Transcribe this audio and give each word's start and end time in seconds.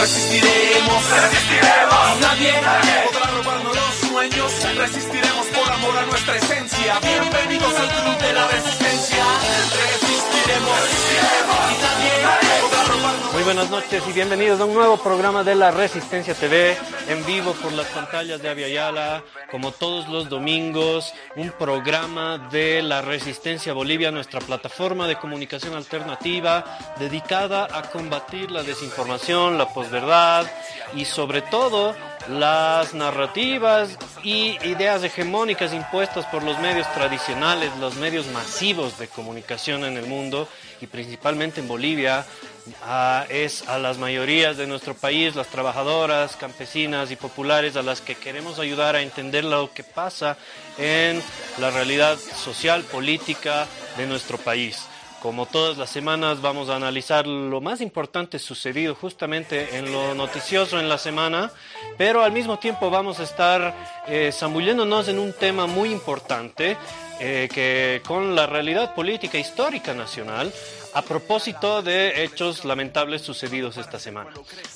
resistiremos, 0.00 1.10
resistiremos. 1.10 2.20
Nadie, 2.20 2.52
podrá 3.04 3.26
robarnos 3.36 3.76
los 3.76 4.08
sueños, 4.08 4.76
resistiremos 4.76 5.46
por 5.48 5.72
amor 5.72 5.98
a 5.98 6.06
nuestra 6.06 6.36
esencia. 6.36 6.98
Bienvenidos 7.00 7.74
al 7.78 7.88
club 7.88 8.18
de 8.18 8.32
la 8.32 8.46
resistencia, 8.48 8.79
buenas 13.52 13.70
noches 13.72 14.04
y 14.08 14.12
bienvenidos 14.12 14.60
a 14.60 14.64
un 14.64 14.74
nuevo 14.74 14.96
programa 14.96 15.42
de 15.42 15.56
la 15.56 15.72
Resistencia 15.72 16.34
TV 16.34 16.76
en 17.08 17.26
vivo 17.26 17.52
por 17.54 17.72
las 17.72 17.88
pantallas 17.88 18.40
de 18.40 18.48
Aviala, 18.48 19.24
como 19.50 19.72
todos 19.72 20.08
los 20.08 20.28
domingos, 20.28 21.12
un 21.34 21.50
programa 21.50 22.38
de 22.52 22.80
la 22.80 23.02
Resistencia 23.02 23.72
Bolivia, 23.72 24.12
nuestra 24.12 24.38
plataforma 24.38 25.08
de 25.08 25.16
comunicación 25.16 25.74
alternativa 25.74 26.94
dedicada 27.00 27.66
a 27.72 27.90
combatir 27.90 28.52
la 28.52 28.62
desinformación, 28.62 29.58
la 29.58 29.66
posverdad 29.74 30.46
y 30.94 31.04
sobre 31.04 31.42
todo 31.42 31.96
las 32.28 32.94
narrativas 32.94 33.96
y 34.22 34.58
ideas 34.66 35.02
hegemónicas 35.02 35.72
impuestas 35.72 36.26
por 36.26 36.42
los 36.42 36.58
medios 36.58 36.92
tradicionales, 36.92 37.74
los 37.78 37.96
medios 37.96 38.26
masivos 38.28 38.98
de 38.98 39.08
comunicación 39.08 39.84
en 39.84 39.96
el 39.96 40.06
mundo 40.06 40.48
y 40.80 40.86
principalmente 40.86 41.60
en 41.60 41.68
Bolivia, 41.68 42.26
es 43.30 43.68
a 43.68 43.78
las 43.78 43.98
mayorías 43.98 44.56
de 44.56 44.66
nuestro 44.66 44.94
país, 44.94 45.34
las 45.34 45.48
trabajadoras, 45.48 46.36
campesinas 46.36 47.10
y 47.10 47.16
populares, 47.16 47.76
a 47.76 47.82
las 47.82 48.00
que 48.00 48.14
queremos 48.14 48.58
ayudar 48.58 48.96
a 48.96 49.02
entender 49.02 49.44
lo 49.44 49.72
que 49.72 49.82
pasa 49.82 50.36
en 50.78 51.22
la 51.58 51.70
realidad 51.70 52.18
social, 52.18 52.82
política 52.84 53.66
de 53.96 54.06
nuestro 54.06 54.38
país. 54.38 54.89
Como 55.20 55.44
todas 55.44 55.76
las 55.76 55.90
semanas 55.90 56.40
vamos 56.40 56.70
a 56.70 56.76
analizar 56.76 57.26
lo 57.26 57.60
más 57.60 57.82
importante 57.82 58.38
sucedido 58.38 58.94
justamente 58.94 59.76
en 59.76 59.92
lo 59.92 60.14
noticioso 60.14 60.80
en 60.80 60.88
la 60.88 60.96
semana, 60.96 61.52
pero 61.98 62.22
al 62.22 62.32
mismo 62.32 62.58
tiempo 62.58 62.88
vamos 62.88 63.20
a 63.20 63.24
estar 63.24 63.74
eh, 64.08 64.32
zambulléndonos 64.32 65.08
en 65.08 65.18
un 65.18 65.34
tema 65.34 65.66
muy 65.66 65.92
importante 65.92 66.78
eh, 67.20 67.50
que 67.52 68.00
con 68.06 68.34
la 68.34 68.46
realidad 68.46 68.94
política 68.94 69.36
histórica 69.38 69.92
nacional 69.92 70.50
a 70.94 71.02
propósito 71.02 71.82
de 71.82 72.24
hechos 72.24 72.64
lamentables 72.64 73.22
sucedidos 73.22 73.76
esta 73.76 73.98
semana. 73.98 74.30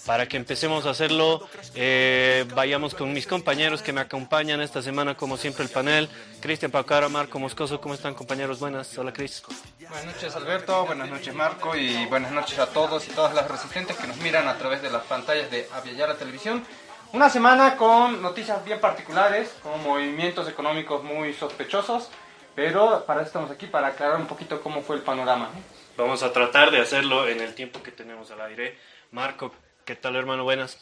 Para 0.06 0.26
que 0.26 0.36
empecemos 0.36 0.86
a 0.86 0.90
hacerlo, 0.90 1.48
eh, 1.74 2.46
vayamos 2.54 2.94
con 2.94 3.12
mis 3.12 3.26
compañeros 3.26 3.82
que 3.82 3.92
me 3.92 4.00
acompañan 4.00 4.60
esta 4.60 4.82
semana, 4.82 5.16
como 5.16 5.36
siempre, 5.36 5.64
el 5.64 5.70
panel. 5.70 6.08
Cristian 6.40 6.70
Paucara, 6.70 7.08
Marco 7.08 7.38
Moscoso, 7.38 7.80
¿cómo 7.80 7.94
están, 7.94 8.14
compañeros? 8.14 8.60
Buenas. 8.60 8.96
Hola, 8.98 9.12
Cris. 9.12 9.42
Buenas 9.80 10.06
noches, 10.06 10.36
Alberto. 10.36 10.86
Buenas 10.86 11.08
noches, 11.08 11.34
Marco. 11.34 11.76
Y 11.76 12.06
buenas 12.06 12.32
noches 12.32 12.58
a 12.58 12.66
todos 12.66 13.08
y 13.08 13.10
todas 13.12 13.34
las 13.34 13.50
resistentes 13.50 13.96
que 13.96 14.06
nos 14.06 14.16
miran 14.18 14.48
a 14.48 14.56
través 14.56 14.82
de 14.82 14.90
las 14.90 15.02
pantallas 15.04 15.50
de 15.50 15.68
Aviala 15.72 16.14
Televisión. 16.14 16.64
Una 17.12 17.30
semana 17.30 17.76
con 17.76 18.20
noticias 18.22 18.64
bien 18.64 18.80
particulares, 18.80 19.54
con 19.62 19.80
movimientos 19.84 20.48
económicos 20.48 21.04
muy 21.04 21.32
sospechosos, 21.32 22.08
pero 22.56 23.04
para 23.06 23.20
eso 23.20 23.28
estamos 23.28 23.50
aquí, 23.52 23.66
para 23.66 23.88
aclarar 23.88 24.16
un 24.16 24.26
poquito 24.26 24.60
cómo 24.60 24.82
fue 24.82 24.96
el 24.96 25.02
panorama. 25.02 25.50
Vamos 25.96 26.24
a 26.24 26.32
tratar 26.32 26.72
de 26.72 26.80
hacerlo 26.80 27.28
en 27.28 27.40
el 27.40 27.54
tiempo 27.54 27.80
que 27.80 27.92
tenemos 27.92 28.28
al 28.32 28.40
aire. 28.40 28.76
Marco, 29.12 29.52
¿qué 29.84 29.94
tal 29.94 30.16
hermano? 30.16 30.42
Buenas. 30.42 30.76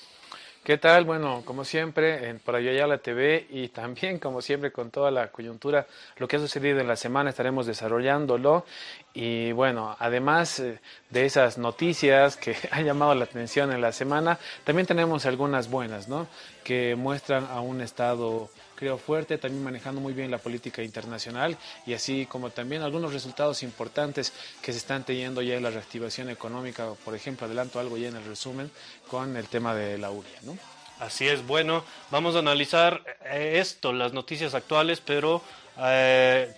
¿Qué 0.64 0.78
tal? 0.78 1.04
Bueno, 1.04 1.42
como 1.44 1.66
siempre, 1.66 2.30
en 2.30 2.38
Para 2.38 2.60
la 2.60 2.96
TV 2.96 3.46
y 3.50 3.68
también, 3.68 4.18
como 4.18 4.40
siempre, 4.40 4.72
con 4.72 4.90
toda 4.90 5.10
la 5.10 5.28
coyuntura, 5.30 5.86
lo 6.16 6.26
que 6.26 6.36
ha 6.36 6.38
sucedido 6.38 6.80
en 6.80 6.88
la 6.88 6.96
semana 6.96 7.28
estaremos 7.28 7.66
desarrollándolo. 7.66 8.64
Y 9.12 9.52
bueno, 9.52 9.94
además 9.98 10.60
eh, 10.60 10.78
de 11.10 11.26
esas 11.26 11.58
noticias 11.58 12.38
que 12.38 12.56
han 12.70 12.86
llamado 12.86 13.14
la 13.14 13.24
atención 13.24 13.70
en 13.70 13.82
la 13.82 13.92
semana, 13.92 14.38
también 14.64 14.86
tenemos 14.86 15.26
algunas 15.26 15.68
buenas, 15.68 16.08
¿no? 16.08 16.26
Que 16.64 16.94
muestran 16.96 17.48
a 17.50 17.60
un 17.60 17.82
Estado 17.82 18.48
creo 18.82 18.98
fuerte, 18.98 19.38
también 19.38 19.62
manejando 19.62 20.00
muy 20.00 20.12
bien 20.12 20.28
la 20.28 20.38
política 20.38 20.82
internacional 20.82 21.56
y 21.86 21.94
así 21.94 22.26
como 22.26 22.50
también 22.50 22.82
algunos 22.82 23.12
resultados 23.12 23.62
importantes 23.62 24.32
que 24.60 24.72
se 24.72 24.78
están 24.78 25.04
teniendo 25.04 25.40
ya 25.40 25.54
en 25.54 25.62
la 25.62 25.70
reactivación 25.70 26.30
económica, 26.30 26.88
por 27.04 27.14
ejemplo, 27.14 27.46
adelanto 27.46 27.78
algo 27.78 27.96
ya 27.96 28.08
en 28.08 28.16
el 28.16 28.24
resumen 28.24 28.72
con 29.06 29.36
el 29.36 29.46
tema 29.46 29.72
de 29.72 29.98
la 29.98 30.10
URIA, 30.10 30.40
¿no? 30.42 30.58
Así 30.98 31.28
es, 31.28 31.46
bueno, 31.46 31.84
vamos 32.10 32.34
a 32.34 32.40
analizar 32.40 33.04
eh, 33.24 33.58
esto, 33.60 33.92
las 33.92 34.12
noticias 34.12 34.52
actuales, 34.52 35.00
pero 35.00 35.42
eh, 35.78 36.52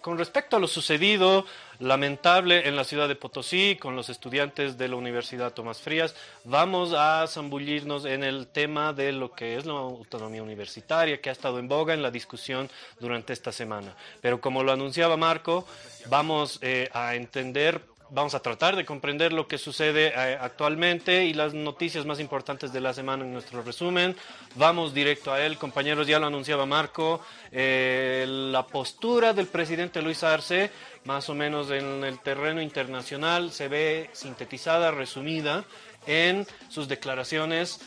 con 0.00 0.18
respecto 0.18 0.56
a 0.56 0.60
lo 0.60 0.66
sucedido, 0.66 1.44
lamentable 1.78 2.68
en 2.68 2.76
la 2.76 2.84
ciudad 2.84 3.08
de 3.08 3.16
Potosí 3.16 3.76
con 3.80 3.96
los 3.96 4.08
estudiantes 4.08 4.76
de 4.76 4.88
la 4.88 4.96
Universidad 4.96 5.52
Tomás 5.52 5.80
Frías, 5.80 6.14
vamos 6.44 6.92
a 6.92 7.26
zambullirnos 7.26 8.04
en 8.04 8.22
el 8.22 8.46
tema 8.46 8.92
de 8.92 9.12
lo 9.12 9.32
que 9.32 9.56
es 9.56 9.66
la 9.66 9.72
autonomía 9.72 10.42
universitaria 10.42 11.20
que 11.20 11.30
ha 11.30 11.32
estado 11.32 11.58
en 11.58 11.68
boga 11.68 11.94
en 11.94 12.02
la 12.02 12.10
discusión 12.10 12.70
durante 12.98 13.32
esta 13.32 13.52
semana. 13.52 13.94
Pero 14.20 14.40
como 14.40 14.62
lo 14.62 14.72
anunciaba 14.72 15.16
Marco, 15.16 15.66
vamos 16.08 16.58
eh, 16.62 16.88
a 16.92 17.14
entender 17.14 17.82
vamos 18.10 18.34
a 18.34 18.40
tratar 18.40 18.76
de 18.76 18.84
comprender 18.84 19.32
lo 19.32 19.46
que 19.46 19.58
sucede 19.58 20.08
eh, 20.08 20.38
actualmente 20.40 21.24
y 21.24 21.32
las 21.32 21.54
noticias 21.54 22.04
más 22.04 22.20
importantes 22.20 22.72
de 22.72 22.80
la 22.80 22.92
semana 22.92 23.24
en 23.24 23.32
nuestro 23.32 23.62
resumen. 23.62 24.16
Vamos 24.56 24.92
directo 24.92 25.32
a 25.32 25.44
él, 25.44 25.56
compañeros, 25.58 26.06
ya 26.06 26.18
lo 26.18 26.26
anunciaba 26.26 26.66
Marco, 26.66 27.20
eh, 27.52 28.24
la 28.28 28.66
postura 28.66 29.32
del 29.32 29.46
presidente 29.46 30.02
Luis 30.02 30.22
Arce, 30.24 30.70
más 31.04 31.28
o 31.28 31.34
menos 31.34 31.70
en 31.70 32.04
el 32.04 32.18
terreno 32.20 32.60
internacional, 32.60 33.52
se 33.52 33.68
ve 33.68 34.10
sintetizada, 34.12 34.90
resumida 34.90 35.64
en 36.06 36.46
sus 36.68 36.88
declaraciones 36.88 37.80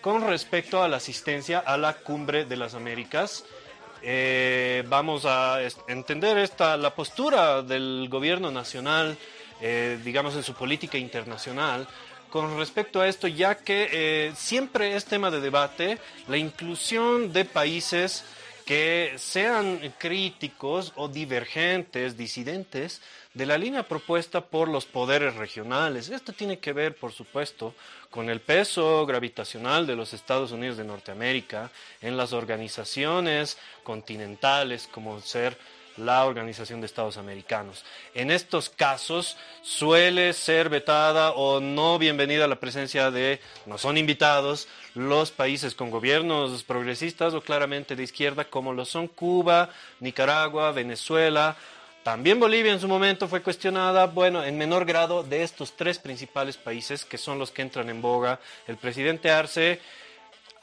con 0.00 0.26
respecto 0.26 0.82
a 0.82 0.88
la 0.88 0.98
asistencia 0.98 1.58
a 1.58 1.76
la 1.76 1.94
cumbre 1.94 2.44
de 2.44 2.56
las 2.56 2.74
Américas. 2.74 3.44
Eh, 4.02 4.84
vamos 4.88 5.24
a 5.26 5.58
entender 5.88 6.38
esta, 6.38 6.76
la 6.76 6.94
postura 6.94 7.62
del 7.62 8.06
gobierno 8.08 8.50
nacional 8.50 9.16
eh, 9.60 9.98
digamos, 10.04 10.34
en 10.34 10.42
su 10.42 10.54
política 10.54 10.98
internacional 10.98 11.86
con 12.30 12.58
respecto 12.58 13.00
a 13.00 13.08
esto, 13.08 13.28
ya 13.28 13.56
que 13.56 13.88
eh, 13.92 14.32
siempre 14.36 14.96
es 14.96 15.04
tema 15.04 15.30
de 15.30 15.40
debate 15.40 15.98
la 16.28 16.36
inclusión 16.36 17.32
de 17.32 17.44
países 17.44 18.24
que 18.66 19.14
sean 19.16 19.94
críticos 19.96 20.92
o 20.96 21.08
divergentes, 21.08 22.16
disidentes 22.16 23.00
de 23.32 23.46
la 23.46 23.58
línea 23.58 23.84
propuesta 23.86 24.40
por 24.40 24.66
los 24.68 24.86
poderes 24.86 25.36
regionales. 25.36 26.08
Esto 26.08 26.32
tiene 26.32 26.58
que 26.58 26.72
ver, 26.72 26.96
por 26.96 27.12
supuesto, 27.12 27.74
con 28.10 28.28
el 28.28 28.40
peso 28.40 29.06
gravitacional 29.06 29.86
de 29.86 29.94
los 29.94 30.12
Estados 30.12 30.50
Unidos 30.50 30.78
de 30.78 30.84
Norteamérica 30.84 31.70
en 32.02 32.16
las 32.16 32.32
organizaciones 32.32 33.56
continentales 33.84 34.88
como 34.90 35.20
ser 35.20 35.56
la 35.96 36.24
Organización 36.24 36.80
de 36.80 36.86
Estados 36.86 37.16
Americanos. 37.16 37.84
En 38.14 38.30
estos 38.30 38.68
casos 38.70 39.36
suele 39.62 40.32
ser 40.32 40.68
vetada 40.68 41.32
o 41.32 41.60
no 41.60 41.98
bienvenida 41.98 42.46
la 42.46 42.60
presencia 42.60 43.10
de, 43.10 43.40
no 43.66 43.78
son 43.78 43.96
invitados, 43.96 44.68
los 44.94 45.30
países 45.30 45.74
con 45.74 45.90
gobiernos 45.90 46.64
progresistas 46.64 47.34
o 47.34 47.40
claramente 47.40 47.96
de 47.96 48.02
izquierda 48.02 48.44
como 48.44 48.72
lo 48.72 48.84
son 48.84 49.08
Cuba, 49.08 49.70
Nicaragua, 50.00 50.72
Venezuela. 50.72 51.56
También 52.02 52.38
Bolivia 52.38 52.72
en 52.72 52.80
su 52.80 52.86
momento 52.86 53.26
fue 53.26 53.42
cuestionada, 53.42 54.06
bueno, 54.06 54.44
en 54.44 54.56
menor 54.56 54.84
grado 54.84 55.24
de 55.24 55.42
estos 55.42 55.76
tres 55.76 55.98
principales 55.98 56.56
países 56.56 57.04
que 57.04 57.18
son 57.18 57.38
los 57.38 57.50
que 57.50 57.62
entran 57.62 57.90
en 57.90 58.00
boga. 58.00 58.38
El 58.68 58.76
presidente 58.76 59.30
Arce 59.30 59.80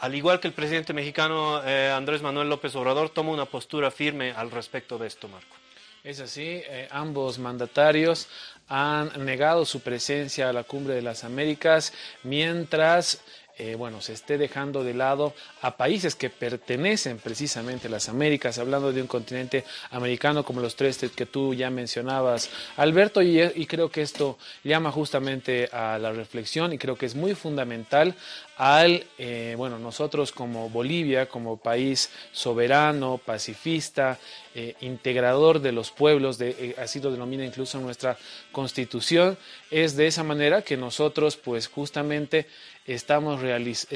al 0.04 0.16
igual 0.16 0.42
que 0.42 0.50
el 0.50 0.54
presidente 0.54 0.92
mexicano 0.92 1.64
eh, 1.64 1.90
Andrés 1.90 2.22
Manuel 2.22 2.50
López 2.50 2.76
Obrador, 2.76 3.10
toma 3.10 3.32
una 3.32 3.46
postura 3.46 3.90
firme 3.90 4.34
al 4.34 4.52
respecto 4.52 4.98
de 4.98 5.08
esto, 5.08 5.30
Marco. 5.30 5.56
Es 6.04 6.20
así, 6.20 6.42
eh, 6.44 6.90
ambos 6.92 7.40
mandatarios 7.40 8.28
han 8.68 9.24
negado 9.24 9.64
su 9.64 9.80
presencia 9.80 10.50
a 10.50 10.54
la 10.54 10.66
cumbre 10.66 10.94
de 10.94 11.02
las 11.02 11.24
Américas, 11.24 11.94
mientras 12.24 13.22
eh, 13.56 13.76
bueno, 13.76 14.02
se 14.02 14.14
esté 14.14 14.40
dejando 14.40 14.84
de 14.84 14.96
lado 14.96 15.36
a 15.62 15.78
países 15.78 16.16
que 16.16 16.32
pertenecen 16.32 17.20
precisamente 17.20 17.88
a 17.88 17.92
las 17.92 18.10
Américas, 18.10 18.58
hablando 18.58 18.92
de 18.92 19.00
un 19.00 19.08
continente 19.08 19.64
americano 19.92 20.44
como 20.44 20.60
los 20.60 20.76
tres 20.76 20.98
que 21.16 21.28
tú 21.28 21.54
ya 21.54 21.70
mencionabas, 21.70 22.50
Alberto, 22.78 23.22
y, 23.22 23.68
creo 23.68 23.92
que 23.92 24.02
esto 24.02 24.40
llama 24.64 24.92
justamente 24.92 25.70
a 25.72 26.00
la 26.00 26.12
reflexión 26.12 26.74
y 26.74 26.80
creo 26.80 26.96
que 26.96 27.06
es 27.06 27.14
muy 27.14 27.36
fundamental 27.36 28.16
al, 28.58 29.06
eh, 29.18 29.56
bueno, 29.58 29.80
nosotros 29.80 30.32
como 30.32 30.70
Bolivia, 30.70 31.28
como 31.28 31.58
país 31.58 32.10
soberano, 32.32 33.20
pacifista, 33.24 34.20
eh, 34.54 34.76
integrador 34.82 35.60
de 35.60 35.72
los 35.72 35.92
pueblos, 35.92 36.38
de, 36.38 36.76
así 36.78 37.00
lo 37.00 37.12
denomina 37.12 37.46
incluso 37.46 37.80
nuestra 37.80 38.18
constitución, 38.52 39.38
es 39.72 39.96
de 39.96 40.08
esa 40.08 40.24
manera 40.24 40.62
que 40.62 40.78
nosotros 40.78 41.36
pues 41.38 41.68
justamente 41.68 42.48
estamos 42.86 43.42
realiz 43.42 43.88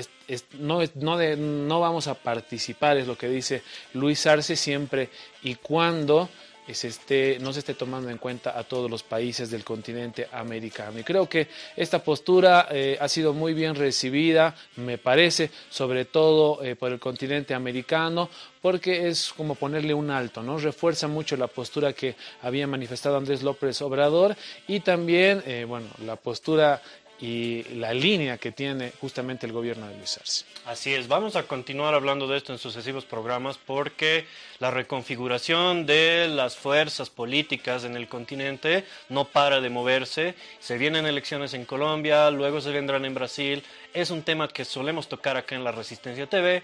no, 0.60 0.80
no, 0.96 1.18
no 1.36 1.80
vamos 1.80 2.08
a 2.08 2.16
participar, 2.16 2.98
es 2.98 3.08
lo 3.08 3.18
que 3.18 3.30
dice 3.30 3.62
Luis 3.94 4.26
Arce 4.26 4.56
siempre 4.56 5.10
y 5.44 5.56
cuando 5.56 6.30
se 6.74 6.90
esté, 6.90 7.38
no 7.40 7.54
se 7.54 7.60
esté 7.60 7.74
tomando 7.74 8.10
en 8.10 8.18
cuenta 8.18 8.58
a 8.58 8.64
todos 8.64 8.90
los 8.90 9.04
países 9.04 9.50
del 9.50 9.64
continente 9.64 10.28
americano. 10.32 11.00
Y 11.00 11.04
creo 11.04 11.28
que 11.28 11.48
esta 11.76 12.04
postura 12.04 12.68
eh, 12.72 12.98
ha 13.00 13.08
sido 13.08 13.34
muy 13.34 13.54
bien 13.54 13.76
recibida, 13.76 14.56
me 14.76 14.98
parece, 14.98 15.50
sobre 15.70 16.06
todo 16.06 16.64
eh, 16.64 16.76
por 16.76 16.92
el 16.92 17.00
continente 17.00 17.54
americano, 17.54 18.30
porque 18.62 19.08
es 19.08 19.32
como 19.34 19.56
ponerle 19.56 19.94
un 19.94 20.12
alto, 20.12 20.44
¿no? 20.44 20.58
Refuerza 20.58 21.08
mucho 21.08 21.38
la 21.38 21.48
postura 21.48 21.94
que 21.94 22.16
había 22.42 22.68
manifestado 22.68 23.18
Andrés 23.18 23.44
López 23.44 23.82
Obrador 23.82 24.36
y 24.68 24.82
también, 24.82 25.44
eh, 25.46 25.66
bueno, 25.68 25.88
la 26.06 26.16
postura 26.16 26.82
y 27.20 27.64
la 27.76 27.94
línea 27.94 28.38
que 28.38 28.52
tiene 28.52 28.92
justamente 29.02 29.46
el 29.46 29.52
gobierno 29.52 29.88
de 29.88 29.96
Luis 29.96 30.18
Arce. 30.18 30.46
Así 30.66 30.94
es, 30.94 31.08
vamos 31.08 31.36
a 31.36 31.44
continuar 31.44 31.94
hablando 31.94 32.28
de 32.28 32.38
esto 32.38 32.54
en 32.54 32.60
sucesivos 32.60 33.06
programas 33.06 33.58
porque 33.58 34.26
la 34.60 34.70
reconfiguración 34.70 35.86
de 35.86 36.28
las 36.28 36.56
fuerzas 36.56 37.10
políticas 37.10 37.84
en 37.84 37.96
el 37.96 38.08
continente 38.08 38.86
no 39.10 39.26
para 39.26 39.62
de 39.62 39.70
moverse. 39.70 40.36
Se 40.60 40.78
vienen 40.78 41.06
elecciones 41.06 41.54
en 41.54 41.66
Colombia, 41.66 42.30
luego 42.30 42.62
se 42.62 42.72
vendrán 42.72 43.06
en 43.06 43.14
Brasil. 43.14 43.64
Es 43.94 44.12
un 44.12 44.22
tema 44.22 44.48
que 44.48 44.66
solemos 44.66 45.08
tocar 45.08 45.38
acá 45.38 45.56
en 45.56 45.64
la 45.64 45.72
Resistencia 45.72 46.28
TV, 46.28 46.62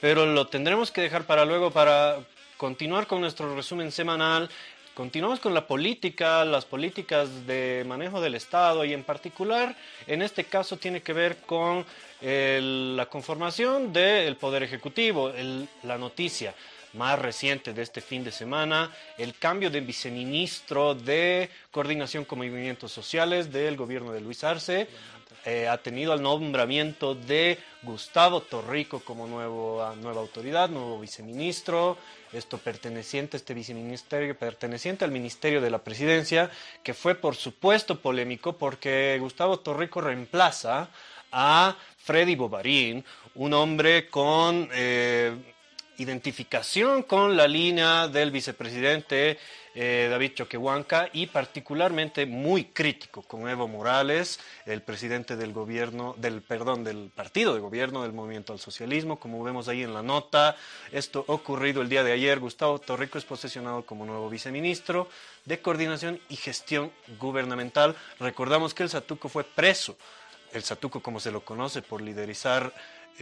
pero 0.00 0.26
lo 0.26 0.46
tendremos 0.46 0.90
que 0.90 1.00
dejar 1.00 1.24
para 1.24 1.44
luego 1.44 1.70
para 1.70 2.18
continuar 2.56 3.06
con 3.06 3.20
nuestro 3.20 3.54
resumen 3.54 3.92
semanal 3.92 4.48
Continuamos 4.96 5.40
con 5.40 5.52
la 5.52 5.66
política, 5.66 6.42
las 6.46 6.64
políticas 6.64 7.46
de 7.46 7.84
manejo 7.86 8.18
del 8.18 8.34
Estado 8.34 8.82
y 8.82 8.94
en 8.94 9.04
particular, 9.04 9.76
en 10.06 10.22
este 10.22 10.44
caso 10.44 10.78
tiene 10.78 11.02
que 11.02 11.12
ver 11.12 11.36
con 11.42 11.84
la 12.22 13.04
conformación 13.04 13.92
del 13.92 14.36
Poder 14.36 14.62
Ejecutivo, 14.62 15.30
la 15.82 15.98
noticia 15.98 16.54
más 16.94 17.18
reciente 17.18 17.74
de 17.74 17.82
este 17.82 18.00
fin 18.00 18.24
de 18.24 18.32
semana, 18.32 18.90
el 19.18 19.36
cambio 19.36 19.68
de 19.68 19.82
viceministro 19.82 20.94
de 20.94 21.50
Coordinación 21.70 22.24
con 22.24 22.38
Movimientos 22.38 22.90
Sociales 22.90 23.52
del 23.52 23.76
gobierno 23.76 24.12
de 24.12 24.22
Luis 24.22 24.44
Arce 24.44 24.88
eh, 25.46 25.68
ha 25.68 25.78
tenido 25.78 26.12
el 26.12 26.22
nombramiento 26.22 27.14
de 27.14 27.58
Gustavo 27.82 28.42
Torrico 28.42 28.98
como 28.98 29.28
nuevo, 29.28 29.94
nueva 30.02 30.20
autoridad, 30.20 30.68
nuevo 30.68 30.98
viceministro, 30.98 31.96
esto 32.32 32.58
perteneciente, 32.58 33.36
este 33.36 33.54
viceministerio, 33.54 34.36
perteneciente 34.36 35.04
al 35.04 35.12
Ministerio 35.12 35.60
de 35.60 35.70
la 35.70 35.78
Presidencia, 35.78 36.50
que 36.82 36.94
fue 36.94 37.14
por 37.14 37.36
supuesto 37.36 38.00
polémico 38.00 38.58
porque 38.58 39.16
Gustavo 39.20 39.60
Torrico 39.60 40.00
reemplaza 40.00 40.88
a 41.30 41.76
Freddy 41.96 42.34
Bobarín, 42.34 43.04
un 43.36 43.54
hombre 43.54 44.08
con 44.08 44.68
eh, 44.72 45.32
identificación 45.98 47.04
con 47.04 47.36
la 47.36 47.46
línea 47.46 48.08
del 48.08 48.32
vicepresidente 48.32 49.38
eh, 49.78 50.08
David 50.10 50.32
Choquehuanca 50.32 51.10
y 51.12 51.26
particularmente 51.26 52.24
muy 52.24 52.64
crítico 52.64 53.20
con 53.20 53.46
Evo 53.46 53.68
Morales, 53.68 54.40
el 54.64 54.80
presidente 54.80 55.36
del 55.36 55.52
gobierno, 55.52 56.14
del 56.16 56.40
perdón, 56.40 56.82
del 56.82 57.10
partido 57.14 57.52
de 57.52 57.60
gobierno 57.60 58.02
del 58.02 58.14
Movimiento 58.14 58.54
al 58.54 58.58
Socialismo, 58.58 59.20
como 59.20 59.44
vemos 59.44 59.68
ahí 59.68 59.82
en 59.82 59.92
la 59.92 60.02
nota. 60.02 60.56
Esto 60.92 61.26
ocurrido 61.28 61.82
el 61.82 61.90
día 61.90 62.02
de 62.02 62.12
ayer. 62.12 62.40
Gustavo 62.40 62.78
Torrico 62.78 63.18
es 63.18 63.26
posesionado 63.26 63.84
como 63.84 64.06
nuevo 64.06 64.30
viceministro 64.30 65.10
de 65.44 65.60
Coordinación 65.60 66.18
y 66.30 66.36
Gestión 66.36 66.90
Gubernamental. 67.20 67.94
Recordamos 68.18 68.72
que 68.72 68.84
el 68.84 68.88
Satuco 68.88 69.28
fue 69.28 69.44
preso, 69.44 69.98
el 70.54 70.62
Satuco 70.62 71.02
como 71.02 71.20
se 71.20 71.30
lo 71.30 71.44
conoce 71.44 71.82
por 71.82 72.00
liderizar 72.00 72.72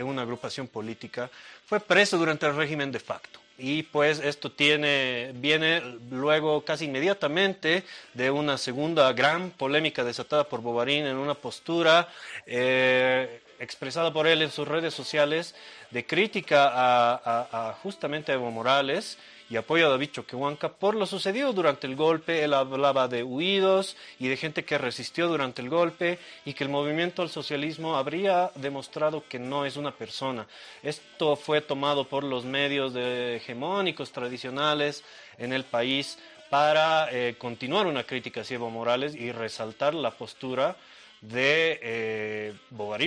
una 0.02 0.22
agrupación 0.22 0.68
política, 0.68 1.30
fue 1.66 1.80
preso 1.80 2.16
durante 2.16 2.46
el 2.46 2.54
régimen 2.54 2.92
de 2.92 3.00
facto. 3.00 3.43
Y 3.56 3.84
pues 3.84 4.18
esto 4.18 4.50
tiene, 4.50 5.30
viene 5.36 5.80
luego 6.10 6.64
casi 6.64 6.86
inmediatamente 6.86 7.84
de 8.12 8.30
una 8.30 8.58
segunda 8.58 9.12
gran 9.12 9.50
polémica 9.50 10.02
desatada 10.02 10.48
por 10.48 10.60
Bobarín 10.60 11.06
en 11.06 11.16
una 11.16 11.34
postura 11.34 12.08
eh, 12.46 13.40
expresada 13.60 14.12
por 14.12 14.26
él 14.26 14.42
en 14.42 14.50
sus 14.50 14.66
redes 14.66 14.92
sociales 14.92 15.54
de 15.92 16.04
crítica 16.04 16.68
a, 16.68 17.70
a 17.70 17.72
justamente 17.74 18.32
a 18.32 18.34
Evo 18.34 18.50
Morales 18.50 19.18
y 19.50 19.56
apoyo 19.56 19.86
a 19.86 19.90
David 19.90 20.10
Choquehuanca 20.10 20.72
por 20.72 20.94
lo 20.94 21.06
sucedido 21.06 21.52
durante 21.52 21.86
el 21.86 21.96
golpe. 21.96 22.42
Él 22.42 22.54
hablaba 22.54 23.08
de 23.08 23.22
huidos 23.22 23.96
y 24.18 24.28
de 24.28 24.36
gente 24.36 24.64
que 24.64 24.78
resistió 24.78 25.28
durante 25.28 25.60
el 25.60 25.68
golpe 25.68 26.18
y 26.44 26.54
que 26.54 26.64
el 26.64 26.70
movimiento 26.70 27.22
al 27.22 27.28
socialismo 27.28 27.96
habría 27.96 28.50
demostrado 28.54 29.24
que 29.28 29.38
no 29.38 29.66
es 29.66 29.76
una 29.76 29.92
persona. 29.92 30.46
Esto 30.82 31.36
fue 31.36 31.60
tomado 31.60 32.08
por 32.08 32.24
los 32.24 32.44
medios 32.44 32.94
hegemónicos 32.96 34.12
tradicionales 34.12 35.04
en 35.38 35.52
el 35.52 35.64
país 35.64 36.18
para 36.50 37.08
eh, 37.10 37.36
continuar 37.36 37.86
una 37.86 38.04
crítica 38.04 38.40
a 38.40 38.44
Evo 38.48 38.70
Morales 38.70 39.14
y 39.14 39.32
resaltar 39.32 39.94
la 39.94 40.12
postura 40.12 40.76
de 41.20 41.80
eh, 41.82 42.54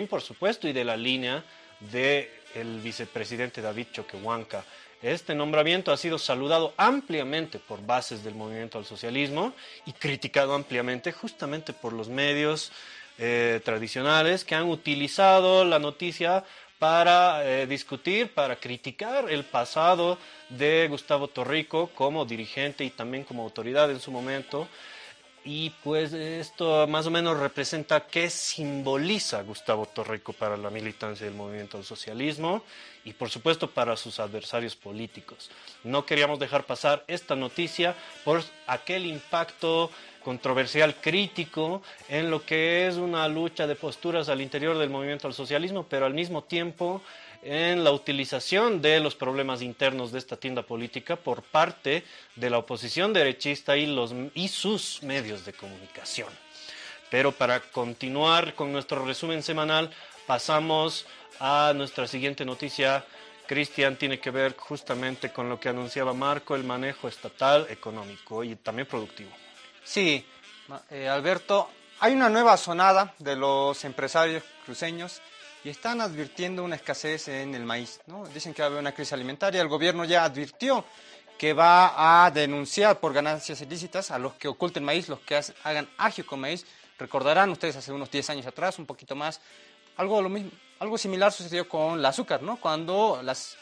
por 0.09 0.21
supuesto, 0.21 0.67
y 0.67 0.73
de 0.73 0.83
la 0.83 0.97
línea 0.97 1.43
del 1.79 2.29
el 2.55 2.79
vicepresidente 2.81 3.61
David 3.61 3.87
Choquehuanca. 3.91 4.63
Este 5.01 5.35
nombramiento 5.35 5.91
ha 5.91 5.97
sido 5.97 6.17
saludado 6.17 6.73
ampliamente 6.75 7.59
por 7.59 7.85
bases 7.85 8.23
del 8.23 8.33
movimiento 8.33 8.79
al 8.79 8.85
socialismo 8.85 9.53
y 9.85 9.93
criticado 9.93 10.55
ampliamente 10.55 11.11
justamente 11.11 11.71
por 11.71 11.93
los 11.93 12.09
medios 12.09 12.71
eh, 13.19 13.61
tradicionales 13.63 14.43
que 14.43 14.55
han 14.55 14.67
utilizado 14.67 15.65
la 15.65 15.77
noticia 15.77 16.43
para 16.79 17.45
eh, 17.45 17.67
discutir, 17.67 18.33
para 18.33 18.55
criticar 18.55 19.31
el 19.31 19.43
pasado 19.43 20.17
de 20.49 20.87
Gustavo 20.89 21.27
Torrico 21.27 21.91
como 21.93 22.25
dirigente 22.25 22.83
y 22.83 22.89
también 22.89 23.23
como 23.23 23.43
autoridad 23.43 23.91
en 23.91 23.99
su 23.99 24.11
momento 24.11 24.67
y 25.49 25.69
pues 25.81 26.11
esto 26.11 26.85
más 26.87 27.07
o 27.07 27.09
menos 27.09 27.39
representa 27.39 28.05
qué 28.05 28.29
simboliza 28.29 29.43
Gustavo 29.43 29.85
Torrico 29.85 30.33
para 30.33 30.57
la 30.57 30.69
militancia 30.69 31.25
del 31.25 31.35
movimiento 31.35 31.77
al 31.77 31.85
socialismo 31.85 32.63
y 33.05 33.13
por 33.13 33.29
supuesto 33.29 33.69
para 33.71 33.95
sus 33.95 34.19
adversarios 34.19 34.75
políticos. 34.75 35.49
No 35.85 36.05
queríamos 36.05 36.37
dejar 36.39 36.65
pasar 36.65 37.05
esta 37.07 37.37
noticia 37.37 37.95
por 38.25 38.43
aquel 38.67 39.05
impacto 39.05 39.89
controversial 40.21 40.95
crítico 40.95 41.81
en 42.09 42.29
lo 42.29 42.45
que 42.45 42.85
es 42.85 42.97
una 42.97 43.25
lucha 43.29 43.67
de 43.67 43.75
posturas 43.75 44.27
al 44.27 44.41
interior 44.41 44.77
del 44.77 44.89
movimiento 44.89 45.27
al 45.27 45.33
socialismo, 45.33 45.85
pero 45.87 46.05
al 46.05 46.13
mismo 46.13 46.43
tiempo 46.43 47.01
en 47.41 47.83
la 47.83 47.91
utilización 47.91 48.81
de 48.81 48.99
los 48.99 49.15
problemas 49.15 49.61
internos 49.61 50.11
de 50.11 50.19
esta 50.19 50.37
tienda 50.37 50.63
política 50.63 51.15
por 51.15 51.43
parte 51.43 52.03
de 52.35 52.49
la 52.49 52.57
oposición 52.57 53.13
derechista 53.13 53.77
y, 53.77 53.85
los, 53.85 54.13
y 54.33 54.47
sus 54.47 55.03
medios 55.03 55.45
de 55.45 55.53
comunicación. 55.53 56.29
Pero 57.09 57.31
para 57.31 57.59
continuar 57.59 58.53
con 58.53 58.71
nuestro 58.71 59.05
resumen 59.05 59.41
semanal, 59.41 59.91
pasamos 60.25 61.05
a 61.39 61.73
nuestra 61.75 62.07
siguiente 62.07 62.45
noticia. 62.45 63.05
Cristian 63.47 63.95
tiene 63.95 64.19
que 64.19 64.29
ver 64.29 64.55
justamente 64.57 65.31
con 65.31 65.47
lo 65.47 65.59
que 65.59 65.69
anunciaba 65.69 66.13
Marco, 66.13 66.55
el 66.55 66.65
manejo 66.65 67.07
estatal, 67.07 67.65
económico 67.69 68.43
y 68.43 68.55
también 68.57 68.87
productivo. 68.87 69.31
Sí, 69.83 70.25
eh, 70.89 71.07
Alberto, 71.07 71.69
hay 71.99 72.13
una 72.13 72.29
nueva 72.29 72.57
sonada 72.57 73.13
de 73.19 73.37
los 73.37 73.85
empresarios 73.85 74.43
cruceños 74.65 75.21
y 75.67 75.69
están 75.69 75.99
advirtiendo 75.99 76.63
una 76.63 76.77
escasez 76.77 77.27
en 77.27 77.53
el 77.53 77.65
maíz. 77.65 77.99
¿no? 78.07 78.25
Dicen 78.27 78.53
que 78.53 78.61
va 78.61 78.67
a 78.67 78.69
haber 78.69 78.79
una 78.79 78.93
crisis 78.93 79.11
alimentaria. 79.11 79.59
El 79.61 79.67
gobierno 79.67 80.05
ya 80.05 80.23
advirtió 80.23 80.85
que 81.37 81.51
va 81.51 82.23
a 82.25 82.31
denunciar 82.31 83.01
por 83.01 83.11
ganancias 83.11 83.59
ilícitas 83.59 84.09
a 84.09 84.17
los 84.17 84.35
que 84.35 84.47
oculten 84.47 84.85
maíz, 84.85 85.09
los 85.09 85.19
que 85.19 85.37
hagan 85.65 85.89
agio 85.97 86.25
con 86.25 86.39
maíz. 86.39 86.65
Recordarán 86.97 87.49
ustedes 87.49 87.75
hace 87.75 87.91
unos 87.91 88.09
10 88.09 88.29
años 88.29 88.47
atrás, 88.47 88.79
un 88.79 88.85
poquito 88.85 89.13
más, 89.13 89.41
algo, 89.97 90.25
algo 90.79 90.97
similar 90.97 91.33
sucedió 91.33 91.67
con 91.67 91.99
el 91.99 92.05
azúcar, 92.05 92.41
¿no? 92.41 92.55
Cuando 92.61 93.19
las 93.21 93.57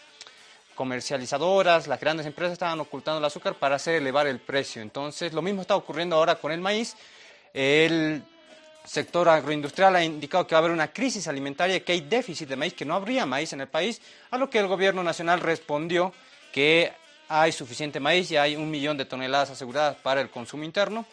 comercializadoras, 0.76 1.88
las 1.88 2.00
grandes 2.00 2.28
empresas 2.28 2.54
estaban 2.54 2.80
ocultando 2.82 3.18
el 3.18 3.26
azúcar 3.26 3.56
para 3.56 3.78
hacer 3.78 3.96
elevar 3.96 4.28
el 4.28 4.40
precio. 4.40 4.84
Entonces, 4.84 5.34
lo 5.34 5.42
mismo 5.42 5.62
está 5.62 5.76
ocurriendo 5.76 6.18
ahora 6.18 6.36
con 6.36 6.52
el 6.52 6.62
maíz. 6.62 6.96
El 7.52 8.24
sector 8.86 9.28
agroindustrial 9.30 9.96
ha 9.96 10.04
indicado 10.04 10.46
que 10.46 10.56
va 10.56 10.60
a 10.60 10.64
haber 10.64 10.72
una 10.72 10.92
crisis 10.92 11.28
alimentaria, 11.28 11.84
que 11.84 11.92
hay 11.92 12.02
déficit 12.02 12.48
de 12.50 12.56
maíz, 12.56 12.74
que 12.74 12.86
no 12.86 12.96
habría 12.96 13.26
maíz 13.26 13.54
en 13.54 13.62
el 13.62 13.68
país, 13.68 14.02
a 14.32 14.38
lo 14.38 14.50
que 14.50 14.60
el 14.60 14.68
gobierno 14.68 15.04
nacional 15.04 15.40
respondió 15.40 16.14
que 16.54 16.92
hay 17.28 17.52
suficiente 17.52 18.00
maíz 18.00 18.32
y 18.32 18.38
hay 18.38 18.56
un 18.56 18.70
millón 18.70 18.98
de 18.98 19.06
toneladas 19.06 19.50
aseguradas 19.50 19.96
para 19.98 20.22
el 20.22 20.30
consumo 20.30 20.64
interno, 20.64 21.06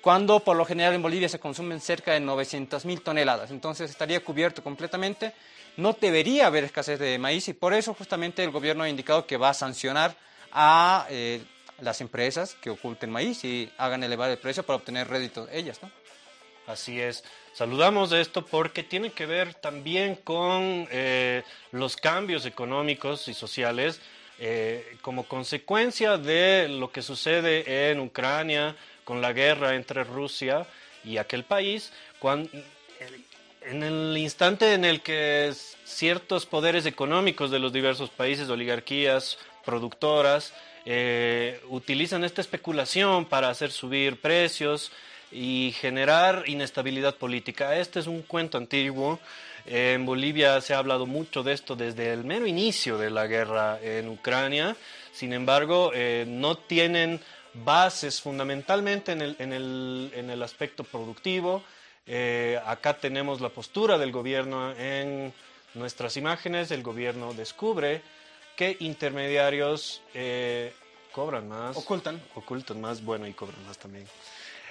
cuando 0.00 0.40
por 0.40 0.56
lo 0.56 0.64
general 0.64 0.94
en 0.94 1.02
Bolivia 1.02 1.28
se 1.28 1.40
consumen 1.40 1.80
cerca 1.80 2.12
de 2.12 2.20
900 2.20 2.84
mil 2.84 3.00
toneladas. 3.00 3.50
Entonces 3.50 3.90
estaría 3.90 4.22
cubierto 4.22 4.62
completamente. 4.62 5.32
No 5.76 5.96
debería 5.98 6.46
haber 6.46 6.64
escasez 6.64 6.98
de 6.98 7.18
maíz 7.18 7.48
y 7.48 7.54
por 7.54 7.72
eso 7.72 7.94
justamente 7.94 8.44
el 8.44 8.50
gobierno 8.50 8.84
ha 8.84 8.88
indicado 8.88 9.26
que 9.26 9.36
va 9.36 9.50
a 9.50 9.54
sancionar 9.54 10.16
a 10.52 11.06
eh, 11.10 11.42
las 11.80 12.00
empresas 12.00 12.56
que 12.60 12.70
oculten 12.70 13.10
maíz 13.10 13.44
y 13.44 13.70
hagan 13.78 14.02
elevar 14.02 14.30
el 14.30 14.38
precio 14.38 14.62
para 14.64 14.76
obtener 14.76 15.08
réditos 15.08 15.48
ellas, 15.52 15.80
¿no? 15.82 15.90
Así 16.68 17.00
es. 17.00 17.24
Saludamos 17.54 18.12
esto 18.12 18.44
porque 18.44 18.82
tiene 18.82 19.10
que 19.10 19.24
ver 19.24 19.54
también 19.54 20.16
con 20.16 20.86
eh, 20.90 21.42
los 21.72 21.96
cambios 21.96 22.44
económicos 22.44 23.26
y 23.26 23.32
sociales 23.32 24.02
eh, 24.38 24.98
como 25.00 25.24
consecuencia 25.24 26.18
de 26.18 26.68
lo 26.68 26.92
que 26.92 27.00
sucede 27.00 27.90
en 27.90 28.00
Ucrania 28.00 28.76
con 29.04 29.22
la 29.22 29.32
guerra 29.32 29.76
entre 29.76 30.04
Rusia 30.04 30.66
y 31.04 31.16
aquel 31.16 31.42
país, 31.42 31.90
cuando, 32.18 32.50
en 33.62 33.82
el 33.82 34.18
instante 34.18 34.74
en 34.74 34.84
el 34.84 35.00
que 35.00 35.54
ciertos 35.84 36.44
poderes 36.44 36.84
económicos 36.84 37.50
de 37.50 37.60
los 37.60 37.72
diversos 37.72 38.10
países, 38.10 38.50
oligarquías, 38.50 39.38
productoras, 39.64 40.52
eh, 40.84 41.62
utilizan 41.68 42.24
esta 42.24 42.42
especulación 42.42 43.24
para 43.24 43.48
hacer 43.48 43.70
subir 43.70 44.20
precios 44.20 44.92
y 45.30 45.74
generar 45.78 46.44
inestabilidad 46.46 47.16
política. 47.16 47.76
Este 47.76 48.00
es 48.00 48.06
un 48.06 48.22
cuento 48.22 48.58
antiguo. 48.58 49.18
En 49.66 50.06
Bolivia 50.06 50.60
se 50.60 50.74
ha 50.74 50.78
hablado 50.78 51.06
mucho 51.06 51.42
de 51.42 51.52
esto 51.52 51.76
desde 51.76 52.12
el 52.12 52.24
mero 52.24 52.46
inicio 52.46 52.96
de 52.96 53.10
la 53.10 53.26
guerra 53.26 53.78
en 53.82 54.08
Ucrania. 54.08 54.76
Sin 55.12 55.32
embargo, 55.32 55.90
eh, 55.94 56.24
no 56.26 56.56
tienen 56.56 57.20
bases 57.52 58.20
fundamentalmente 58.20 59.12
en 59.12 59.22
el, 59.22 59.36
en 59.38 59.52
el, 59.52 60.12
en 60.14 60.30
el 60.30 60.42
aspecto 60.42 60.84
productivo. 60.84 61.62
Eh, 62.06 62.58
acá 62.64 62.94
tenemos 62.94 63.40
la 63.40 63.50
postura 63.50 63.98
del 63.98 64.12
gobierno 64.12 64.72
en 64.72 65.32
nuestras 65.74 66.16
imágenes. 66.16 66.70
El 66.70 66.82
gobierno 66.82 67.34
descubre 67.34 68.00
que 68.56 68.76
intermediarios 68.80 70.02
eh, 70.14 70.72
cobran 71.12 71.48
más. 71.48 71.76
Ocultan. 71.76 72.20
Ocultan 72.34 72.80
más, 72.80 73.04
bueno, 73.04 73.26
y 73.26 73.34
cobran 73.34 73.64
más 73.66 73.76
también. 73.76 74.06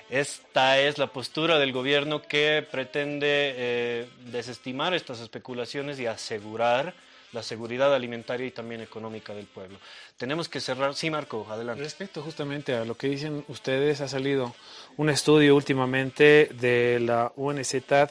Esta 0.10 0.80
es 0.80 0.98
la 0.98 1.08
postura 1.08 1.60
del 1.60 1.74
gobierno 1.74 2.22
que 2.22 2.66
pretende 2.70 3.28
eh, 3.28 4.10
desestimar 4.32 4.94
estas 4.94 5.20
especulaciones 5.20 6.00
y 6.00 6.06
asegurar 6.06 6.94
la 7.34 7.44
seguridad 7.44 7.94
alimentaria 7.94 8.48
y 8.48 8.52
también 8.52 8.80
económica 8.82 9.34
del 9.34 9.48
pueblo. 9.48 9.78
Tenemos 10.16 10.48
que 10.48 10.62
cerrar. 10.62 10.96
Sí, 10.96 11.10
Marco, 11.10 11.46
adelante. 11.50 11.84
Respecto 11.84 12.22
justamente 12.22 12.74
a 12.74 12.86
lo 12.86 12.96
que 12.96 13.10
dicen 13.10 13.44
ustedes, 13.50 14.00
ha 14.00 14.08
salido 14.08 14.56
un 14.96 15.10
estudio 15.10 15.56
últimamente 15.56 16.50
de 16.54 17.00
la 17.02 17.34
UNCTAD, 17.36 18.10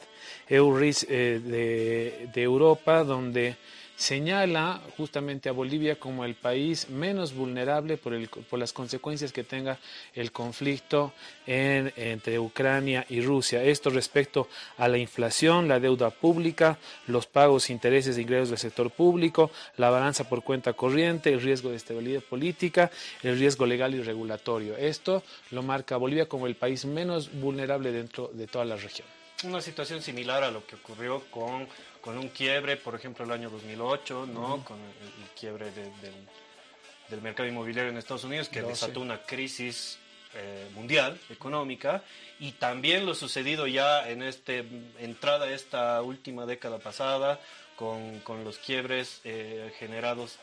EURIS 0.49 1.07
eh, 1.09 1.41
de, 1.43 2.29
de 2.33 2.43
Europa, 2.43 3.05
donde 3.05 3.57
señala 3.97 4.81
justamente 4.97 5.49
a 5.49 5.53
Bolivia 5.53 5.99
como 5.99 6.25
el 6.25 6.35
país 6.35 6.89
menos 6.91 7.35
vulnerable 7.35 7.97
por, 7.97 8.13
el, 8.13 8.29
por 8.29 8.59
las 8.59 8.73
consecuencias 8.73 9.33
que 9.33 9.43
tenga 9.43 9.79
el 10.15 10.33
conflicto 10.33 11.13
en, 11.47 11.93
entre 11.97 12.39
Ucrania 12.39 13.07
y 13.09 13.23
Rusia. 13.23 13.63
Esto 13.63 13.91
respecto 13.91 14.49
a 14.77 14.87
la 14.89 14.99
inflación, 14.99 15.67
la 15.67 15.81
deuda 15.81 16.11
pública, 16.11 16.79
los 17.07 17.27
pagos, 17.27 17.71
intereses 17.71 18.17
e 18.17 18.23
ingresos 18.23 18.51
del 18.51 18.59
sector 18.59 18.91
público, 18.91 19.51
la 19.79 19.91
balanza 19.91 20.29
por 20.29 20.45
cuenta 20.45 20.75
corriente, 20.75 21.33
el 21.33 21.41
riesgo 21.41 21.71
de 21.71 21.77
estabilidad 21.77 22.21
política, 22.23 22.91
el 23.23 23.39
riesgo 23.39 23.65
legal 23.65 23.95
y 23.95 24.03
regulatorio. 24.03 24.77
Esto 24.77 25.23
lo 25.51 25.63
marca 25.63 25.97
Bolivia 25.97 26.29
como 26.29 26.47
el 26.47 26.57
país 26.57 26.85
menos 26.85 27.33
vulnerable 27.33 27.93
dentro 27.93 28.31
de 28.33 28.47
toda 28.47 28.65
la 28.65 28.77
región. 28.77 29.09
Una 29.45 29.61
situación 29.61 30.01
similar 30.01 30.43
a 30.45 30.51
lo 30.51 30.67
que 30.67 30.77
ocurrió 30.77 31.23
con 31.31 31.69
con 32.07 32.19
un 32.19 32.29
quiebre, 32.29 32.77
por 32.77 32.95
ejemplo, 32.95 33.25
el 33.25 33.33
año 33.33 33.51
2008, 33.51 34.29
¿no? 34.33 34.65
Con 34.65 34.79
el, 34.79 35.29
quiebre 35.37 35.73
del, 35.73 35.91
del, 37.09 37.21
mercado 37.21 37.49
inmobiliario 37.49 37.91
en 37.91 37.97
Estados 37.97 38.23
Unidos, 38.23 38.49
que 38.49 38.63
desató 38.63 39.01
una 39.01 39.23
crisis 39.23 39.99
eh, 40.35 40.69
mundial, 40.75 41.19
económica, 41.31 42.05
y 42.39 42.53
también 42.53 43.07
lo 43.07 43.17
sucedido 43.17 43.67
ya 43.67 44.09
en 44.09 44.23
este 44.23 44.65
entrada 45.01 45.51
esta 45.51 46.01
última 46.01 46.47
década 46.47 46.79
pasada, 46.79 47.41
con, 47.75 48.21
con 48.21 48.45
los 48.45 48.59
quiebres 48.59 49.21
eh, 49.25 49.75
generados 49.77 50.39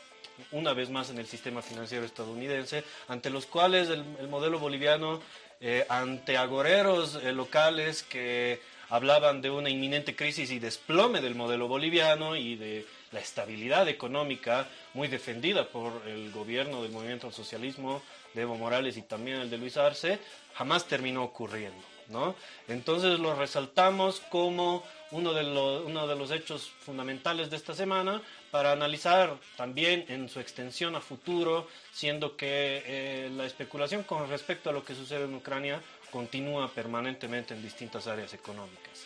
una 0.52 0.74
vez 0.74 0.90
más 0.90 1.08
en 1.08 1.16
el 1.16 1.26
sistema 1.26 1.62
financiero 1.62 2.04
estadounidense, 2.04 2.84
ante 3.08 3.30
los 3.30 3.46
cuales 3.46 3.88
el, 3.88 4.04
el 4.20 4.28
modelo 4.28 4.58
boliviano, 4.58 5.22
eh, 5.62 5.86
ante 5.88 6.36
agoreros 6.36 7.22
locales 7.22 8.02
que 8.02 8.60
hablaban 8.88 9.42
de 9.42 9.50
una 9.50 9.70
inminente 9.70 10.16
crisis 10.16 10.50
y 10.50 10.58
desplome 10.58 11.20
del 11.20 11.34
modelo 11.34 11.68
boliviano 11.68 12.36
y 12.36 12.56
de 12.56 12.86
la 13.12 13.20
estabilidad 13.20 13.88
económica 13.88 14.66
muy 14.92 15.08
defendida 15.08 15.68
por 15.68 16.02
el 16.06 16.30
gobierno 16.32 16.82
del 16.82 16.92
movimiento 16.92 17.26
al 17.26 17.32
socialismo 17.32 18.02
de 18.34 18.42
Evo 18.42 18.56
Morales 18.56 18.96
y 18.96 19.02
también 19.02 19.38
el 19.38 19.50
de 19.50 19.58
Luis 19.58 19.76
Arce, 19.76 20.18
jamás 20.54 20.86
terminó 20.86 21.22
ocurriendo. 21.22 21.82
¿no? 22.08 22.34
Entonces 22.68 23.18
lo 23.18 23.34
resaltamos 23.34 24.20
como 24.30 24.82
uno 25.10 25.32
de, 25.32 25.44
los, 25.44 25.84
uno 25.84 26.06
de 26.06 26.16
los 26.16 26.30
hechos 26.30 26.70
fundamentales 26.80 27.50
de 27.50 27.56
esta 27.56 27.74
semana 27.74 28.20
para 28.50 28.72
analizar 28.72 29.36
también 29.56 30.04
en 30.08 30.28
su 30.28 30.40
extensión 30.40 30.96
a 30.96 31.00
futuro, 31.00 31.68
siendo 31.92 32.36
que 32.36 32.82
eh, 32.86 33.30
la 33.34 33.46
especulación 33.46 34.02
con 34.02 34.28
respecto 34.28 34.70
a 34.70 34.72
lo 34.72 34.84
que 34.84 34.94
sucede 34.94 35.24
en 35.24 35.34
Ucrania 35.34 35.80
continúa 36.14 36.70
permanentemente 36.70 37.54
en 37.54 37.60
distintas 37.60 38.06
áreas 38.06 38.32
económicas. 38.34 39.04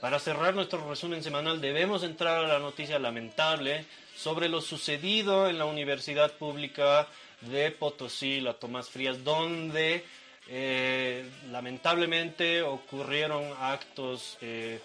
Para 0.00 0.18
cerrar 0.18 0.56
nuestro 0.56 0.90
resumen 0.90 1.22
semanal 1.22 1.60
debemos 1.60 2.02
entrar 2.02 2.44
a 2.44 2.48
la 2.48 2.58
noticia 2.58 2.98
lamentable 2.98 3.84
sobre 4.16 4.48
lo 4.48 4.60
sucedido 4.60 5.48
en 5.48 5.56
la 5.56 5.66
Universidad 5.66 6.32
Pública 6.32 7.06
de 7.42 7.70
Potosí, 7.70 8.40
la 8.40 8.54
Tomás 8.54 8.88
Frías, 8.88 9.22
donde 9.22 10.04
eh, 10.48 11.30
lamentablemente 11.52 12.62
ocurrieron 12.62 13.44
actos 13.60 14.36
eh, 14.40 14.80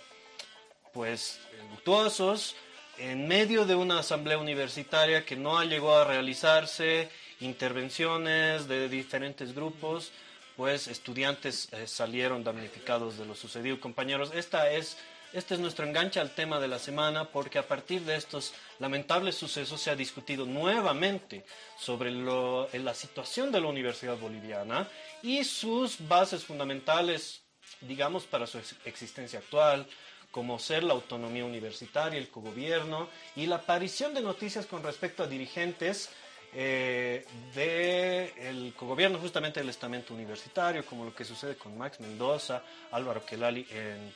pues 0.94 1.40
luctuosos 1.72 2.56
en 3.00 3.28
medio 3.28 3.66
de 3.66 3.74
una 3.74 3.98
asamblea 3.98 4.38
universitaria 4.38 5.26
que 5.26 5.36
no 5.36 5.64
llegó 5.64 5.96
a 5.96 6.06
realizarse, 6.06 7.10
intervenciones 7.40 8.68
de 8.68 8.90
diferentes 8.90 9.56
grupos 9.56 10.12
pues 10.56 10.88
estudiantes 10.88 11.68
eh, 11.72 11.88
salieron 11.88 12.44
damnificados 12.44 13.18
de 13.18 13.26
lo 13.26 13.36
sucedido. 13.36 13.80
Compañeros, 13.80 14.32
esta 14.34 14.72
es, 14.72 14.98
este 15.34 15.56
es 15.56 15.60
nuestro 15.60 15.86
enganche 15.86 16.20
al 16.20 16.36
tema 16.36 16.60
de 16.60 16.68
la 16.68 16.80
semana 16.80 17.30
porque 17.30 17.60
a 17.60 17.68
partir 17.68 18.02
de 18.02 18.16
estos 18.16 18.54
lamentables 18.80 19.36
sucesos 19.36 19.82
se 19.82 19.90
ha 19.90 19.96
discutido 19.96 20.46
nuevamente 20.46 21.46
sobre 21.78 22.12
lo, 22.12 22.70
la 22.74 22.94
situación 22.94 23.52
de 23.52 23.62
la 23.62 23.68
Universidad 23.68 24.18
Boliviana 24.18 24.88
y 25.22 25.44
sus 25.44 26.08
bases 26.08 26.44
fundamentales, 26.44 27.42
digamos, 27.82 28.26
para 28.26 28.46
su 28.46 28.60
existencia 28.86 29.40
actual, 29.40 29.88
como 30.32 30.58
ser 30.58 30.84
la 30.84 30.94
autonomía 30.94 31.46
universitaria, 31.46 32.18
el 32.18 32.30
cogobierno 32.30 33.08
y 33.36 33.46
la 33.46 33.58
aparición 33.58 34.16
de 34.16 34.22
noticias 34.22 34.66
con 34.66 34.82
respecto 34.82 35.22
a 35.22 35.28
dirigentes 35.28 36.10
eh, 36.56 37.26
del 37.54 38.74
gobierno 38.74 39.18
justamente 39.20 39.60
del 39.60 39.70
estamento 39.70 40.14
universitario, 40.14 40.86
como 40.86 41.06
lo 41.06 41.14
que 41.14 41.26
sucede 41.26 41.56
con 41.56 41.78
Max 41.78 42.00
Mendoza, 42.00 42.64
Álvaro 42.92 43.26
Kelali 43.26 43.66
en, 43.72 44.14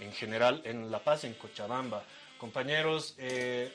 en 0.00 0.12
general 0.12 0.62
en 0.64 0.90
La 0.90 0.98
Paz, 0.98 1.24
en 1.24 1.34
Cochabamba. 1.34 2.04
Compañeros, 2.38 3.14
eh, 3.18 3.72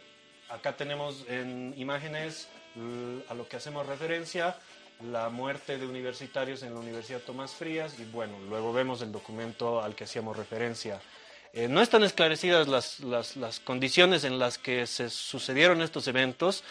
acá 0.50 0.76
tenemos 0.76 1.26
en 1.28 1.74
imágenes 1.78 2.48
a 3.30 3.34
lo 3.34 3.48
que 3.48 3.58
hacemos 3.58 3.86
referencia, 3.86 4.58
la 5.12 5.30
muerte 5.30 5.78
de 5.78 5.86
universitarios 5.86 6.64
en 6.64 6.74
la 6.74 6.80
Universidad 6.80 7.20
Tomás 7.20 7.54
Frías 7.54 8.00
y 8.00 8.06
bueno, 8.06 8.40
luego 8.50 8.74
vemos 8.74 9.02
el 9.02 9.12
documento 9.12 9.82
al 9.82 9.96
que 9.96 10.06
hacíamos 10.06 10.38
referencia. 10.38 11.00
Eh, 11.56 11.68
no 11.68 11.82
están 11.82 12.04
esclarecidas 12.04 12.68
las, 12.68 13.00
las, 13.02 13.36
las, 13.36 13.60
condiciones 13.60 14.24
en 14.24 14.40
las 14.40 14.58
que 14.58 14.88
se 14.88 15.12
sucedieron 15.12 15.84
estos 15.84 16.08
eventos, 16.08 16.64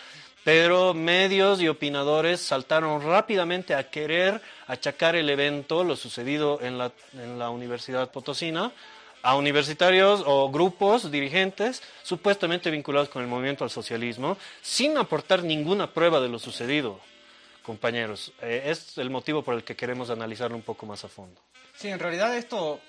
pero 0.45 0.95
medios 0.95 1.61
y 1.61 1.69
opinadores 1.69 2.41
saltaron 2.41 3.03
rápidamente 3.03 3.75
a 3.75 3.91
querer 3.91 4.41
achacar 4.67 5.17
el 5.17 5.31
evento, 5.31 5.85
lo 5.85 5.97
sucedido 5.97 6.61
en 6.63 6.79
la, 6.79 6.93
en 7.15 7.39
la 7.39 7.51
Universidad 7.51 8.11
Potosina, 8.11 8.73
a 9.23 9.37
universitarios 9.37 10.23
o 10.27 10.51
grupos 10.51 11.11
dirigentes 11.11 11.83
supuestamente 12.03 12.71
vinculados 12.71 13.09
con 13.09 13.23
el 13.23 13.29
movimiento 13.29 13.65
al 13.65 13.71
socialismo, 13.71 14.37
sin 14.61 14.99
aportar 14.99 15.45
ninguna 15.45 15.93
prueba 15.93 16.21
de 16.21 16.29
lo 16.29 16.39
sucedido, 16.39 16.99
compañeros. 17.63 18.33
Eh, 18.43 18.65
es 18.67 18.99
el 18.99 19.11
motivo 19.11 19.43
por 19.43 19.55
el 19.55 19.63
que 19.63 19.77
queremos 19.77 20.11
analizarlo 20.11 20.57
un 20.57 20.63
poco 20.63 20.87
más 20.87 21.05
a 21.05 21.09
fondo. 21.09 21.41
Sí, 21.75 21.89
en 21.89 22.01
realidad 22.01 22.37
esto 22.37 22.81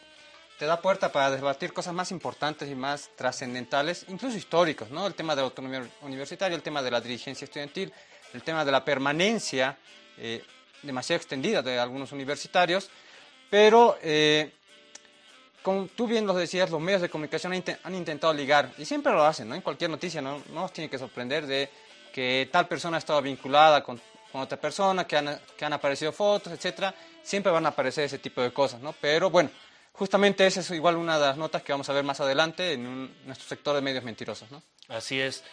te 0.58 0.66
da 0.66 0.82
puerta 0.82 1.12
para 1.12 1.32
debatir 1.32 1.74
cosas 1.74 1.94
más 1.94 2.12
importantes 2.12 2.70
y 2.70 2.76
más 2.76 3.10
trascendentales, 3.16 4.06
incluso 4.08 4.38
históricos, 4.38 4.90
¿no? 4.92 5.08
El 5.08 5.16
tema 5.16 5.36
de 5.36 5.42
la 5.42 5.48
autonomía 5.48 5.88
universitaria, 6.02 6.56
el 6.56 6.62
tema 6.62 6.82
de 6.82 6.92
la 6.92 7.02
dirigencia 7.02 7.46
estudiantil, 7.46 7.92
el 8.34 8.44
tema 8.44 8.64
de 8.64 8.72
la 8.72 8.86
permanencia 8.86 9.78
eh, 10.18 10.44
demasiado 10.82 11.18
extendida 11.18 11.62
de 11.62 11.80
algunos 11.80 12.12
universitarios, 12.12 12.90
pero 13.50 13.98
eh, 14.02 14.54
como 15.64 15.88
tú 15.88 16.08
bien 16.08 16.28
lo 16.28 16.34
decías, 16.34 16.70
los 16.70 16.82
medios 16.82 17.02
de 17.02 17.10
comunicación 17.10 17.54
han, 17.84 17.96
intentado 17.96 18.34
ligar, 18.34 18.72
y 18.78 18.86
siempre 18.86 19.14
lo 19.14 19.24
hacen, 19.24 19.50
¿no? 19.50 19.56
En 19.56 19.62
cualquier 19.62 19.90
noticia, 19.90 20.22
¿no? 20.22 20.42
No 20.50 20.62
nos 20.62 20.74
tiene 20.74 20.90
que 20.90 20.98
sorprender 20.98 21.48
de 21.48 21.70
que 22.12 22.50
tal 22.52 22.68
persona 22.68 22.98
ha 22.98 23.00
estado 23.00 23.22
vinculada 23.22 23.84
con, 23.84 24.00
con 24.32 24.42
otra 24.42 24.60
persona, 24.60 25.08
que 25.08 25.18
han, 25.18 25.40
que 25.58 25.66
han 25.66 25.74
aparecido 25.74 26.12
fotos, 26.12 26.54
etcétera. 26.54 26.94
Siempre 27.24 27.52
van 27.52 27.66
a 27.66 27.70
aparecer 27.70 28.04
ese 28.04 28.20
tipo 28.20 28.42
de 28.42 28.52
cosas, 28.52 28.82
¿no? 28.82 28.94
Pero 29.00 29.30
bueno, 29.30 29.50
Justamente 29.94 30.46
esa 30.48 30.62
es 30.62 30.72
igual 30.72 30.98
una 30.98 31.20
de 31.20 31.28
las 31.28 31.38
notas 31.38 31.62
que 31.62 31.72
vamos 31.72 31.88
a 31.88 31.94
ver 31.94 32.04
más 32.04 32.20
adelante 32.20 32.74
en 32.74 33.26
nuestro 33.26 33.48
sector 33.48 33.76
de 33.76 33.82
medios 33.82 34.04
mentirosos. 34.04 34.50
¿no? 34.52 34.62
Así 34.90 35.22
es, 35.22 35.44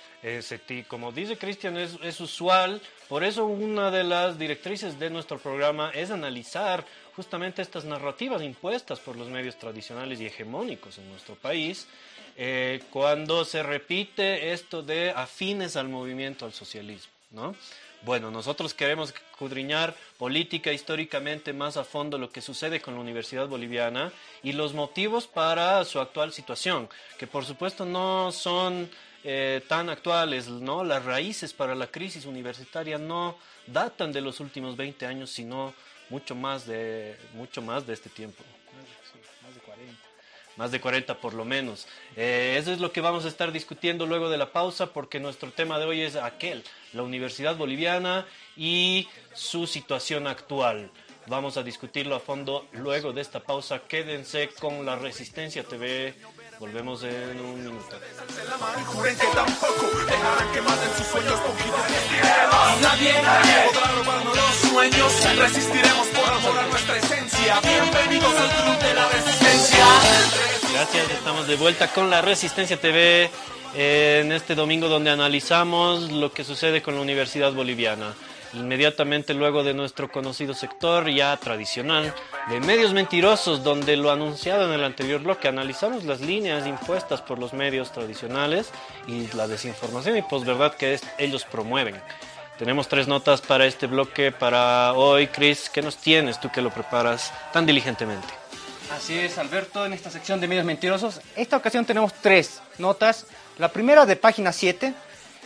como 0.89 1.13
dice 1.13 1.37
Cristian, 1.37 1.77
es, 1.77 1.99
es, 2.03 2.21
usual, 2.21 2.81
por 3.09 3.23
eso 3.23 3.45
una 3.45 3.91
de 3.91 4.03
las 4.03 4.39
directrices 4.39 4.99
de 4.99 5.11
nuestro 5.11 5.39
programa 5.39 5.91
es 5.95 6.11
analizar 6.11 6.85
justamente 7.15 7.61
estas 7.61 7.85
narrativas 7.85 8.43
impuestas 8.43 8.99
por 8.99 9.15
los 9.17 9.29
medios 9.29 9.57
tradicionales 9.57 10.21
y 10.21 10.27
hegemónicos 10.27 10.97
en 10.99 11.11
nuestro 11.11 11.35
país, 11.35 11.87
eh, 12.37 12.83
cuando 12.91 13.45
se 13.45 13.63
repite 13.63 14.53
esto 14.53 14.83
de 14.83 15.11
afines 15.11 15.77
al 15.77 15.89
movimiento 15.91 16.47
al 16.47 16.53
socialismo, 16.53 17.13
¿no? 17.31 17.55
Bueno, 18.03 18.31
nosotros 18.31 18.73
queremos 18.73 19.13
escudriñar 19.13 19.95
política 20.17 20.73
históricamente 20.73 21.53
más 21.53 21.77
a 21.77 21.85
fondo 21.85 22.17
lo 22.17 22.31
que 22.31 22.41
sucede 22.41 22.81
con 22.81 22.95
la 22.95 23.01
Universidad 23.01 23.47
Boliviana 23.47 24.11
y 24.43 24.53
los 24.53 24.73
motivos 24.73 25.27
para 25.27 25.85
su 25.85 26.01
actual 26.01 26.33
situación, 26.33 26.89
que 27.19 27.27
por 27.27 27.45
supuesto 27.45 27.85
no 27.85 28.33
son 28.33 28.89
eh, 29.23 29.63
tan 29.69 29.91
actuales, 29.91 30.49
¿no? 30.49 30.83
Las 30.83 31.05
raíces 31.05 31.53
para 31.53 31.75
la 31.75 31.89
crisis 31.89 32.25
universitaria 32.25 32.97
no 32.97 33.37
datan 33.67 34.13
de 34.13 34.23
los 34.23 34.41
últimos 34.41 34.79
20 34.79 35.05
años, 35.05 35.31
sino 35.31 35.75
mucho 36.09 36.35
más 36.35 36.67
de, 36.67 37.19
mucho 37.35 37.61
más 37.61 37.87
de 37.87 37.93
este 37.93 38.09
tiempo. 38.09 38.43
Más 39.43 39.55
de 39.55 39.61
40. 39.61 40.10
Más 40.61 40.73
de 40.73 40.79
40 40.79 41.19
por 41.21 41.33
lo 41.33 41.47
menos. 41.47 41.89
Eh, 42.19 42.57
eso 42.61 42.71
es 42.71 42.81
lo 42.81 42.93
que 42.93 43.01
vamos 43.01 43.25
a 43.25 43.29
estar 43.29 43.51
discutiendo 43.51 44.05
luego 44.05 44.29
de 44.29 44.37
la 44.37 44.53
pausa 44.53 44.93
porque 44.93 45.19
nuestro 45.19 45.51
tema 45.51 45.79
de 45.79 45.87
hoy 45.87 46.03
es 46.03 46.17
aquel, 46.17 46.63
la 46.93 47.03
Universidad 47.03 47.57
Boliviana 47.57 48.27
y 48.59 49.09
su 49.33 49.67
situación 49.67 50.27
actual. 50.27 50.91
Vamos 51.29 51.57
a 51.57 51.63
discutirlo 51.63 52.15
a 52.15 52.21
fondo 52.21 52.69
luego 52.73 53.15
de 53.15 53.23
esta 53.23 53.41
pausa. 53.41 53.85
Quédense 53.89 54.51
con 54.61 54.85
la 54.85 54.97
Resistencia 54.97 55.65
TV 55.65 56.15
Volvemos 56.61 57.03
en 57.05 57.41
un 57.41 57.55
minuto. 57.57 57.97
Juren 58.85 59.17
que 59.17 59.27
tampoco 59.29 59.87
dejarán 60.05 60.53
que 60.53 60.61
maten 60.61 60.91
sus 60.95 61.07
sueños 61.07 61.41
con 61.41 62.83
Nadie, 62.83 63.15
nadie 63.23 63.55
podrá 63.73 63.93
robarnos 63.93 64.37
los 64.37 64.71
sueños. 64.71 65.39
Resistiremos 65.39 66.07
por 66.09 66.29
amor 66.29 66.59
a 66.59 66.67
nuestra 66.67 66.99
esencia. 66.99 67.61
Bienvenidos 67.63 68.35
al 68.35 68.51
Club 68.63 68.79
de 68.79 68.95
la 68.95 69.09
Resistencia. 69.09 69.87
Gracias, 70.75 71.11
estamos 71.13 71.47
de 71.49 71.57
vuelta 71.57 71.89
con 71.95 72.11
la 72.11 72.21
Resistencia 72.21 72.79
TV 72.79 73.31
en 73.73 74.31
este 74.31 74.55
domingo 74.55 74.89
donde 74.89 75.09
analizamos 75.09 76.13
lo 76.13 76.31
que 76.31 76.45
sucede 76.45 76.83
con 76.83 76.95
la 76.95 77.01
Universidad 77.01 77.55
Boliviana 77.55 78.15
inmediatamente 78.55 79.35
luego 79.35 79.63
de 79.63 79.75
nuestro 79.75 80.11
conocido 80.11 80.55
sector 80.55 81.09
ya 81.11 81.37
tradicional 81.37 82.15
de 82.49 82.61
medios 82.61 82.93
mentirosos, 82.93 83.63
donde 83.63 83.97
lo 83.97 84.11
anunciado 84.11 84.67
en 84.67 84.73
el 84.73 84.85
anterior 84.85 85.23
bloque, 85.23 85.49
analizamos 85.49 86.05
las 86.05 86.21
líneas 86.21 86.67
impuestas 86.67 87.21
por 87.21 87.39
los 87.39 87.53
medios 87.53 87.93
tradicionales 87.93 88.71
y 89.07 89.27
la 89.37 89.47
desinformación 89.47 90.17
y 90.17 90.23
posverdad 90.23 90.75
que 90.75 90.99
ellos 91.19 91.45
promueven. 91.45 92.01
Tenemos 92.59 92.89
tres 92.89 93.09
notas 93.09 93.41
para 93.41 93.65
este 93.65 93.87
bloque 93.87 94.33
para 94.33 94.93
hoy. 94.93 95.29
Chris, 95.29 95.71
¿qué 95.71 95.81
nos 95.81 95.97
tienes 95.97 96.39
tú 96.41 96.51
que 96.51 96.61
lo 96.61 96.71
preparas 96.71 97.33
tan 97.55 97.65
diligentemente? 97.65 98.29
Así 98.95 99.17
es, 99.17 99.39
Alberto, 99.39 99.87
en 99.87 99.93
esta 99.93 100.11
sección 100.11 100.41
de 100.41 100.49
medios 100.49 100.67
mentirosos. 100.67 101.21
Esta 101.37 101.57
ocasión 101.57 101.87
tenemos 101.87 102.13
tres 102.21 102.61
notas. 102.77 103.27
La 103.57 103.69
primera 103.69 104.05
de 104.05 104.17
página 104.17 104.53
7, 104.53 104.93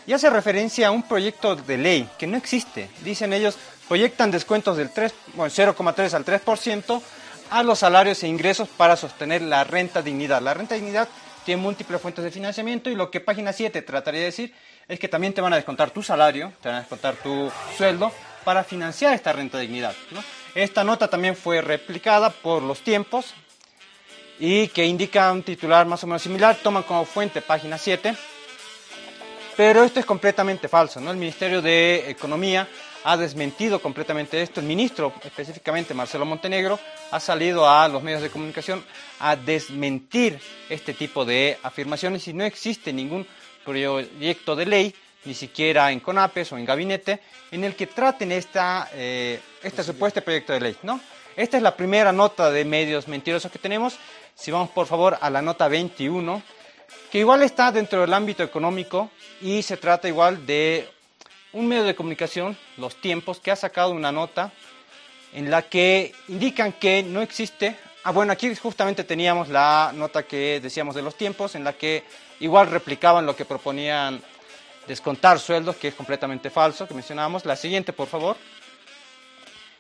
y 0.07 0.13
hace 0.13 0.31
referencia 0.31 0.89
a 0.89 0.91
un 0.91 1.03
proyecto 1.03 1.57
de 1.57 1.79
ley 1.79 2.09
que 2.19 2.27
no 2.27 2.37
existe. 2.37 2.91
Dicen 3.03 3.33
ellos, 3.33 3.57
proyectan 3.89 4.31
descuentos 4.31 4.77
del 4.77 4.91
0,3 4.91 6.15
al 6.15 6.25
3% 6.25 7.03
a 7.51 7.63
los 7.63 7.79
salarios 7.79 8.23
e 8.23 8.29
ingresos 8.29 8.69
para 8.69 8.97
sostener 8.97 9.43
la 9.43 9.65
renta 9.65 10.03
dignidad. 10.03 10.43
La 10.43 10.55
renta 10.55 10.75
dignidad 10.75 11.09
tiene 11.45 11.63
múltiples 11.63 12.01
fuentes 12.01 12.25
de 12.25 12.31
financiamiento 12.31 12.91
y 12.91 12.95
lo 12.95 13.11
que 13.11 13.21
página 13.21 13.53
7 13.53 13.83
trataría 13.83 14.21
de 14.21 14.27
decir 14.27 14.55
es 14.89 14.99
que 14.99 15.09
también 15.09 15.33
te 15.33 15.41
van 15.41 15.53
a 15.53 15.57
descontar 15.57 15.91
tu 15.91 16.03
salario, 16.03 16.53
te 16.63 16.69
van 16.69 16.77
a 16.79 16.81
descontar 16.81 17.17
tu 17.17 17.51
sueldo 17.77 18.13
para 18.45 18.65
financiar 18.65 19.15
esta 19.15 19.33
renta 19.33 19.59
dignidad. 19.59 19.95
Esta 20.55 20.85
nota 20.85 21.09
también 21.09 21.37
fue 21.37 21.61
replicada 21.61 22.31
por 22.31 22.63
los 22.63 22.81
tiempos 22.81 23.35
y 24.39 24.69
que 24.69 24.85
indica 24.85 25.33
un 25.33 25.43
titular 25.43 25.87
más 25.87 26.03
o 26.05 26.07
menos 26.07 26.23
similar, 26.23 26.57
toman 26.63 26.83
como 26.83 27.05
fuente 27.05 27.41
página 27.41 27.79
7 27.79 28.15
pero 29.57 29.85
esto 29.85 30.01
es 30.01 30.07
completamente 30.07 30.69
falso, 30.69 31.01
¿no? 31.01 31.11
El 31.11 31.17
Ministerio 31.17 31.63
de 31.63 32.11
Economía 32.11 32.69
ha 33.05 33.17
desmentido 33.17 33.81
completamente 33.81 34.41
esto. 34.41 34.61
El 34.61 34.67
ministro, 34.67 35.13
específicamente 35.23 35.95
Marcelo 35.95 36.25
Montenegro, 36.25 36.79
ha 37.11 37.21
salido 37.21 37.69
a 37.69 37.87
los 37.89 38.03
medios 38.03 38.23
de 38.23 38.31
comunicación 38.31 38.85
a 39.21 39.37
desmentir 39.37 40.41
este 40.69 40.95
tipo 40.95 41.25
de 41.25 41.59
afirmaciones 41.63 42.27
y 42.29 42.33
no 42.33 42.45
existe 42.45 42.93
ningún 42.93 43.27
proyecto 43.65 44.57
de 44.57 44.67
ley, 44.67 44.95
ni 45.25 45.35
siquiera 45.35 45.93
en 45.93 46.01
CONAPES 46.01 46.53
o 46.53 46.59
en 46.59 46.65
gabinete, 46.65 47.21
en 47.51 47.65
el 47.65 47.77
que 47.77 47.87
traten 47.87 48.33
esta, 48.33 48.91
eh, 48.93 49.41
este 49.63 49.83
supuesto 49.83 50.23
proyecto 50.23 50.53
de 50.53 50.61
ley, 50.61 50.77
¿no? 50.83 51.01
Esta 51.37 51.57
es 51.57 51.63
la 51.63 51.77
primera 51.77 52.13
nota 52.13 52.51
de 52.51 52.65
medios 52.65 53.09
mentirosos 53.09 53.51
que 53.51 53.59
tenemos. 53.59 53.99
Si 54.35 54.51
vamos 54.51 54.71
por 54.71 54.87
favor 54.87 55.19
a 55.21 55.31
la 55.31 55.43
nota 55.43 55.69
21, 55.69 56.43
que 57.11 57.19
igual 57.19 57.43
está 57.43 57.71
dentro 57.71 58.01
del 58.01 58.13
ámbito 58.13 58.43
económico 58.43 59.11
y 59.41 59.63
se 59.63 59.77
trata 59.77 60.09
igual 60.09 60.47
de 60.47 60.89
un 61.53 61.67
medio 61.67 61.85
de 61.85 61.95
comunicación, 61.95 62.57
Los 62.77 62.97
Tiempos, 62.97 63.39
que 63.39 63.51
ha 63.51 63.57
sacado 63.57 63.93
una 63.93 64.11
nota 64.11 64.53
en 65.33 65.51
la 65.51 65.63
que 65.63 66.13
indican 66.29 66.73
que 66.73 67.03
no 67.03 67.23
existe... 67.23 67.77
Ah, 68.07 68.13
bueno, 68.13 68.33
aquí 68.33 68.55
justamente 68.55 69.03
teníamos 69.03 69.49
la 69.49 69.93
nota 69.95 70.25
que 70.25 70.61
decíamos 70.61 70.95
de 70.95 71.01
los 71.01 71.17
tiempos, 71.17 71.55
en 71.55 71.65
la 71.65 71.73
que 71.73 72.05
igual 72.41 72.67
replicaban 72.67 73.25
lo 73.25 73.35
que 73.35 73.47
proponían 73.47 74.21
descontar 74.87 75.39
sueldos, 75.39 75.77
que 75.77 75.89
es 75.89 75.95
completamente 75.95 76.51
falso, 76.51 76.87
que 76.87 76.95
mencionábamos. 76.95 77.47
La 77.47 77.57
siguiente, 77.57 77.93
por 77.93 78.09
favor, 78.09 78.37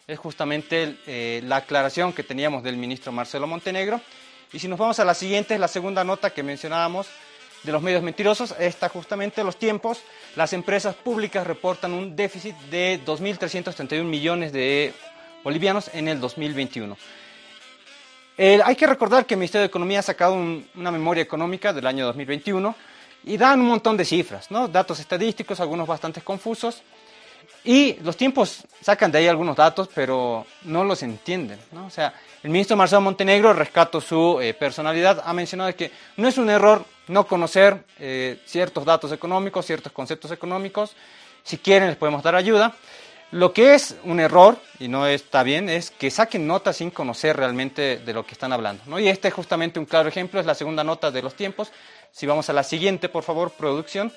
es 0.06 0.18
justamente 0.18 0.96
eh, 1.06 1.42
la 1.44 1.56
aclaración 1.56 2.12
que 2.12 2.22
teníamos 2.22 2.62
del 2.62 2.76
ministro 2.76 3.12
Marcelo 3.12 3.46
Montenegro. 3.46 4.00
Y 4.52 4.58
si 4.58 4.68
nos 4.68 4.78
vamos 4.78 5.00
a 5.00 5.04
la 5.04 5.14
siguiente, 5.14 5.54
es 5.54 5.60
la 5.60 5.68
segunda 5.68 6.04
nota 6.04 6.30
que 6.30 6.42
mencionábamos 6.42 7.08
de 7.64 7.72
los 7.72 7.82
medios 7.82 8.02
mentirosos, 8.02 8.54
está 8.58 8.88
justamente 8.88 9.42
los 9.42 9.56
tiempos. 9.56 10.02
Las 10.36 10.52
empresas 10.52 10.94
públicas 10.94 11.46
reportan 11.46 11.92
un 11.92 12.14
déficit 12.14 12.54
de 12.70 13.00
2.331 13.04 14.04
millones 14.04 14.52
de 14.52 14.92
bolivianos 15.42 15.90
en 15.94 16.08
el 16.08 16.20
2021. 16.20 16.96
hay 18.36 18.76
que 18.76 18.86
recordar 18.86 19.26
que 19.26 19.34
el 19.34 19.38
Ministerio 19.38 19.62
de 19.62 19.68
Economía 19.68 20.00
ha 20.00 20.02
sacado 20.02 20.34
una 20.34 20.90
memoria 20.90 21.22
económica 21.22 21.72
del 21.72 21.86
año 21.86 22.06
2021 22.06 22.74
y 23.24 23.36
dan 23.36 23.60
un 23.60 23.68
montón 23.68 23.96
de 23.96 24.04
cifras, 24.04 24.50
¿no? 24.50 24.68
datos 24.68 25.00
estadísticos, 25.00 25.60
algunos 25.60 25.86
bastante 25.86 26.20
confusos. 26.20 26.82
Y 27.64 27.94
los 28.02 28.16
tiempos 28.16 28.64
sacan 28.80 29.10
de 29.10 29.18
ahí 29.18 29.28
algunos 29.28 29.56
datos, 29.56 29.88
pero 29.94 30.46
no 30.64 30.84
los 30.84 31.02
entienden. 31.02 31.58
¿no? 31.72 31.86
O 31.86 31.90
sea, 31.90 32.14
el 32.42 32.50
ministro 32.50 32.76
Marcelo 32.76 33.00
Montenegro, 33.00 33.52
rescato 33.52 34.00
su 34.00 34.40
eh, 34.40 34.54
personalidad, 34.54 35.22
ha 35.24 35.32
mencionado 35.32 35.74
que 35.74 35.90
no 36.16 36.28
es 36.28 36.38
un 36.38 36.50
error 36.50 36.84
no 37.08 37.26
conocer 37.26 37.84
eh, 37.98 38.40
ciertos 38.46 38.84
datos 38.84 39.12
económicos, 39.12 39.66
ciertos 39.66 39.92
conceptos 39.92 40.30
económicos. 40.30 40.94
Si 41.42 41.58
quieren, 41.58 41.88
les 41.88 41.96
podemos 41.96 42.22
dar 42.22 42.34
ayuda. 42.34 42.74
Lo 43.30 43.52
que 43.52 43.74
es 43.74 43.96
un 44.04 44.20
error, 44.20 44.58
y 44.78 44.88
no 44.88 45.06
está 45.06 45.42
bien, 45.42 45.68
es 45.68 45.90
que 45.90 46.10
saquen 46.10 46.46
notas 46.46 46.76
sin 46.76 46.90
conocer 46.90 47.36
realmente 47.36 47.96
de 47.96 48.12
lo 48.12 48.24
que 48.24 48.32
están 48.32 48.52
hablando. 48.52 48.82
¿no? 48.86 48.98
Y 49.00 49.08
este 49.08 49.28
es 49.28 49.34
justamente 49.34 49.80
un 49.80 49.86
claro 49.86 50.08
ejemplo, 50.08 50.38
es 50.38 50.46
la 50.46 50.54
segunda 50.54 50.84
nota 50.84 51.10
de 51.10 51.20
los 51.20 51.34
tiempos. 51.34 51.72
Si 52.12 52.26
vamos 52.26 52.48
a 52.48 52.52
la 52.52 52.62
siguiente, 52.62 53.08
por 53.08 53.24
favor, 53.24 53.50
producción. 53.50 54.12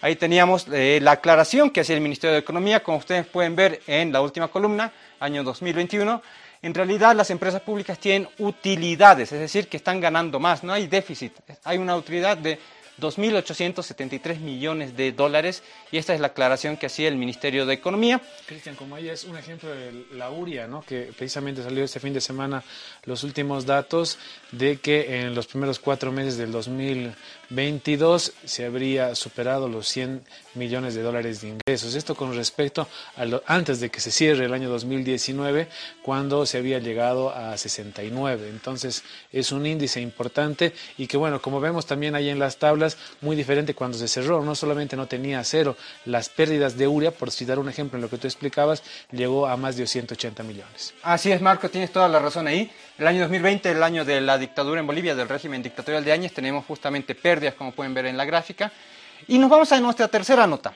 Ahí 0.00 0.16
teníamos 0.16 0.66
eh, 0.72 1.00
la 1.02 1.12
aclaración 1.12 1.70
que 1.70 1.80
hacía 1.80 1.96
el 1.96 2.02
Ministerio 2.02 2.34
de 2.34 2.40
Economía, 2.40 2.82
como 2.82 2.98
ustedes 2.98 3.26
pueden 3.26 3.56
ver 3.56 3.82
en 3.86 4.12
la 4.12 4.20
última 4.20 4.48
columna, 4.48 4.92
año 5.20 5.42
2021 5.42 6.22
en 6.62 6.74
realidad 6.74 7.14
las 7.14 7.30
empresas 7.30 7.62
públicas 7.62 7.98
tienen 7.98 8.28
utilidades, 8.38 9.32
es 9.32 9.40
decir, 9.40 9.68
que 9.68 9.76
están 9.76 10.00
ganando 10.00 10.40
más, 10.40 10.64
no 10.64 10.72
hay 10.72 10.86
déficit, 10.86 11.32
hay 11.64 11.78
una 11.78 11.96
utilidad 11.96 12.36
de 12.36 12.58
2.873 13.00 14.38
millones 14.38 14.96
de 14.96 15.12
dólares 15.12 15.62
y 15.90 15.98
esta 15.98 16.14
es 16.14 16.20
la 16.20 16.28
aclaración 16.28 16.76
que 16.76 16.86
hacía 16.86 17.08
el 17.08 17.16
Ministerio 17.16 17.66
de 17.66 17.74
Economía. 17.74 18.20
Cristian, 18.46 18.74
como 18.74 18.96
ahí 18.96 19.08
es 19.08 19.24
un 19.24 19.36
ejemplo 19.36 19.70
de 19.70 20.06
la 20.12 20.30
URIA, 20.30 20.66
¿no? 20.66 20.82
que 20.82 21.12
precisamente 21.16 21.62
salió 21.62 21.84
este 21.84 22.00
fin 22.00 22.12
de 22.12 22.20
semana 22.20 22.62
los 23.04 23.24
últimos 23.24 23.66
datos 23.66 24.18
de 24.52 24.78
que 24.78 25.20
en 25.20 25.34
los 25.34 25.46
primeros 25.46 25.78
cuatro 25.78 26.12
meses 26.12 26.36
del 26.36 26.52
2022 26.52 28.32
se 28.44 28.64
habría 28.64 29.14
superado 29.14 29.68
los 29.68 29.88
100 29.88 30.22
millones 30.54 30.94
de 30.94 31.02
dólares 31.02 31.40
de 31.40 31.48
ingresos. 31.48 31.94
Esto 31.94 32.14
con 32.14 32.34
respecto 32.34 32.88
a 33.16 33.24
lo, 33.24 33.42
antes 33.46 33.80
de 33.80 33.90
que 33.90 34.00
se 34.00 34.10
cierre 34.10 34.44
el 34.44 34.52
año 34.52 34.68
2019, 34.68 35.68
cuando 36.02 36.46
se 36.46 36.58
había 36.58 36.78
llegado 36.78 37.30
a 37.30 37.56
69. 37.56 38.48
Entonces 38.50 39.04
es 39.32 39.52
un 39.52 39.66
índice 39.66 40.00
importante 40.00 40.72
y 40.96 41.06
que 41.06 41.16
bueno, 41.16 41.40
como 41.40 41.60
vemos 41.60 41.86
también 41.86 42.14
ahí 42.14 42.28
en 42.28 42.38
las 42.38 42.58
tablas, 42.58 42.87
muy 43.20 43.36
diferente 43.36 43.74
cuando 43.74 43.98
se 43.98 44.08
cerró. 44.08 44.42
No 44.42 44.54
solamente 44.54 44.96
no 44.96 45.06
tenía 45.06 45.42
cero, 45.44 45.76
las 46.04 46.28
pérdidas 46.28 46.78
de 46.78 46.86
urea, 46.86 47.10
por 47.10 47.30
citar 47.30 47.58
un 47.58 47.68
ejemplo 47.68 47.98
en 47.98 48.02
lo 48.02 48.08
que 48.08 48.18
tú 48.18 48.26
explicabas, 48.26 48.82
llegó 49.10 49.46
a 49.46 49.56
más 49.56 49.76
de 49.76 49.86
180 49.86 50.42
millones. 50.44 50.94
Así 51.02 51.32
es, 51.32 51.40
Marco, 51.40 51.68
tienes 51.68 51.92
toda 51.92 52.08
la 52.08 52.18
razón 52.18 52.46
ahí. 52.46 52.70
El 52.98 53.06
año 53.06 53.20
2020, 53.20 53.70
el 53.70 53.82
año 53.82 54.04
de 54.04 54.20
la 54.20 54.38
dictadura 54.38 54.80
en 54.80 54.86
Bolivia, 54.86 55.14
del 55.14 55.28
régimen 55.28 55.62
dictatorial 55.62 56.04
de 56.04 56.12
Áñez, 56.12 56.32
tenemos 56.32 56.64
justamente 56.64 57.14
pérdidas, 57.14 57.54
como 57.54 57.72
pueden 57.72 57.94
ver 57.94 58.06
en 58.06 58.16
la 58.16 58.24
gráfica. 58.24 58.72
Y 59.26 59.38
nos 59.38 59.50
vamos 59.50 59.70
a 59.72 59.80
nuestra 59.80 60.08
tercera 60.08 60.46
nota. 60.46 60.74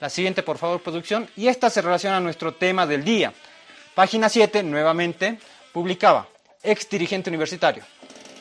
La 0.00 0.08
siguiente, 0.08 0.42
por 0.42 0.58
favor, 0.58 0.80
producción. 0.80 1.28
Y 1.36 1.48
esta 1.48 1.70
se 1.70 1.82
relaciona 1.82 2.18
a 2.18 2.20
nuestro 2.20 2.54
tema 2.54 2.86
del 2.86 3.04
día. 3.04 3.32
Página 3.94 4.28
7, 4.28 4.62
nuevamente, 4.62 5.38
publicaba, 5.72 6.28
ex 6.62 6.88
dirigente 6.88 7.30
universitario. 7.30 7.82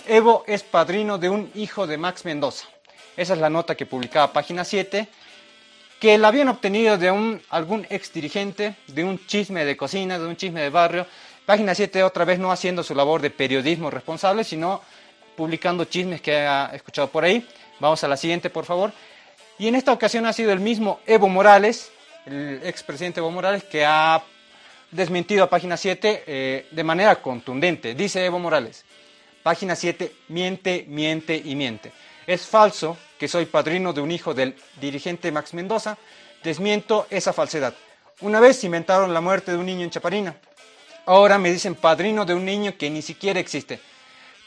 Evo 0.07 0.43
es 0.47 0.63
padrino 0.63 1.17
de 1.17 1.29
un 1.29 1.51
hijo 1.55 1.87
de 1.87 1.97
Max 1.97 2.25
Mendoza. 2.25 2.67
Esa 3.17 3.33
es 3.33 3.39
la 3.39 3.49
nota 3.49 3.73
que 3.75 3.87
publicaba 3.87 4.31
Página 4.31 4.63
7, 4.63 5.07
que 5.99 6.17
la 6.19 6.27
habían 6.27 6.49
obtenido 6.49 6.99
de 6.99 7.39
algún 7.49 7.87
ex 7.89 8.13
dirigente, 8.13 8.75
de 8.85 9.03
un 9.03 9.25
chisme 9.25 9.65
de 9.65 9.75
cocina, 9.75 10.19
de 10.19 10.27
un 10.27 10.37
chisme 10.37 10.61
de 10.61 10.69
barrio. 10.69 11.07
Página 11.43 11.73
7 11.73 12.03
otra 12.03 12.25
vez 12.25 12.37
no 12.37 12.51
haciendo 12.51 12.83
su 12.83 12.93
labor 12.93 13.19
de 13.19 13.31
periodismo 13.31 13.89
responsable, 13.89 14.43
sino 14.43 14.83
publicando 15.35 15.85
chismes 15.85 16.21
que 16.21 16.37
ha 16.37 16.69
escuchado 16.75 17.07
por 17.07 17.23
ahí. 17.23 17.43
Vamos 17.79 18.03
a 18.03 18.07
la 18.07 18.17
siguiente, 18.17 18.51
por 18.51 18.65
favor. 18.65 18.93
Y 19.57 19.67
en 19.67 19.73
esta 19.73 19.91
ocasión 19.91 20.27
ha 20.27 20.33
sido 20.33 20.51
el 20.51 20.59
mismo 20.59 20.99
Evo 21.07 21.27
Morales, 21.27 21.91
el 22.27 22.61
expresidente 22.63 23.19
Evo 23.19 23.31
Morales, 23.31 23.63
que 23.63 23.83
ha 23.83 24.21
desmentido 24.91 25.43
a 25.43 25.49
página 25.49 25.75
7 25.75 26.23
eh, 26.27 26.67
de 26.69 26.83
manera 26.83 27.15
contundente. 27.15 27.95
Dice 27.95 28.23
Evo 28.23 28.37
Morales, 28.37 28.85
página 29.47 29.77
7, 29.77 30.11
miente, 30.27 30.83
miente 30.89 31.41
y 31.41 31.55
miente. 31.55 31.93
Es 32.27 32.45
falso 32.45 32.97
que 33.17 33.29
soy 33.29 33.45
padrino 33.45 33.93
de 33.93 34.01
un 34.01 34.11
hijo 34.11 34.33
del 34.33 34.53
dirigente 34.81 35.31
Max 35.31 35.53
Mendoza. 35.53 35.97
Desmiento 36.43 37.07
esa 37.09 37.31
falsedad. 37.31 37.73
Una 38.19 38.41
vez 38.41 38.61
inventaron 38.65 39.13
la 39.13 39.21
muerte 39.21 39.53
de 39.53 39.57
un 39.57 39.65
niño 39.65 39.85
en 39.85 39.89
Chaparina. 39.89 40.35
Ahora 41.05 41.37
me 41.37 41.49
dicen 41.49 41.75
padrino 41.75 42.25
de 42.25 42.33
un 42.33 42.43
niño 42.43 42.73
que 42.77 42.89
ni 42.89 43.01
siquiera 43.01 43.39
existe. 43.39 43.79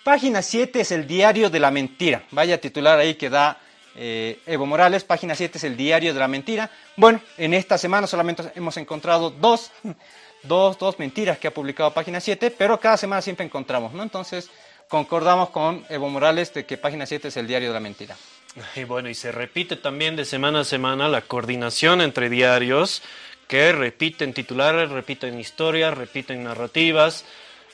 Página 0.05 0.43
7 0.43 0.83
es 0.83 0.93
el 0.93 1.07
diario 1.07 1.49
de 1.49 1.61
la 1.61 1.71
mentira. 1.71 2.25
Vaya 2.31 2.61
titular 2.61 2.99
ahí 2.99 3.15
que 3.15 3.31
da 3.31 3.59
eh, 3.97 4.39
Evo 4.45 4.67
Morales. 4.67 5.03
Página 5.05 5.35
7 5.35 5.57
es 5.57 5.65
el 5.65 5.79
diario 5.79 6.13
de 6.13 6.21
la 6.21 6.29
mentira. 6.29 6.71
Bueno, 6.95 7.23
en 7.39 7.55
esta 7.55 7.79
semana 7.79 8.07
solamente 8.07 8.53
hemos 8.55 8.77
encontrado 8.77 9.31
dos, 9.31 9.73
dos, 10.43 10.79
dos 10.79 10.99
mentiras 10.99 11.39
que 11.39 11.49
ha 11.49 11.55
publicado 11.55 11.91
Página 11.95 12.21
7, 12.21 12.51
pero 12.51 12.79
cada 12.79 12.99
semana 12.99 13.23
siempre 13.23 13.47
encontramos, 13.47 13.95
¿no? 13.95 14.03
Entonces, 14.03 14.51
concordamos 14.91 15.51
con 15.51 15.87
Evo 15.89 16.09
Morales 16.11 16.53
de 16.53 16.67
que 16.67 16.77
Página 16.77 17.07
7 17.07 17.29
es 17.29 17.37
el 17.37 17.47
diario 17.47 17.69
de 17.69 17.75
la 17.75 17.81
mentira. 17.81 18.17
Y 18.75 18.83
bueno, 18.83 19.09
y 19.09 19.15
se 19.15 19.31
repite 19.31 19.77
también 19.77 20.17
de 20.17 20.25
semana 20.25 20.61
a 20.61 20.65
semana 20.65 21.09
la 21.09 21.23
coordinación 21.23 22.01
entre 22.01 22.29
diarios 22.29 23.01
que 23.47 23.71
repiten 23.71 24.35
titulares, 24.35 24.91
repiten 24.91 25.39
historias, 25.39 25.97
repiten 25.97 26.43
narrativas. 26.43 27.25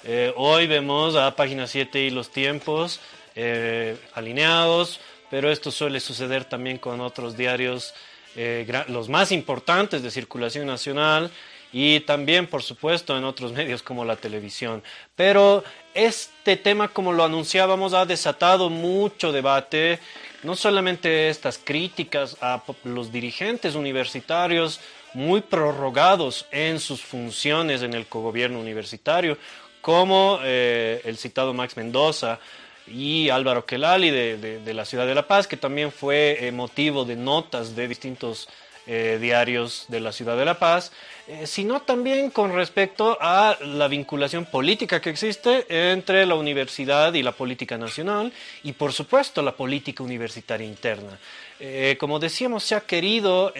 Eh, 0.04 0.30
hoy 0.36 0.66
vemos 0.66 1.16
a 1.16 1.34
Página 1.34 1.66
7 1.66 2.00
y 2.02 2.10
los 2.10 2.30
tiempos 2.30 3.00
eh, 3.34 3.96
alineados, 4.12 5.00
pero 5.30 5.50
esto 5.50 5.70
suele 5.70 6.00
suceder 6.00 6.44
también 6.44 6.76
con 6.76 7.00
otros 7.00 7.34
diarios, 7.34 7.94
eh, 8.36 8.66
los 8.88 9.08
más 9.08 9.32
importantes 9.32 10.02
de 10.02 10.10
circulación 10.10 10.66
nacional 10.66 11.30
y 11.78 12.00
también, 12.00 12.46
por 12.46 12.62
supuesto, 12.62 13.18
en 13.18 13.24
otros 13.24 13.52
medios 13.58 13.82
como 13.82 14.02
la 14.02 14.16
televisión. 14.16 14.82
Pero 15.14 15.62
este 15.92 16.56
tema, 16.56 16.88
como 16.88 17.12
lo 17.12 17.22
anunciábamos, 17.22 17.92
ha 17.92 18.06
desatado 18.06 18.70
mucho 18.70 19.30
debate, 19.30 19.98
no 20.42 20.56
solamente 20.56 21.28
estas 21.28 21.58
críticas 21.58 22.38
a 22.40 22.62
los 22.84 23.12
dirigentes 23.12 23.74
universitarios 23.74 24.80
muy 25.12 25.42
prorrogados 25.42 26.46
en 26.50 26.80
sus 26.80 27.02
funciones 27.02 27.82
en 27.82 27.92
el 27.92 28.06
cogobierno 28.06 28.58
universitario, 28.58 29.36
como 29.82 30.38
eh, 30.44 31.02
el 31.04 31.18
citado 31.18 31.52
Max 31.52 31.76
Mendoza, 31.76 32.38
y 32.86 33.28
Álvaro 33.28 33.66
Kelali 33.66 34.10
de, 34.10 34.72
la 34.72 34.86
ciudad 34.86 35.06
de 35.06 35.14
La 35.14 35.28
Paz, 35.28 35.46
que 35.46 35.58
también 35.58 35.92
fue 35.92 36.38
eh, 36.40 36.52
motivo 36.52 37.04
de 37.04 37.16
notas 37.16 37.76
de 37.76 37.86
distintos 37.86 38.48
eh, 38.86 39.18
diarios 39.20 39.86
de 39.88 40.00
la 40.00 40.12
ciudad 40.12 40.36
de 40.36 40.44
La 40.44 40.58
Paz, 40.58 40.92
eh, 41.26 41.46
sino 41.46 41.82
también 41.82 42.30
con 42.30 42.54
respecto 42.54 43.18
a 43.20 43.56
la 43.60 43.88
vinculación 43.88 44.46
política 44.46 45.00
que 45.00 45.10
existe 45.10 45.66
entre 45.90 46.24
la 46.26 46.36
universidad 46.36 47.12
y 47.14 47.22
la 47.22 47.32
política 47.32 47.76
nacional 47.76 48.32
y 48.62 48.72
por 48.72 48.92
supuesto 48.92 49.42
la 49.42 49.56
política 49.56 50.02
universitaria 50.02 50.66
interna. 50.66 51.18
como 51.98 52.18
decíamos, 52.18 52.64
se 52.64 52.74
ha 52.74 52.82
querido 52.82 53.52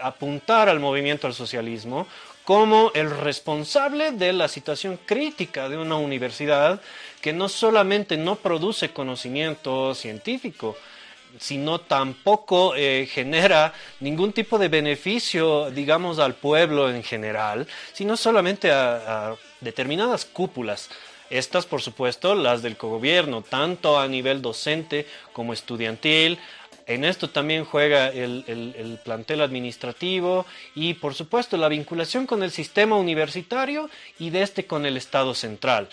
apuntar 0.00 0.68
al 0.68 0.78
movimiento 0.78 1.26
al 1.26 1.34
socialismo 1.34 2.06
como 2.44 2.90
el 2.94 3.10
responsable 3.10 4.12
de 4.12 4.32
la 4.32 4.48
situación 4.48 4.98
crítica 5.06 5.68
de 5.68 5.76
una 5.76 5.96
universidad 5.96 6.80
que 7.20 7.32
no 7.32 7.48
solamente 7.48 8.16
no 8.16 8.36
produce 8.36 8.90
conocimiento 8.90 9.94
científico, 9.94 10.76
sino 11.38 11.80
tampoco 11.80 12.74
eh, 12.76 13.08
genera 13.10 13.72
ningún 14.00 14.32
tipo 14.32 14.58
de 14.58 14.68
beneficio, 14.68 15.70
digamos, 15.70 16.18
al 16.18 16.34
pueblo 16.34 16.90
en 16.90 17.02
general, 17.02 17.66
sino 17.92 18.16
solamente 18.16 18.70
a, 18.70 19.34
determinadas 19.60 20.24
cúpulas. 20.24 20.88
Estas, 21.28 21.66
por 21.66 21.80
supuesto, 21.80 22.34
las 22.34 22.62
del 22.62 22.76
cogobierno, 22.76 23.42
tanto 23.42 23.98
a 23.98 24.08
nivel 24.08 24.42
docente 24.42 25.06
como 25.32 25.52
estudiantil. 25.52 26.38
En 26.86 27.04
esto 27.04 27.30
también 27.30 27.64
juega 27.64 28.08
el, 28.08 28.44
el 28.48 28.98
plantel 29.04 29.42
administrativo 29.42 30.44
y, 30.74 30.94
por 30.94 31.14
supuesto, 31.14 31.56
la 31.56 31.68
vinculación 31.68 32.26
con 32.26 32.42
el 32.42 32.50
sistema 32.50 32.96
universitario 32.96 33.88
y 34.18 34.30
de 34.30 34.42
este 34.42 34.66
con 34.66 34.86
el 34.86 34.96
Estado 34.96 35.34
central. 35.34 35.88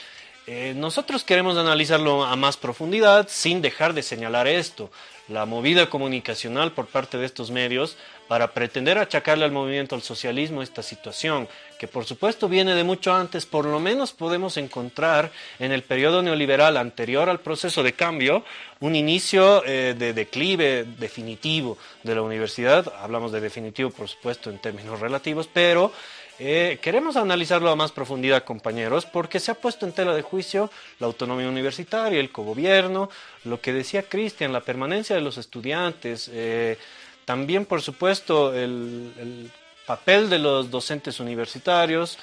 Eh, 0.49 0.73
nosotros 0.73 1.25
queremos 1.25 1.57
analizarlo 1.57 2.23
a 2.23 2.37
más 2.37 2.55
profundidad 2.55 3.27
sin 3.29 3.61
dejar 3.61 3.93
de 3.93 4.01
señalar 4.01 4.47
esto, 4.47 4.89
la 5.27 5.45
movida 5.45 5.89
comunicacional 5.89 6.71
por 6.71 6.87
parte 6.87 7.17
de 7.17 7.25
estos 7.25 7.51
medios 7.51 7.97
para 8.27 8.53
pretender 8.53 8.97
achacarle 8.97 9.45
al 9.45 9.51
movimiento 9.51 9.95
al 9.95 10.01
socialismo 10.01 10.61
esta 10.61 10.83
situación, 10.83 11.47
que 11.79 11.87
por 11.87 12.05
supuesto 12.05 12.49
viene 12.49 12.75
de 12.75 12.83
mucho 12.83 13.13
antes, 13.13 13.45
por 13.45 13.65
lo 13.65 13.79
menos 13.79 14.11
podemos 14.11 14.57
encontrar 14.57 15.31
en 15.59 15.71
el 15.71 15.83
periodo 15.83 16.21
neoliberal 16.21 16.77
anterior 16.77 17.29
al 17.29 17.39
proceso 17.39 17.83
de 17.83 17.93
cambio 17.93 18.43
un 18.79 18.95
inicio 18.95 19.63
eh, 19.65 19.95
de 19.97 20.13
declive 20.13 20.85
definitivo 20.97 21.77
de 22.03 22.15
la 22.15 22.21
universidad, 22.21 22.93
hablamos 23.01 23.31
de 23.31 23.41
definitivo 23.41 23.89
por 23.89 24.07
supuesto 24.07 24.49
en 24.49 24.59
términos 24.59 24.99
relativos, 24.99 25.49
pero 25.51 25.91
eh, 26.39 26.77
queremos 26.81 27.15
analizarlo 27.15 27.69
a 27.69 27.75
más 27.75 27.91
profundidad, 27.91 28.43
compañeros, 28.43 29.05
porque 29.05 29.39
se 29.39 29.51
ha 29.51 29.55
puesto 29.55 29.85
en 29.85 29.93
tela 29.93 30.13
de 30.13 30.21
juicio 30.21 30.69
la 30.99 31.07
autonomía 31.07 31.49
universitaria, 31.49 32.19
el 32.19 32.31
cogobierno, 32.31 33.09
lo 33.43 33.59
que 33.59 33.73
decía 33.73 34.03
Cristian, 34.03 34.53
la 34.53 34.61
permanencia 34.61 35.15
de 35.15 35.21
los 35.21 35.37
estudiantes, 35.37 36.29
eh, 36.31 36.77
también, 37.25 37.65
por 37.65 37.81
supuesto, 37.81 38.53
el, 38.53 39.51
papel 39.85 40.29
de 40.29 40.37
los 40.37 40.69
docentes 40.69 41.21
universitarios, 41.21 42.19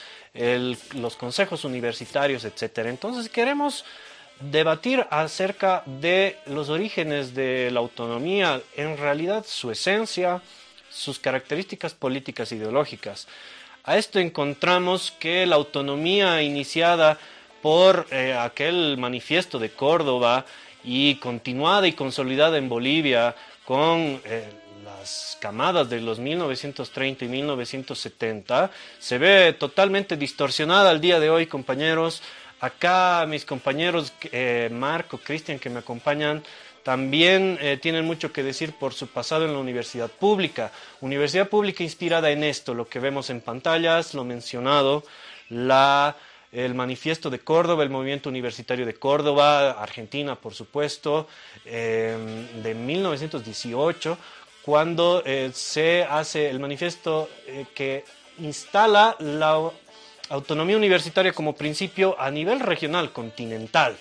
los 0.93 1.17
consejos 1.17 1.65
universitarios, 1.65 2.45
etcétera. 2.45 2.91
Entonces, 2.91 3.31
queremos 3.31 3.87
debatir 4.39 5.07
acerca 5.11 5.83
de 5.87 6.37
los 6.47 6.69
orígenes 6.69 7.35
de 7.35 7.71
la 7.71 7.81
autonomía, 7.81 8.61
en 8.77 8.99
realidad 8.99 9.47
su 9.49 9.71
esencia, 9.71 10.43
sus 10.91 11.19
características 11.19 11.95
políticas 11.95 12.53
e 12.53 12.57
ideológicas. 12.57 13.27
A 13.87 13.99
esto 13.99 14.19
encontramos 14.19 15.11
que 15.11 15.45
la 15.45 15.57
autonomía 15.57 16.41
iniciada 16.41 17.19
por 17.61 18.07
eh, 18.11 18.33
aquel 18.33 18.97
manifiesto 18.97 19.59
de 19.59 19.73
Córdoba 19.73 20.47
y 20.83 21.17
continuada 21.17 21.87
y 21.87 21.93
consolidada 21.93 22.57
en 22.57 22.71
Bolivia 22.71 23.37
con 23.67 24.23
eh, 24.25 24.49
las 24.83 25.37
camadas 25.39 25.91
de 25.91 26.01
los 26.01 26.19
1930 26.19 27.27
y 27.27 27.29
1970, 27.29 28.71
se 28.99 29.19
ve 29.19 29.53
totalmente 29.53 30.17
distorsionada 30.17 30.89
al 30.89 31.03
día 31.03 31.21
de 31.21 31.29
hoy, 31.29 31.47
compañeros. 31.47 32.23
Acá 32.61 33.27
mis 33.29 33.45
compañeros 33.45 34.15
eh, 34.33 34.71
Marco, 34.73 35.19
Cristian, 35.19 35.59
que 35.59 35.69
me 35.69 35.81
acompañan, 35.81 36.43
también 36.85 37.59
eh, 37.61 37.79
tienen 37.81 38.05
mucho 38.05 38.31
que 38.31 38.43
decir 38.43 38.75
por 38.75 38.93
su 38.93 39.09
pasado 39.09 39.47
en 39.47 39.55
la 39.55 39.59
universidad 39.59 40.11
pública. 40.11 40.71
Universidad 41.01 41.49
pública 41.49 41.83
inspirada 41.83 42.31
en 42.31 42.45
esto, 42.45 42.75
lo 42.75 42.87
que 42.87 43.01
vemos 43.01 43.31
en 43.31 43.41
pantallas, 43.41 44.13
lo 44.13 44.23
mencionado, 44.23 45.03
el 45.49 46.75
manifiesto 46.75 47.31
de 47.31 47.41
Córdoba, 47.41 47.83
el 47.83 47.91
movimiento 47.91 48.29
universitario 48.29 48.85
de 48.85 48.95
Córdoba, 48.95 49.73
Argentina, 49.73 50.37
por 50.37 50.55
supuesto, 50.55 51.27
em, 51.65 52.63
de 52.63 52.75
1918, 52.75 54.19
cuando 54.63 55.23
eh, 55.25 55.51
se 55.55 56.05
hace 56.05 56.51
el 56.51 56.61
manifiesto 56.61 57.29
eh, 57.47 57.67
que 57.75 58.05
instala 58.39 59.17
la 59.21 59.71
autonomía 60.29 60.77
universitaria 60.77 61.33
como 61.33 61.55
principio 61.55 62.15
a 62.21 62.31
nivel 62.31 62.61
regional, 62.61 63.11
continental. 63.11 63.97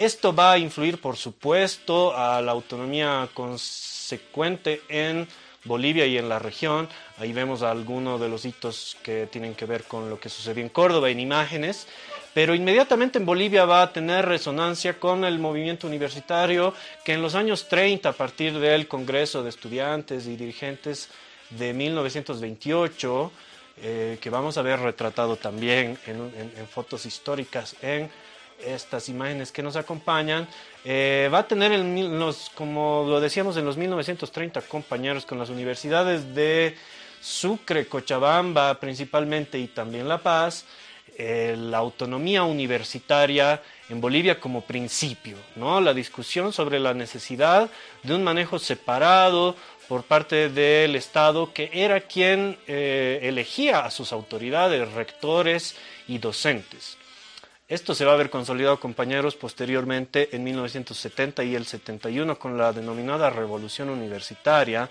Esto 0.00 0.34
va 0.34 0.52
a 0.52 0.58
influir, 0.58 0.98
por 0.98 1.18
supuesto, 1.18 2.16
a 2.16 2.40
la 2.40 2.52
autonomía 2.52 3.28
consecuente 3.34 4.80
en 4.88 5.28
Bolivia 5.64 6.06
y 6.06 6.16
en 6.16 6.26
la 6.26 6.38
región. 6.38 6.88
Ahí 7.18 7.34
vemos 7.34 7.60
algunos 7.60 8.18
de 8.18 8.30
los 8.30 8.46
hitos 8.46 8.96
que 9.02 9.26
tienen 9.26 9.54
que 9.54 9.66
ver 9.66 9.84
con 9.84 10.08
lo 10.08 10.18
que 10.18 10.30
sucedió 10.30 10.62
en 10.62 10.70
Córdoba 10.70 11.10
en 11.10 11.20
imágenes. 11.20 11.86
pero 12.32 12.54
inmediatamente 12.54 13.18
en 13.18 13.26
Bolivia 13.26 13.66
va 13.66 13.82
a 13.82 13.92
tener 13.92 14.24
resonancia 14.24 14.98
con 14.98 15.22
el 15.22 15.38
movimiento 15.38 15.86
universitario 15.86 16.72
que 17.04 17.12
en 17.12 17.20
los 17.20 17.34
años 17.34 17.68
30, 17.68 18.08
a 18.08 18.12
partir 18.12 18.58
del 18.58 18.88
Congreso 18.88 19.42
de 19.42 19.50
Estudiantes 19.50 20.26
y 20.26 20.36
Dirigentes 20.36 21.10
de 21.50 21.74
1928, 21.74 23.32
eh, 23.82 24.18
que 24.18 24.30
vamos 24.30 24.56
a 24.56 24.62
ver 24.62 24.80
retratado 24.80 25.36
también 25.36 25.98
en, 26.06 26.66
fotos 26.68 27.04
históricas 27.04 27.76
en 27.82 28.10
estas 28.64 29.08
imágenes 29.08 29.52
que 29.52 29.62
nos 29.62 29.76
acompañan, 29.76 30.48
eh, 30.84 31.28
va 31.32 31.40
a 31.40 31.48
tener, 31.48 31.78
los, 31.78 32.50
como 32.54 33.04
lo 33.08 33.20
decíamos 33.20 33.56
en 33.56 33.64
los 33.64 33.76
1930, 33.76 34.62
compañeros 34.62 35.26
con 35.26 35.38
las 35.38 35.50
universidades 35.50 36.34
de 36.34 36.76
Sucre, 37.20 37.86
Cochabamba 37.86 38.80
principalmente 38.80 39.58
y 39.58 39.68
también 39.68 40.08
La 40.08 40.18
Paz, 40.18 40.64
eh, 41.18 41.54
la 41.58 41.78
autonomía 41.78 42.44
universitaria 42.44 43.60
en 43.90 44.00
Bolivia 44.00 44.40
como 44.40 44.62
principio, 44.62 45.36
¿no? 45.56 45.80
La 45.80 45.92
discusión 45.92 46.52
sobre 46.52 46.78
la 46.78 46.94
necesidad 46.94 47.68
de 48.02 48.14
un 48.14 48.24
manejo 48.24 48.58
separado 48.58 49.54
por 49.86 50.04
parte 50.04 50.48
del 50.48 50.96
Estado, 50.96 51.52
que 51.52 51.68
era 51.72 52.00
quien 52.00 52.56
eh, 52.66 53.18
elegía 53.22 53.80
a 53.80 53.90
sus 53.90 54.12
autoridades, 54.12 54.90
rectores 54.92 55.76
y 56.06 56.18
docentes. 56.18 56.96
Esto 57.70 57.94
se 57.94 58.04
va 58.04 58.12
a 58.12 58.16
ver 58.16 58.28
consolidado, 58.28 58.78
compañeros, 58.78 59.36
posteriormente 59.36 60.28
en 60.36 60.44
1970 60.44 61.44
y 61.44 61.54
el 61.54 61.64
71 61.64 62.38
con 62.38 62.58
la 62.58 62.72
denominada 62.72 63.30
Revolución 63.30 63.88
Universitaria, 63.88 64.90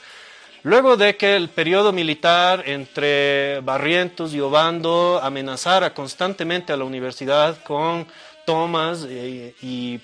Luego 0.63 0.97
de 0.97 1.15
que 1.15 1.37
el 1.37 1.47
periodo 1.47 1.93
militar 1.93 2.63
entre 2.65 3.61
Barrientos 3.61 4.33
y 4.33 4.41
Obando 4.41 5.17
amenazara 5.23 5.93
constantemente 5.93 6.73
a 6.73 6.77
la 6.77 6.83
universidad 6.83 7.63
con 7.63 8.05
tomas 8.45 9.05
eh, 9.07 9.55
y, 9.61 10.01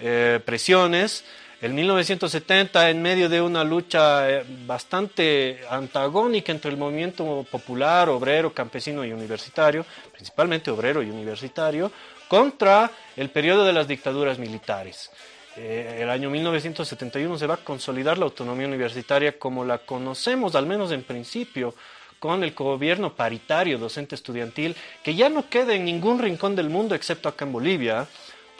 eh, 0.00 0.40
presiones, 0.44 1.24
en 1.62 1.74
1970, 1.74 2.88
en 2.88 3.02
medio 3.02 3.28
de 3.28 3.42
una 3.42 3.62
lucha 3.64 4.30
eh, 4.30 4.44
bastante 4.66 5.60
antagónica 5.68 6.52
entre 6.52 6.70
el 6.70 6.78
movimiento 6.78 7.44
popular, 7.50 8.08
obrero, 8.08 8.54
campesino 8.54 9.04
y 9.04 9.12
universitario, 9.12 9.84
principalmente 10.12 10.70
obrero 10.70 11.02
y 11.02 11.10
universitario, 11.10 11.92
contra 12.28 12.90
el 13.16 13.28
periodo 13.30 13.64
de 13.64 13.74
las 13.74 13.86
dictaduras 13.86 14.38
militares. 14.38 15.10
Eh, 15.56 15.98
el 16.00 16.08
año 16.08 16.30
1971 16.30 17.36
se 17.36 17.46
va 17.46 17.54
a 17.54 17.64
consolidar 17.64 18.16
la 18.16 18.24
autonomía 18.24 18.66
universitaria 18.66 19.38
como 19.38 19.64
la 19.64 19.78
conocemos, 19.78 20.54
al 20.54 20.64
menos 20.64 20.92
en 20.92 21.02
principio, 21.02 21.74
con 22.18 22.42
el 22.42 22.52
gobierno 22.52 23.14
paritario 23.14 23.78
docente 23.78 24.14
estudiantil, 24.14 24.76
que 25.02 25.14
ya 25.14 25.28
no 25.28 25.48
queda 25.50 25.74
en 25.74 25.84
ningún 25.84 26.20
rincón 26.20 26.56
del 26.56 26.70
mundo 26.70 26.94
excepto 26.94 27.28
acá 27.28 27.44
en 27.44 27.52
Bolivia, 27.52 28.06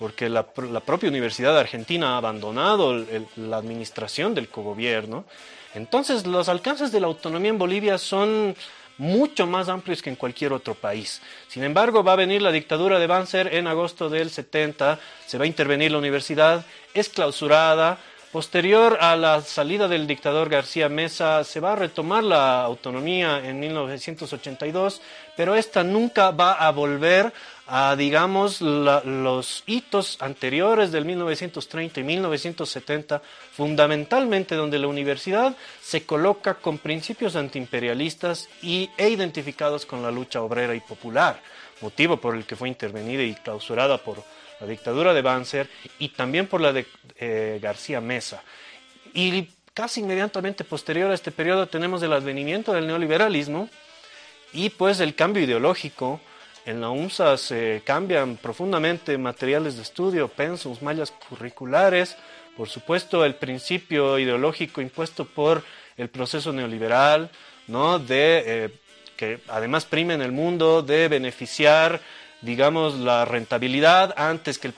porque 0.01 0.31
la, 0.31 0.45
propia 0.45 1.11
Universidad 1.11 1.59
Argentina 1.59 2.15
ha 2.15 2.17
abandonado 2.17 3.05
la 3.37 3.59
administración 3.59 4.35
del 4.35 4.49
cogobierno. 4.49 5.27
Entonces, 5.75 6.27
los 6.27 6.49
alcances 6.49 6.91
de 6.91 7.01
la 7.01 7.07
autonomía 7.07 7.51
en 7.51 7.59
Bolivia 7.59 7.99
son 7.99 8.57
mucho 8.97 9.47
más 9.47 9.69
amplios 9.69 10.01
que 10.01 10.09
en 10.09 10.17
cualquier 10.17 10.55
otro 10.55 10.75
país. 10.75 11.21
Sin 11.49 11.63
embargo, 11.65 12.03
va 12.03 12.15
a 12.15 12.17
venir 12.17 12.41
la 12.41 12.51
dictadura 12.51 12.99
de 12.99 13.07
Banzer 13.07 13.55
en 13.55 13.67
agosto 13.67 14.09
del 14.09 14.31
70, 14.31 14.99
se 15.27 15.37
va 15.37 15.45
a 15.45 15.47
intervenir 15.47 15.93
la 15.93 15.99
universidad, 15.99 16.65
es 16.95 17.11
clausurada. 17.11 17.99
Posterior 18.33 18.97
a 19.01 19.17
la 19.17 19.41
salida 19.41 19.89
del 19.89 20.07
dictador 20.07 20.49
García 20.49 20.89
Mesa, 20.89 21.43
se 21.43 21.61
va 21.61 21.73
a 21.73 21.77
retomar 21.77 22.23
la 22.23 22.63
autonomía 22.63 23.43
en 23.45 23.59
1982, 23.59 25.03
pero 25.37 25.57
esta 25.57 25.83
nunca 25.83 26.31
va 26.31 26.53
a 26.53 26.71
volver 26.71 27.33
a, 27.73 27.95
digamos, 27.95 28.61
los 28.61 29.63
hitos 29.65 30.21
anteriores 30.21 30.91
del 30.91 31.05
1930 31.05 32.01
y 32.01 32.03
1970, 32.03 33.23
fundamentalmente 33.53 34.57
donde 34.57 34.81
la 34.81 34.89
universidad 34.89 35.57
se 35.81 36.05
coloca 36.05 36.55
con 36.55 36.79
principios 36.79 37.37
antiimperialistas 37.37 38.49
y, 38.61 38.91
e 38.97 39.09
identificados 39.09 39.87
con 39.87 40.03
la 40.03 40.11
lucha 40.11 40.43
obrera 40.43 40.75
y 40.75 40.81
popular, 40.81 41.41
motivo 41.81 42.17
por 42.17 42.35
el 42.35 42.45
que 42.45 42.57
fue 42.57 42.67
intervenida 42.67 43.23
y 43.23 43.37
clausurada 43.37 43.99
por 43.99 44.25
la 44.61 44.67
dictadura 44.67 45.15
de 45.15 45.23
Banzer 45.23 45.71
y 46.01 46.09
también 46.09 46.49
por 46.49 46.61
la 46.61 46.73
de 46.73 46.87
eh, 47.21 47.61
García 47.63 48.01
Mesa. 48.01 48.43
Y 49.15 49.49
casi 49.75 50.01
inmediatamente 50.01 50.65
posterior 50.65 51.13
a 51.13 51.15
este 51.15 51.31
periodo 51.31 51.69
tenemos 51.69 52.03
el 52.03 52.13
advenimiento 52.13 52.73
del 52.73 52.89
neoliberalismo 52.89 53.69
y 54.53 54.71
pues 54.71 54.99
el 54.99 55.15
cambio 55.15 55.45
ideológico 55.45 56.21
en 56.71 56.81
la 56.81 56.91
UNSA 56.91 57.37
se 57.37 57.83
cambian 57.85 58.37
profundamente 58.37 59.19
materiales 59.19 59.77
de 59.77 59.83
estudio, 59.83 60.29
pensos, 60.29 60.83
mallas 60.83 61.11
curriculares, 61.11 62.17
por 62.57 62.69
supuesto 62.69 63.25
el 63.25 63.35
principio 63.35 64.19
ideológico 64.19 64.81
impuesto 64.81 65.25
por 65.25 65.63
el 65.97 66.09
proceso 66.09 66.53
neoliberal, 66.53 67.31
¿no? 67.67 67.99
de 67.99 68.43
eh, 68.47 68.69
que 69.17 69.41
además 69.49 69.85
prime 69.85 70.15
en 70.15 70.23
el 70.23 70.33
mundo 70.33 70.83
de 70.83 71.09
beneficiar 71.09 72.01
digamos, 72.43 72.99
la 72.99 73.25
rentabilidad 73.25 74.15
antes 74.17 74.59
que, 74.59 74.73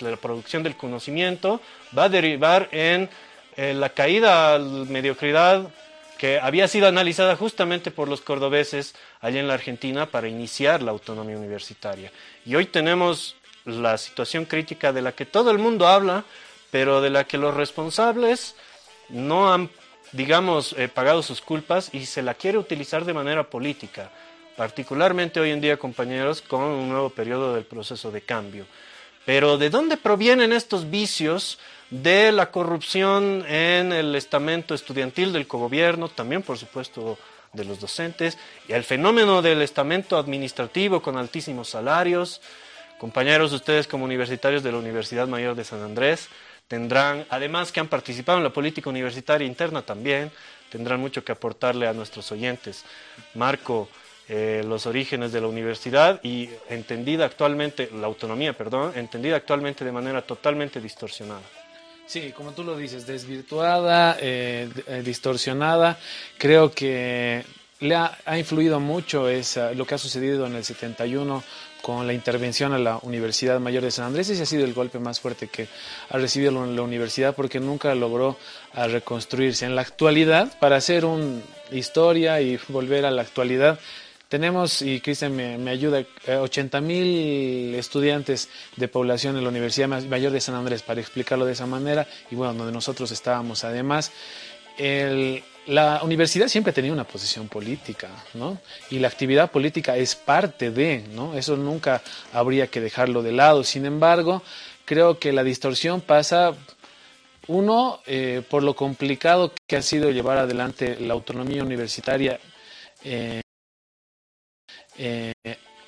la 0.00 0.16
producción 0.16 0.62
del 0.62 0.76
conocimiento, 0.76 1.60
va 1.96 2.04
a 2.04 2.08
derivar 2.08 2.68
en 2.72 3.08
eh, 3.56 3.74
la 3.74 3.88
caída 3.88 4.54
a 4.54 4.58
la 4.58 4.84
mediocridad 4.84 5.70
que 6.18 6.38
había 6.40 6.68
sido 6.68 6.88
analizada 6.88 7.36
justamente 7.36 7.90
por 7.90 8.08
los 8.08 8.20
cordobeses 8.20 8.94
allá 9.20 9.40
en 9.40 9.48
la 9.48 9.54
Argentina 9.54 10.06
para 10.06 10.28
iniciar 10.28 10.82
la 10.82 10.90
autonomía 10.90 11.38
universitaria. 11.38 12.12
Y 12.44 12.56
hoy 12.56 12.66
tenemos 12.66 13.36
la 13.64 13.96
situación 13.96 14.44
crítica 14.44 14.92
de 14.92 15.02
la 15.02 15.12
que 15.12 15.24
todo 15.24 15.50
el 15.50 15.58
mundo 15.58 15.86
habla, 15.86 16.24
pero 16.70 17.00
de 17.00 17.10
la 17.10 17.24
que 17.24 17.38
los 17.38 17.54
responsables 17.54 18.56
no 19.08 19.52
han, 19.52 19.70
digamos, 20.12 20.74
eh, 20.76 20.88
pagado 20.88 21.22
sus 21.22 21.40
culpas 21.40 21.90
y 21.94 22.06
se 22.06 22.22
la 22.22 22.34
quiere 22.34 22.58
utilizar 22.58 23.04
de 23.04 23.14
manera 23.14 23.48
política, 23.48 24.10
particularmente 24.56 25.40
hoy 25.40 25.50
en 25.50 25.60
día, 25.60 25.78
compañeros, 25.78 26.42
con 26.42 26.62
un 26.62 26.88
nuevo 26.88 27.10
periodo 27.10 27.54
del 27.54 27.64
proceso 27.64 28.10
de 28.10 28.22
cambio. 28.22 28.66
Pero 29.24 29.56
¿de 29.56 29.70
dónde 29.70 29.96
provienen 29.96 30.52
estos 30.52 30.90
vicios? 30.90 31.58
De 31.90 32.32
la 32.32 32.50
corrupción 32.50 33.44
en 33.48 33.92
el 33.92 34.14
estamento 34.14 34.74
estudiantil 34.74 35.32
del 35.32 35.46
cogobierno, 35.46 36.08
también 36.08 36.42
por 36.42 36.58
supuesto 36.58 37.18
de 37.52 37.64
los 37.64 37.80
docentes, 37.80 38.36
y 38.68 38.72
el 38.72 38.84
fenómeno 38.84 39.40
del 39.40 39.62
estamento 39.62 40.18
administrativo 40.18 41.00
con 41.00 41.16
altísimos 41.16 41.68
salarios. 41.68 42.40
Compañeros, 42.98 43.52
ustedes 43.52 43.86
como 43.86 44.04
universitarios 44.04 44.62
de 44.62 44.72
la 44.72 44.78
Universidad 44.78 45.28
Mayor 45.28 45.54
de 45.54 45.64
San 45.64 45.82
Andrés 45.82 46.28
tendrán, 46.66 47.24
además 47.30 47.72
que 47.72 47.80
han 47.80 47.88
participado 47.88 48.38
en 48.38 48.44
la 48.44 48.52
política 48.52 48.90
universitaria 48.90 49.46
interna 49.46 49.82
también, 49.82 50.30
tendrán 50.70 51.00
mucho 51.00 51.24
que 51.24 51.32
aportarle 51.32 51.86
a 51.86 51.94
nuestros 51.94 52.30
oyentes. 52.30 52.84
Marco, 53.34 53.88
eh, 54.28 54.62
los 54.66 54.84
orígenes 54.84 55.32
de 55.32 55.40
la 55.40 55.46
universidad 55.46 56.20
y 56.22 56.50
entendida 56.68 57.24
actualmente, 57.24 57.88
la 57.94 58.06
autonomía, 58.06 58.52
perdón, 58.52 58.92
entendida 58.94 59.36
actualmente 59.36 59.86
de 59.86 59.92
manera 59.92 60.20
totalmente 60.20 60.82
distorsionada. 60.82 61.40
Sí, 62.08 62.32
como 62.34 62.52
tú 62.52 62.64
lo 62.64 62.74
dices, 62.74 63.06
desvirtuada, 63.06 64.16
eh, 64.18 64.66
eh, 64.86 65.02
distorsionada. 65.04 65.98
Creo 66.38 66.70
que 66.70 67.44
le 67.80 67.94
ha, 67.94 68.38
influido 68.38 68.80
mucho 68.80 69.26
lo 69.74 69.86
que 69.86 69.94
ha 69.94 69.98
sucedido 69.98 70.46
en 70.46 70.54
el 70.54 70.64
71 70.64 71.44
con 71.82 72.06
la 72.06 72.14
intervención 72.14 72.72
a 72.72 72.78
la 72.78 72.98
Universidad 73.02 73.60
Mayor 73.60 73.82
de 73.82 73.90
San 73.90 74.06
Andrés. 74.06 74.30
Ese 74.30 74.44
ha 74.44 74.46
sido 74.46 74.64
el 74.64 74.72
golpe 74.72 74.98
más 74.98 75.20
fuerte 75.20 75.48
que 75.48 75.68
ha 76.08 76.16
recibido 76.16 76.50
la 76.64 76.80
universidad 76.80 77.36
porque 77.36 77.60
nunca 77.60 77.94
logró 77.94 78.38
reconstruirse. 78.72 79.66
En 79.66 79.76
la 79.76 79.82
actualidad, 79.82 80.58
para 80.60 80.76
hacer 80.76 81.04
una 81.04 81.42
historia 81.72 82.40
y 82.40 82.58
volver 82.68 83.04
a 83.04 83.10
la 83.10 83.20
actualidad, 83.20 83.78
tenemos, 84.28 84.82
y 84.82 85.00
Cristian 85.00 85.34
me, 85.34 85.70
ayuda, 85.70 86.04
80 86.26 86.78
eh, 86.78 86.80
mil 86.80 87.74
estudiantes 87.74 88.48
de 88.76 88.88
población 88.88 89.36
en 89.36 89.42
la 89.42 89.48
Universidad 89.48 89.88
Mayor 89.88 90.32
de 90.32 90.40
San 90.40 90.54
Andrés, 90.54 90.82
para 90.82 91.00
explicarlo 91.00 91.46
de 91.46 91.52
esa 91.52 91.66
manera, 91.66 92.06
y 92.30 92.34
bueno, 92.34 92.54
donde 92.54 92.72
nosotros 92.72 93.10
estábamos 93.10 93.64
además. 93.64 94.12
la 95.66 96.00
universidad 96.02 96.48
siempre 96.48 96.70
ha 96.70 96.74
tenido 96.74 96.94
una 96.94 97.04
posición 97.04 97.48
política, 97.48 98.08
¿no? 98.34 98.58
Y 98.90 98.98
la 98.98 99.08
actividad 99.08 99.50
política 99.50 99.96
es 99.96 100.14
parte 100.14 100.70
de, 100.70 101.04
¿no? 101.12 101.34
Eso 101.34 101.56
nunca 101.56 102.02
habría 102.32 102.66
que 102.68 102.80
dejarlo 102.80 103.22
de 103.22 103.32
lado. 103.32 103.64
Sin 103.64 103.86
embargo, 103.86 104.42
creo 104.84 105.18
que 105.18 105.32
la 105.32 105.42
distorsión 105.42 106.00
pasa 106.00 106.54
uno, 107.48 108.00
eh, 108.06 108.42
por 108.48 108.62
lo 108.62 108.76
complicado 108.76 109.52
que 109.66 109.76
ha 109.76 109.82
sido 109.82 110.10
llevar 110.10 110.36
adelante 110.36 110.98
la 111.00 111.14
autonomía 111.14 111.62
universitaria 111.62 112.38
eh, 113.04 113.40
eh, 114.98 115.32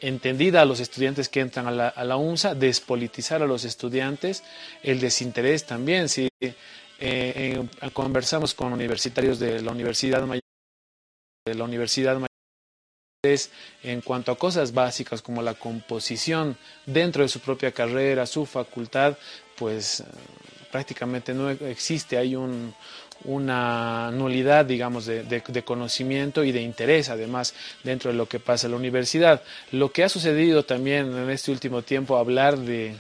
entendida 0.01 0.63
a 0.63 0.65
los 0.65 0.81
estudiantes 0.81 1.29
que 1.29 1.41
entran 1.41 1.67
a 1.67 2.05
la, 2.05 2.17
UNSA, 2.17 2.55
despolitizar 2.55 3.43
a 3.43 3.47
los 3.47 3.65
estudiantes, 3.65 4.43
el 4.83 5.01
desinterés 5.01 5.67
también. 5.67 6.09
Si 6.09 6.29
eh, 6.99 7.69
conversamos 7.93 8.55
con 8.55 8.73
universitarios 8.73 9.39
de 9.39 9.61
la 9.61 9.73
Universidad 9.73 10.23
Mayor, 10.23 10.43
de 11.45 11.55
la 11.55 11.65
Universidad 11.65 12.19
en 13.83 14.01
cuanto 14.01 14.33
a 14.33 14.39
cosas 14.39 14.73
básicas 14.73 15.21
como 15.21 15.43
la 15.43 15.53
composición 15.53 16.57
dentro 16.87 17.23
de 17.23 17.29
su 17.29 17.41
propia 17.41 17.71
carrera, 17.71 18.25
su 18.25 18.47
facultad, 18.47 19.19
pues 19.59 20.03
prácticamente 20.73 21.35
no 21.35 21.51
existe, 21.51 22.17
hay 22.17 22.35
un, 22.35 22.75
una 23.25 24.11
nulidad, 24.13 24.65
digamos, 24.65 25.07
de, 25.07 25.63
conocimiento 25.65 26.45
y 26.45 26.53
de 26.53 26.63
interés, 26.63 27.09
además, 27.09 27.55
dentro 27.85 28.11
de 28.11 28.17
lo 28.17 28.27
que 28.27 28.41
pasa 28.41 28.67
en 28.67 28.73
la 28.73 28.79
universidad. 28.79 29.43
Lo 29.73 29.93
que 29.93 30.05
ha 30.05 30.09
sucedido 30.09 30.65
también 30.65 31.17
en 31.17 31.31
este 31.31 31.51
último 31.51 31.83
tiempo, 31.83 32.17
hablar 32.17 32.59
de, 32.59 32.97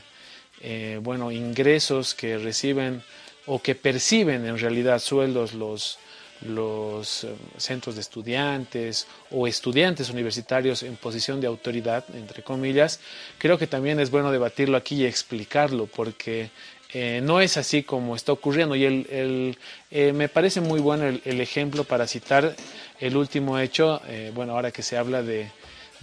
eh, 0.61 0.99
bueno, 1.03 1.31
ingresos 1.31 2.15
que 2.15 2.39
reciben 2.39 3.03
o 3.47 3.63
que 3.63 3.75
perciben 3.75 4.47
en 4.47 4.59
realidad 4.59 4.99
sueldos 4.99 5.55
los, 5.55 5.99
los 6.43 7.25
eh, 7.25 7.35
centros 7.57 7.95
de 7.95 8.03
estudiantes 8.03 9.07
o 9.31 9.47
estudiantes 9.47 10.11
universitarios 10.11 10.83
en 10.83 10.97
posición 10.97 11.41
de 11.41 11.47
autoridad, 11.47 12.05
entre 12.15 12.43
comillas, 12.43 13.01
creo 13.39 13.59
que 13.59 13.67
también 13.67 14.01
es 14.01 14.11
bueno 14.11 14.31
debatirlo 14.31 14.77
aquí 14.77 14.97
y 14.97 15.07
explicarlo, 15.07 15.87
porque 15.87 16.51
eh, 16.93 17.21
no 17.23 17.41
es 17.41 17.57
así 17.57 17.85
como 17.85 18.17
está 18.17 18.33
ocurriendo 18.33 18.75
y 18.75 18.85
el, 18.85 19.57
eh, 19.91 20.13
me 20.13 20.29
parece 20.29 20.61
muy 20.61 20.81
bueno 20.81 21.07
el, 21.07 21.41
ejemplo 21.41 21.85
para 21.85 22.07
citar 22.07 22.57
el 22.99 23.17
último 23.17 23.59
hecho, 23.59 24.01
eh, 24.09 24.33
bueno, 24.35 24.53
ahora 24.53 24.73
que 24.73 24.83
se 24.83 24.97
habla 24.97 25.23
de, 25.23 25.51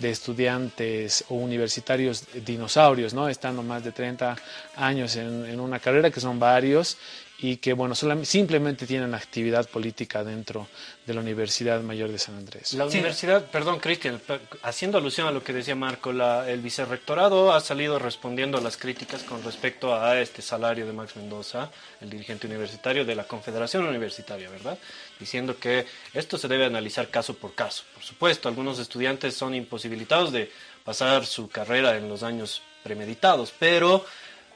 estudiantes 0.01 1.25
o 1.29 1.35
universitarios 1.35 2.23
dinosaurios, 2.45 3.15
¿no? 3.15 3.27
Estando 3.29 3.63
más 3.63 3.83
de 3.83 3.91
30 3.91 4.35
años 4.75 5.15
en 5.15 5.59
una 5.59 5.79
carrera, 5.79 6.11
que 6.11 6.19
son 6.19 6.37
varios, 6.37 6.99
y 7.39 7.57
que 7.57 7.73
bueno, 7.73 7.93
simplemente 7.95 8.87
tienen 8.87 9.13
actividad 9.13 9.69
política 9.69 10.23
dentro 10.23 10.67
de 11.05 11.13
la 11.13 11.21
Universidad 11.21 11.81
Mayor 11.81 12.11
de 12.11 12.17
San 12.17 12.35
Andrés. 12.35 12.73
La 12.73 12.85
universidad, 12.85 13.45
perdón 13.51 13.79
Cristian, 13.79 14.19
haciendo 14.63 14.97
alusión 14.97 15.27
a 15.27 15.31
lo 15.31 15.43
que 15.43 15.53
decía 15.53 15.75
Marco, 15.75 16.11
la, 16.11 16.49
el 16.49 16.61
vicerrectorado 16.61 17.53
ha 17.53 17.61
salido 17.61 17.99
respondiendo 17.99 18.57
a 18.57 18.61
las 18.61 18.77
críticas 18.77 19.21
con 19.23 19.43
respecto 19.43 19.95
a 19.95 20.19
este 20.19 20.41
salario 20.41 20.87
de 20.87 20.93
Max 20.93 21.15
Mendoza, 21.15 21.69
el 22.01 22.09
dirigente 22.09 22.47
universitario 22.47 23.05
de 23.05 23.15
la 23.15 23.25
Confederación 23.25 23.85
Universitaria, 23.85 24.49
¿verdad? 24.49 24.79
Diciendo 25.19 25.57
que 25.59 25.85
esto 26.13 26.39
se 26.39 26.47
debe 26.47 26.65
analizar 26.65 27.09
caso 27.09 27.35
por 27.35 27.53
caso. 27.53 27.83
Por 27.93 28.03
supuesto, 28.03 28.49
algunos 28.49 28.79
estudiantes 28.79 29.35
son 29.35 29.53
imposibilitados 29.53 30.31
de 30.31 30.51
pasar 30.83 31.25
su 31.25 31.49
carrera 31.49 31.97
en 31.97 32.09
los 32.09 32.23
años 32.23 32.63
premeditados, 32.83 33.53
pero 33.59 34.05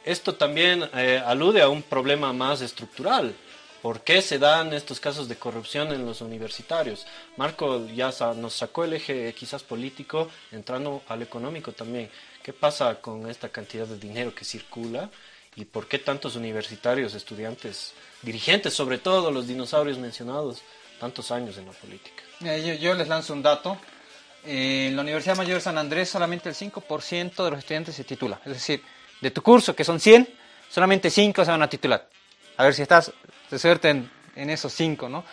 esto 0.05 0.35
también 0.35 0.89
eh, 0.93 1.21
alude 1.25 1.61
a 1.61 1.69
un 1.69 1.83
problema 1.83 2.33
más 2.33 2.61
estructural. 2.61 3.35
¿Por 3.81 4.01
qué 4.01 4.21
se 4.21 4.37
dan 4.37 4.73
estos 4.73 4.99
casos 4.99 5.27
de 5.27 5.37
corrupción 5.37 5.91
en 5.91 6.05
los 6.05 6.21
universitarios? 6.21 7.07
Marco 7.35 7.87
ya 7.87 8.11
nos 8.35 8.53
sacó 8.53 8.83
el 8.83 8.93
eje 8.93 9.33
quizás 9.33 9.63
político, 9.63 10.29
entrando 10.51 11.01
al 11.07 11.23
económico 11.23 11.71
también. 11.71 12.09
¿Qué 12.43 12.53
pasa 12.53 13.01
con 13.01 13.27
esta 13.27 13.49
cantidad 13.49 13.87
de 13.87 13.97
dinero 13.97 14.35
que 14.35 14.45
circula? 14.45 15.09
¿Y 15.55 15.65
por 15.65 15.87
qué 15.87 15.97
tantos 15.97 16.35
universitarios, 16.35 17.15
estudiantes, 17.15 17.93
dirigentes, 18.21 18.73
sobre 18.73 18.99
todo 18.99 19.31
los 19.31 19.47
dinosaurios 19.47 19.97
mencionados, 19.97 20.61
tantos 20.99 21.31
años 21.31 21.57
en 21.57 21.65
la 21.65 21.71
política? 21.71 22.21
Eh, 22.45 22.77
yo, 22.79 22.93
les 22.93 23.07
lanzo 23.07 23.33
un 23.33 23.41
dato. 23.41 23.77
Eh, 24.45 24.87
en 24.89 24.95
la 24.95 25.01
Universidad 25.01 25.35
Mayor 25.37 25.55
de 25.55 25.61
San 25.61 25.77
Andrés 25.79 26.09
solamente 26.09 26.49
el 26.49 26.55
5% 26.55 27.43
de 27.43 27.49
los 27.49 27.59
estudiantes 27.59 27.95
se 27.95 28.03
titula. 28.03 28.39
Es 28.45 28.53
decir, 28.53 28.83
de 29.21 29.31
tu 29.31 29.41
curso, 29.41 29.75
que 29.75 29.83
son 29.83 29.99
100, 29.99 30.27
solamente 30.69 31.09
5 31.09 31.45
se 31.45 31.51
van 31.51 31.61
a 31.61 31.69
titular. 31.69 32.07
A 32.57 32.63
ver 32.63 32.73
si 32.73 32.81
estás 32.81 33.11
de 33.49 33.59
suerte 33.59 33.89
en, 33.89 34.49
esos 34.49 34.73
5, 34.73 35.07
¿no? 35.07 35.23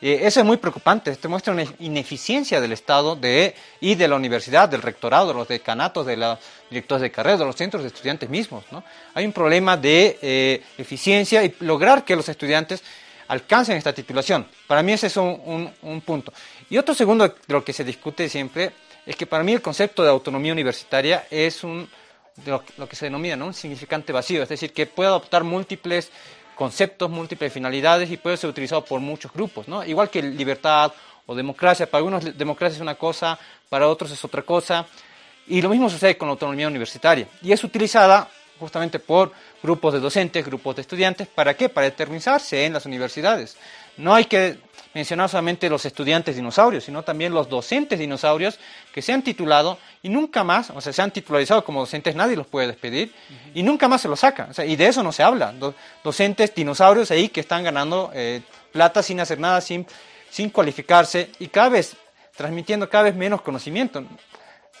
eso 0.00 0.40
es 0.40 0.46
muy 0.46 0.58
preocupante, 0.58 1.10
esto 1.10 1.28
muestra 1.28 1.54
una 1.54 1.64
ineficiencia 1.78 2.60
del 2.60 2.72
Estado 2.72 3.16
de, 3.16 3.54
y 3.80 3.94
de 3.94 4.08
la 4.08 4.16
universidad, 4.16 4.68
del 4.68 4.82
rectorado, 4.82 5.28
de 5.28 5.34
los 5.34 5.48
decanatos, 5.48 6.04
de 6.04 6.16
los 6.16 6.38
directores 6.68 7.02
de 7.02 7.10
carrera, 7.10 7.38
de 7.38 7.44
los 7.46 7.56
centros 7.56 7.82
de 7.82 7.88
estudiantes 7.88 8.28
mismos. 8.28 8.64
¿no? 8.70 8.84
Hay 9.14 9.24
un 9.24 9.32
problema 9.32 9.76
de 9.76 10.18
eh, 10.20 10.62
eficiencia 10.76 11.42
y 11.44 11.54
lograr 11.60 12.04
que 12.04 12.14
los 12.14 12.28
estudiantes 12.28 12.82
alcancen 13.28 13.76
esta 13.76 13.92
titulación. 13.92 14.46
Para 14.66 14.82
mí 14.82 14.92
ese 14.92 15.06
es 15.06 15.16
un, 15.16 15.72
un 15.82 16.00
punto. 16.02 16.32
Y 16.68 16.76
otro 16.76 16.94
segundo 16.94 17.26
de 17.26 17.34
lo 17.48 17.64
que 17.64 17.72
se 17.72 17.82
discute 17.82 18.28
siempre 18.28 18.72
es 19.04 19.16
que 19.16 19.26
para 19.26 19.44
mí 19.44 19.52
el 19.52 19.62
concepto 19.62 20.02
de 20.02 20.10
autonomía 20.10 20.52
universitaria 20.52 21.26
es 21.30 21.64
un 21.64 21.88
lo, 22.44 22.88
que 22.88 22.96
se 22.96 23.06
denomina 23.06 23.42
un 23.44 23.54
significante 23.54 24.12
vacío, 24.12 24.42
es 24.42 24.48
decir, 24.48 24.72
que 24.72 24.86
puede 24.86 25.08
adoptar 25.08 25.44
múltiples 25.44 26.10
conceptos, 26.54 27.10
múltiples 27.10 27.52
finalidades 27.52 28.10
y 28.10 28.16
puede 28.16 28.36
ser 28.36 28.50
utilizado 28.50 28.84
por 28.84 29.00
muchos 29.00 29.32
grupos, 29.32 29.68
¿no? 29.68 29.84
igual 29.84 30.10
que 30.10 30.22
libertad 30.22 30.92
o 31.26 31.34
democracia, 31.34 31.90
para 31.90 31.98
algunos 31.98 32.36
democracia 32.36 32.76
es 32.76 32.82
una 32.82 32.94
cosa, 32.94 33.38
para 33.68 33.88
otros 33.88 34.10
es 34.10 34.24
otra 34.24 34.42
cosa, 34.42 34.86
y 35.48 35.60
lo 35.60 35.68
mismo 35.68 35.88
sucede 35.88 36.16
con 36.16 36.28
la 36.28 36.32
autonomía 36.32 36.68
universitaria, 36.68 37.28
y 37.42 37.52
es 37.52 37.62
utilizada 37.64 38.28
justamente 38.58 38.98
por 38.98 39.32
grupos 39.62 39.94
de 39.94 40.00
docentes, 40.00 40.44
grupos 40.44 40.76
de 40.76 40.82
estudiantes, 40.82 41.28
¿para 41.28 41.54
qué? 41.54 41.68
Para 41.68 41.86
determinarse 41.86 42.64
en 42.64 42.72
las 42.72 42.86
universidades. 42.86 43.56
No 43.96 44.14
hay 44.14 44.24
que 44.24 44.58
mencionar 44.96 45.28
solamente 45.28 45.68
los 45.68 45.84
estudiantes 45.84 46.36
dinosaurios, 46.36 46.84
sino 46.84 47.02
también 47.02 47.34
los 47.34 47.50
docentes 47.50 47.98
dinosaurios 47.98 48.58
que 48.94 49.02
se 49.02 49.12
han 49.12 49.20
titulado 49.20 49.76
y 50.02 50.08
nunca 50.08 50.42
más, 50.42 50.70
o 50.70 50.80
sea, 50.80 50.90
se 50.90 51.02
han 51.02 51.10
titularizado 51.10 51.62
como 51.66 51.80
docentes, 51.80 52.16
nadie 52.16 52.34
los 52.34 52.46
puede 52.46 52.68
despedir 52.68 53.12
y 53.52 53.62
nunca 53.62 53.88
más 53.88 54.00
se 54.00 54.08
los 54.08 54.20
saca. 54.20 54.48
y 54.66 54.74
de 54.74 54.86
eso 54.86 55.02
no 55.02 55.12
se 55.12 55.22
habla. 55.22 55.52
docentes 56.02 56.54
dinosaurios 56.54 57.10
ahí 57.10 57.28
que 57.28 57.40
están 57.40 57.62
ganando 57.62 58.10
eh, 58.14 58.40
plata 58.72 59.02
sin 59.02 59.20
hacer 59.20 59.38
nada, 59.38 59.60
sin, 59.60 59.86
sin 60.30 60.48
cualificarse 60.48 61.28
y 61.40 61.48
cada 61.48 61.68
vez 61.68 61.94
transmitiendo 62.34 62.88
cada 62.88 63.04
vez 63.04 63.14
menos 63.14 63.42
conocimiento. 63.42 64.02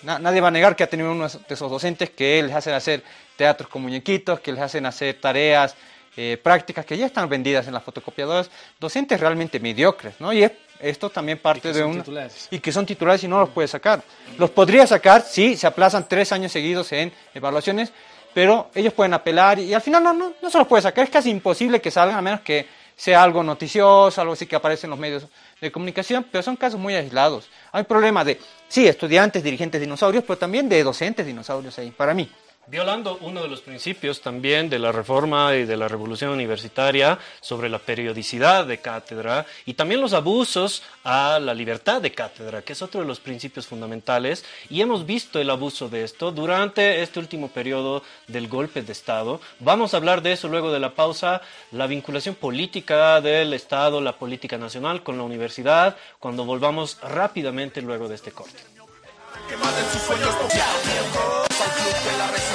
nadie 0.02 0.40
va 0.40 0.48
a 0.48 0.50
negar 0.50 0.74
que 0.76 0.82
ha 0.82 0.88
tenido 0.88 1.12
uno 1.12 1.28
de 1.28 1.54
esos 1.54 1.70
docentes 1.70 2.08
que 2.08 2.42
les 2.42 2.54
hacen 2.54 2.72
hacer 2.72 3.02
teatros 3.36 3.68
con 3.68 3.82
muñequitos, 3.82 4.40
que 4.40 4.50
les 4.52 4.62
hacen 4.62 4.86
hacer 4.86 5.20
tareas 5.20 5.76
eh, 6.16 6.38
prácticas 6.42 6.86
que 6.86 6.96
ya 6.96 7.06
están 7.06 7.28
vendidas 7.28 7.66
en 7.66 7.74
las 7.74 7.82
fotocopiadoras, 7.82 8.50
docentes 8.80 9.20
realmente 9.20 9.60
mediocres, 9.60 10.14
¿no? 10.18 10.32
Y 10.32 10.50
esto 10.80 11.10
también 11.10 11.38
parte 11.38 11.72
de 11.72 11.84
un... 11.84 12.02
Y 12.50 12.58
que 12.58 12.72
son 12.72 12.86
titulares 12.86 13.22
y 13.24 13.28
no 13.28 13.38
los 13.38 13.50
puede 13.50 13.68
sacar. 13.68 14.02
Los 14.38 14.50
podría 14.50 14.86
sacar 14.86 15.22
si 15.22 15.56
se 15.56 15.66
aplazan 15.66 16.08
tres 16.08 16.32
años 16.32 16.52
seguidos 16.52 16.90
en 16.92 17.12
evaluaciones, 17.34 17.92
pero 18.32 18.70
ellos 18.74 18.94
pueden 18.94 19.12
apelar 19.12 19.58
y, 19.58 19.74
al 19.74 19.82
final 19.82 20.02
no, 20.02 20.12
no, 20.14 20.32
no 20.40 20.50
se 20.50 20.58
los 20.58 20.66
puede 20.66 20.82
sacar. 20.82 21.04
Es 21.04 21.10
casi 21.10 21.30
imposible 21.30 21.80
que 21.80 21.90
salgan, 21.90 22.16
a 22.16 22.22
menos 22.22 22.40
que 22.40 22.66
sea 22.96 23.22
algo 23.22 23.42
noticioso, 23.42 24.18
algo 24.20 24.32
así 24.32 24.46
que 24.46 24.56
aparece 24.56 24.86
en 24.86 24.90
los 24.90 24.98
medios 24.98 25.26
de 25.60 25.70
comunicación, 25.70 26.24
pero 26.32 26.42
son 26.42 26.56
casos 26.56 26.80
muy 26.80 26.94
aislados. 26.94 27.50
Hay 27.72 27.84
problema 27.84 28.24
de, 28.24 28.40
sí, 28.68 28.88
estudiantes, 28.88 29.42
dirigentes 29.42 29.80
dinosaurios, 29.82 30.24
pero 30.26 30.38
también 30.38 30.66
de 30.66 30.82
docentes 30.82 31.26
dinosaurios 31.26 31.78
ahí, 31.78 31.90
para 31.90 32.14
mí 32.14 32.30
violando 32.66 33.18
uno 33.20 33.42
de 33.42 33.48
los 33.48 33.60
principios 33.60 34.20
también 34.20 34.68
de 34.68 34.78
la 34.78 34.90
reforma 34.90 35.54
y 35.54 35.64
de 35.64 35.76
la 35.76 35.88
revolución 35.88 36.30
universitaria 36.30 37.18
sobre 37.40 37.68
la 37.68 37.78
periodicidad 37.78 38.66
de 38.66 38.78
cátedra 38.78 39.46
y 39.64 39.74
también 39.74 40.00
los 40.00 40.12
abusos 40.12 40.82
a 41.04 41.38
la 41.38 41.54
libertad 41.54 42.02
de 42.02 42.12
cátedra, 42.12 42.62
que 42.62 42.72
es 42.72 42.82
otro 42.82 43.00
de 43.00 43.06
los 43.06 43.20
principios 43.20 43.66
fundamentales. 43.66 44.44
Y 44.68 44.80
hemos 44.80 45.06
visto 45.06 45.40
el 45.40 45.50
abuso 45.50 45.88
de 45.88 46.02
esto 46.02 46.32
durante 46.32 47.02
este 47.02 47.20
último 47.20 47.48
periodo 47.48 48.02
del 48.26 48.48
golpe 48.48 48.82
de 48.82 48.92
Estado. 48.92 49.40
Vamos 49.60 49.94
a 49.94 49.98
hablar 49.98 50.22
de 50.22 50.32
eso 50.32 50.48
luego 50.48 50.72
de 50.72 50.80
la 50.80 50.94
pausa, 50.94 51.42
la 51.70 51.86
vinculación 51.86 52.34
política 52.34 53.20
del 53.20 53.52
Estado, 53.54 54.00
la 54.00 54.16
política 54.16 54.58
nacional 54.58 55.02
con 55.02 55.16
la 55.16 55.22
universidad, 55.22 55.96
cuando 56.18 56.44
volvamos 56.44 56.98
rápidamente 57.02 57.80
luego 57.80 58.08
de 58.08 58.16
este 58.16 58.32
corte. 58.32 58.60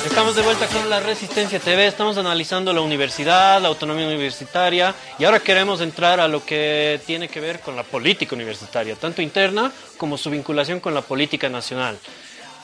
Estamos 0.05 0.35
de 0.35 0.41
vuelta 0.41 0.67
con 0.67 0.89
la 0.89 0.99
Resistencia 0.99 1.59
TV, 1.59 1.87
estamos 1.87 2.17
analizando 2.17 2.73
la 2.73 2.81
universidad, 2.81 3.61
la 3.61 3.69
autonomía 3.69 4.05
universitaria 4.05 4.93
y 5.17 5.23
ahora 5.23 5.39
queremos 5.39 5.81
entrar 5.81 6.19
a 6.19 6.27
lo 6.27 6.45
que 6.45 6.99
tiene 7.05 7.27
que 7.27 7.39
ver 7.39 7.61
con 7.61 7.75
la 7.75 7.83
política 7.83 8.35
universitaria, 8.35 8.95
tanto 8.95 9.21
interna 9.21 9.71
como 9.97 10.17
su 10.17 10.29
vinculación 10.29 10.79
con 10.79 10.93
la 10.93 11.01
política 11.01 11.49
nacional. 11.49 11.97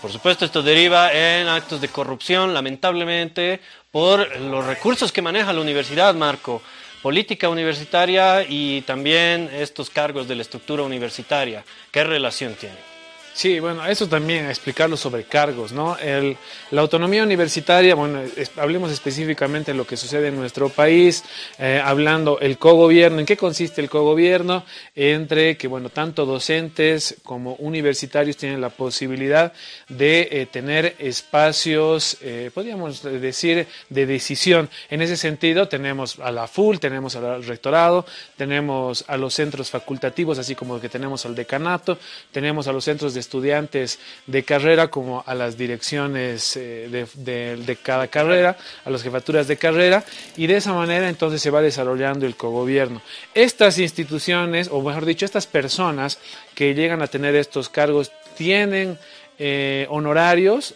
Por 0.02 0.12
supuesto, 0.12 0.46
esto 0.46 0.62
deriva 0.62 1.12
en 1.12 1.48
actos 1.48 1.82
de 1.82 1.88
corrupción, 1.88 2.54
lamentablemente, 2.54 3.62
por 3.92 4.38
los 4.40 4.66
recursos 4.66 5.12
que 5.12 5.22
maneja 5.22 5.54
la 5.54 5.62
universidad, 5.62 6.14
Marco. 6.14 6.62
Política 7.02 7.50
universitaria 7.50 8.44
y 8.48 8.82
también 8.82 9.50
estos 9.54 9.90
cargos 9.90 10.28
de 10.28 10.36
la 10.36 10.42
estructura 10.42 10.84
universitaria. 10.84 11.64
¿Qué 11.92 12.04
relación 12.04 12.56
tienen? 12.56 12.97
Sí, 13.38 13.60
bueno, 13.60 13.86
eso 13.86 14.10
también, 14.10 14.50
explicarlo 14.50 14.98
sobre 14.98 15.26
cargos, 15.26 15.72
¿no? 15.72 15.96
El, 16.00 16.36
la 16.72 16.82
autonomía 16.82 17.22
universitaria, 17.22 17.94
bueno, 17.94 18.20
hablemos 18.56 18.92
específicamente 18.92 19.74
de 19.74 19.78
lo 19.78 19.86
que 19.86 19.96
sucede 19.96 20.30
en 20.30 20.38
nuestro 20.38 20.70
país, 20.70 21.24
eh, 21.60 21.80
hablando 21.86 22.40
el 22.40 22.58
cogobierno, 22.58 23.20
¿en 23.20 23.28
qué 23.28 23.38
consiste 23.38 23.80
el 23.80 23.92
cogobierno? 23.92 24.66
Entre 24.96 25.56
que, 25.56 25.68
bueno, 25.68 25.90
tanto 25.90 26.26
docentes 26.26 27.18
como 27.22 27.54
universitarios 27.60 28.38
tienen 28.38 28.60
la 28.60 28.70
posibilidad 28.70 29.54
de 29.88 30.30
eh, 30.32 30.48
tener 30.48 30.96
espacios, 30.98 32.18
eh, 32.22 32.50
podríamos 32.52 33.04
decir, 33.04 33.68
de 33.88 34.06
decisión. 34.08 34.68
En 34.90 35.04
ese 35.04 35.16
sentido, 35.16 35.68
tenemos 35.68 36.18
a 36.18 36.32
la 36.32 36.48
FUL, 36.48 36.80
tenemos 36.80 37.16
al 37.16 37.44
rectorado, 37.44 38.04
tenemos 38.36 39.06
a 39.08 39.16
los 39.16 39.36
centros 39.36 39.70
facultativos, 39.70 40.40
así 40.40 40.56
como 40.56 40.82
que 40.82 40.90
tenemos 40.90 41.24
al 41.28 41.36
decanato, 41.36 42.00
tenemos 42.32 42.68
a 42.68 42.74
los 42.74 42.84
centros 42.84 43.14
de 43.14 43.27
estudiantes 43.28 44.00
de 44.26 44.44
carrera 44.44 44.88
como 44.88 45.22
a 45.28 45.36
las 45.36 45.58
direcciones 45.58 46.56
eh, 46.56 46.88
de, 46.90 47.58
de- 47.58 47.76
cada 47.76 48.08
carrera, 48.08 48.58
a 48.86 48.90
las 48.90 49.04
jefaturas 49.04 49.48
de 49.48 49.58
carrera, 49.58 50.04
y 50.38 50.48
de 50.48 50.58
esa 50.58 50.74
manera 50.74 51.10
entonces 51.10 51.42
se 51.42 51.50
va 51.52 51.62
desarrollando 51.62 52.26
el 52.26 52.36
cogobierno. 52.36 53.02
Estas 53.34 53.78
instituciones, 53.80 54.70
o 54.72 54.82
mejor 54.82 55.06
dicho, 55.06 55.26
estas 55.26 55.46
personas 55.46 56.20
que 56.56 56.74
llegan 56.74 57.02
a 57.02 57.08
tener 57.08 57.36
estos 57.36 57.68
cargos, 57.70 58.12
¿tienen 58.38 58.98
eh, 59.38 59.86
honorarios? 59.90 60.74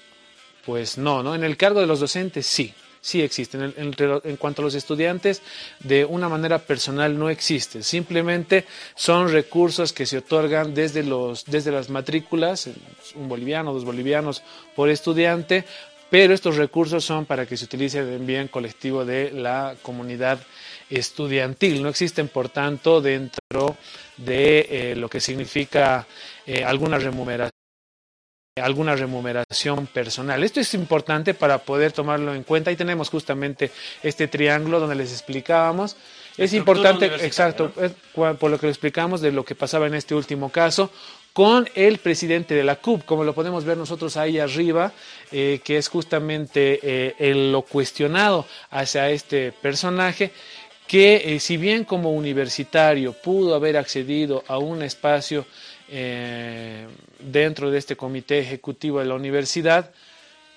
Pues 0.65 0.97
no, 0.97 1.23
¿no? 1.23 1.33
En 1.33 1.43
el 1.43 1.55
cargo 1.57 1.79
de 1.79 1.87
los 1.87 1.99
docentes 1.99 2.45
sí, 2.45 2.73
sí 3.01 3.21
existen. 3.21 3.73
En, 3.75 3.93
en- 4.23 4.37
cuanto 4.37 4.61
a 4.61 4.65
los 4.65 4.75
estudiantes, 4.75 5.41
de 5.79 6.05
una 6.05 6.29
manera 6.29 6.59
personal 6.59 7.17
no 7.17 7.29
existe. 7.29 7.83
Simplemente 7.83 8.65
son 8.95 9.31
recursos 9.31 9.91
que 9.91 10.05
se 10.05 10.19
otorgan 10.19 10.73
desde, 10.73 11.03
los, 11.03 11.45
desde 11.45 11.71
las 11.71 11.89
matrículas, 11.89 12.69
un 13.15 13.27
boliviano, 13.27 13.73
dos 13.73 13.83
bolivianos 13.85 14.43
por 14.75 14.89
estudiante, 14.89 15.65
pero 16.09 16.33
estos 16.33 16.57
recursos 16.57 17.03
son 17.05 17.25
para 17.25 17.45
que 17.45 17.55
se 17.57 17.65
utilicen 17.65 18.07
en 18.11 18.25
bien 18.27 18.47
colectivo 18.49 19.05
de 19.05 19.31
la 19.31 19.75
comunidad 19.81 20.39
estudiantil. 20.89 21.81
No 21.81 21.89
existen, 21.89 22.27
por 22.27 22.49
tanto, 22.49 23.01
dentro 23.01 23.77
de 24.17 24.67
eh, 24.69 24.95
lo 24.95 25.09
que 25.09 25.19
significa 25.21 26.05
eh, 26.45 26.63
alguna 26.63 26.97
remuneración 26.99 27.60
alguna 28.61 28.95
remuneración 28.95 29.87
personal. 29.87 30.43
Esto 30.43 30.59
es 30.59 30.73
importante 30.73 31.33
para 31.33 31.57
poder 31.59 31.91
tomarlo 31.91 32.33
en 32.33 32.43
cuenta. 32.43 32.69
Ahí 32.69 32.75
tenemos 32.75 33.09
justamente 33.09 33.71
este 34.03 34.27
triángulo 34.27 34.79
donde 34.79 34.95
les 34.95 35.11
explicábamos. 35.11 35.95
Es 36.37 36.53
importante, 36.53 37.07
exacto, 37.25 37.71
por 38.39 38.49
lo 38.49 38.57
que 38.57 38.65
lo 38.67 38.71
explicamos 38.71 39.19
de 39.21 39.31
lo 39.31 39.43
que 39.43 39.53
pasaba 39.55 39.87
en 39.87 39.95
este 39.95 40.15
último 40.15 40.49
caso 40.49 40.89
con 41.33 41.67
el 41.75 41.97
presidente 41.99 42.55
de 42.55 42.63
la 42.63 42.75
CUP, 42.77 43.03
como 43.05 43.23
lo 43.23 43.33
podemos 43.33 43.63
ver 43.63 43.77
nosotros 43.77 44.17
ahí 44.17 44.37
arriba, 44.39 44.91
eh, 45.31 45.61
que 45.63 45.77
es 45.77 45.87
justamente 45.87 46.79
eh, 46.83 47.15
el- 47.19 47.51
lo 47.53 47.61
cuestionado 47.61 48.45
hacia 48.69 49.09
este 49.09 49.53
personaje, 49.53 50.31
que 50.87 51.35
eh, 51.35 51.39
si 51.39 51.55
bien 51.55 51.85
como 51.85 52.11
universitario 52.11 53.13
pudo 53.13 53.55
haber 53.55 53.77
accedido 53.77 54.43
a 54.47 54.57
un 54.57 54.81
espacio 54.83 55.45
eh, 55.91 56.87
dentro 57.19 57.69
de 57.69 57.77
este 57.77 57.95
comité 57.95 58.39
ejecutivo 58.39 58.99
de 58.99 59.05
la 59.05 59.15
universidad, 59.15 59.91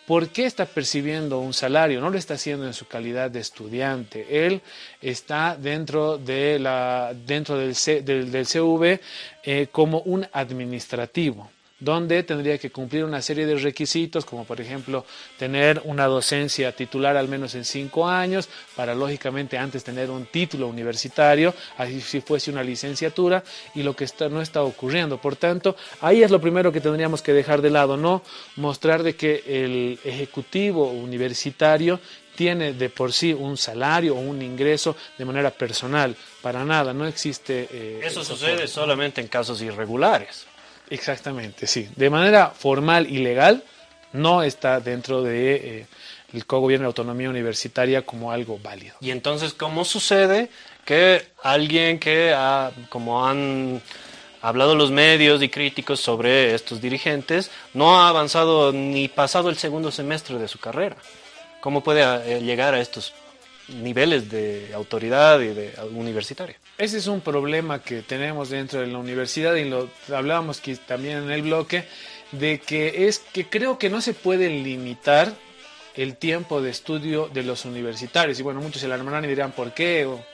¿por 0.07 0.29
qué 0.29 0.47
está 0.47 0.65
percibiendo 0.67 1.41
un 1.41 1.53
salario? 1.53 2.01
No 2.01 2.11
lo 2.11 2.19
está 2.19 2.35
haciendo 2.35 2.67
en 2.67 2.75
su 2.75 2.87
calidad 2.87 3.31
de 3.31 3.41
estudiante. 3.41 4.47
Él 4.47 4.61
está 5.03 5.57
dentro, 5.57 6.19
de 6.19 6.59
la, 6.59 7.13
dentro 7.27 7.59
del, 7.59 7.75
C- 7.75 8.03
del, 8.03 8.31
del 8.31 8.47
CV 8.47 9.01
eh, 9.43 9.67
como 9.73 10.01
un 10.01 10.27
administrativo 10.33 11.51
donde 11.85 12.23
tendría 12.23 12.59
que 12.59 12.71
cumplir 12.71 13.05
una 13.05 13.21
serie 13.21 13.47
de 13.47 13.57
requisitos, 13.57 14.25
como 14.25 14.45
por 14.45 14.61
ejemplo 14.61 15.05
tener 15.39 15.83
una 15.85 16.07
docencia 16.07 16.73
titular 16.73 17.17
al 17.17 17.29
menos 17.29 17.55
en 17.55 17.65
cinco 17.65 18.09
años, 18.09 18.49
para 18.75 18.95
lógicamente 18.95 19.59
antes 19.59 19.85
tener 19.85 20.11
un 20.11 20.27
título 20.27 20.67
universitario, 20.67 21.55
así 21.77 22.01
si 22.01 22.21
fuese 22.21 22.51
una 22.51 22.63
licenciatura, 22.63 23.45
y 23.75 23.83
lo 23.83 23.95
que 23.95 24.05
está, 24.05 24.29
no 24.29 24.41
está 24.41 24.63
ocurriendo. 24.63 25.19
Por 25.19 25.37
tanto, 25.37 25.77
ahí 26.01 26.23
es 26.23 26.31
lo 26.31 26.41
primero 26.41 26.73
que 26.73 26.81
tendríamos 26.81 27.23
que 27.23 27.33
dejar 27.33 27.61
de 27.61 27.71
lado, 27.71 27.97
no 27.97 28.23
mostrar 28.57 29.03
de 29.03 29.15
que 29.15 29.43
el 29.47 29.99
ejecutivo 30.05 30.91
universitario 30.91 32.01
tiene 32.35 32.73
de 32.73 32.89
por 32.89 33.13
sí 33.13 33.33
un 33.33 33.57
salario 33.57 34.17
o 34.17 34.19
un 34.19 34.43
ingreso 34.43 34.97
de 35.17 35.25
manera 35.25 35.51
personal. 35.53 36.17
Para 36.43 36.65
nada, 36.65 36.93
no 36.93 37.07
existe... 37.07 37.69
eh, 37.71 38.01
Eso 38.03 38.25
sucede 38.25 38.67
solamente 38.67 39.21
en 39.21 39.29
casos 39.29 39.63
irregulares. 39.63 40.47
Exactamente, 40.95 41.67
sí. 41.67 41.89
De 41.97 42.09
manera 42.09 42.51
formal 42.51 43.11
y 43.11 43.19
legal 43.19 43.65
no 44.13 44.45
está 44.45 44.79
dentro 44.79 45.23
de 45.23 45.81
eh, 45.81 45.87
el 46.33 46.45
de 46.47 46.85
autonomía 46.85 47.29
universitaria 47.29 48.03
como 48.03 48.31
algo 48.31 48.61
válido. 48.63 48.95
Y 49.01 49.11
entonces, 49.11 49.55
¿cómo 49.55 49.85
sucede 49.85 50.51
que 50.85 51.27
alguien 51.43 51.99
que, 51.99 52.33
ha, 52.33 52.71
como 52.91 53.27
han 53.27 53.83
hablado 54.41 54.77
los 54.77 54.93
medios 54.93 55.43
y 55.43 55.49
críticos 55.49 55.99
sobre 55.99 56.55
estos 56.55 56.81
dirigentes, 56.81 57.51
no 57.73 57.99
ha 57.99 58.09
avanzado 58.09 58.73
ni 58.73 59.09
pasado 59.09 59.51
el 59.51 59.57
segundo 59.57 59.91
semestre 59.91 60.39
de 60.39 60.47
su 60.47 60.61
carrera? 60.61 60.97
¿Cómo 61.61 61.83
puede 61.83 62.03
eh, 62.03 62.41
llegar 62.41 62.75
a 62.75 62.81
estos 62.81 63.13
niveles 63.67 64.31
de 64.31 64.71
autoridad 64.75 65.41
y 65.41 65.49
de 65.49 65.75
universitaria? 65.93 66.57
Ese 66.77 66.99
es 66.99 67.07
un 67.07 67.21
problema 67.21 67.81
que 67.83 68.03
tenemos 68.03 68.51
dentro 68.51 68.81
de 68.81 68.89
la 68.89 68.99
universidad 68.99 69.55
y 69.55 69.65
lo 69.65 69.89
hablábamos 70.13 70.61
que 70.61 70.75
también 70.75 71.19
en 71.19 71.31
el 71.31 71.43
bloque 71.43 71.85
de 72.33 72.59
que 72.59 73.07
es 73.07 73.21
que 73.21 73.49
creo 73.49 73.79
que 73.79 73.91
no 73.91 74.01
se 74.01 74.13
puede 74.13 74.51
limitar 74.51 75.33
el 75.95 76.17
tiempo 76.17 76.61
de 76.61 76.71
estudio 76.71 77.29
de 77.33 77.45
los 77.45 77.65
universitarios. 77.65 78.41
Y 78.41 78.43
bueno 78.43 78.61
muchos 78.61 78.81
se 78.81 78.87
alarmarán 78.87 79.25
y 79.25 79.29
dirán 79.29 79.53
por 79.53 79.73
qué 79.73 80.05
o, 80.05 80.25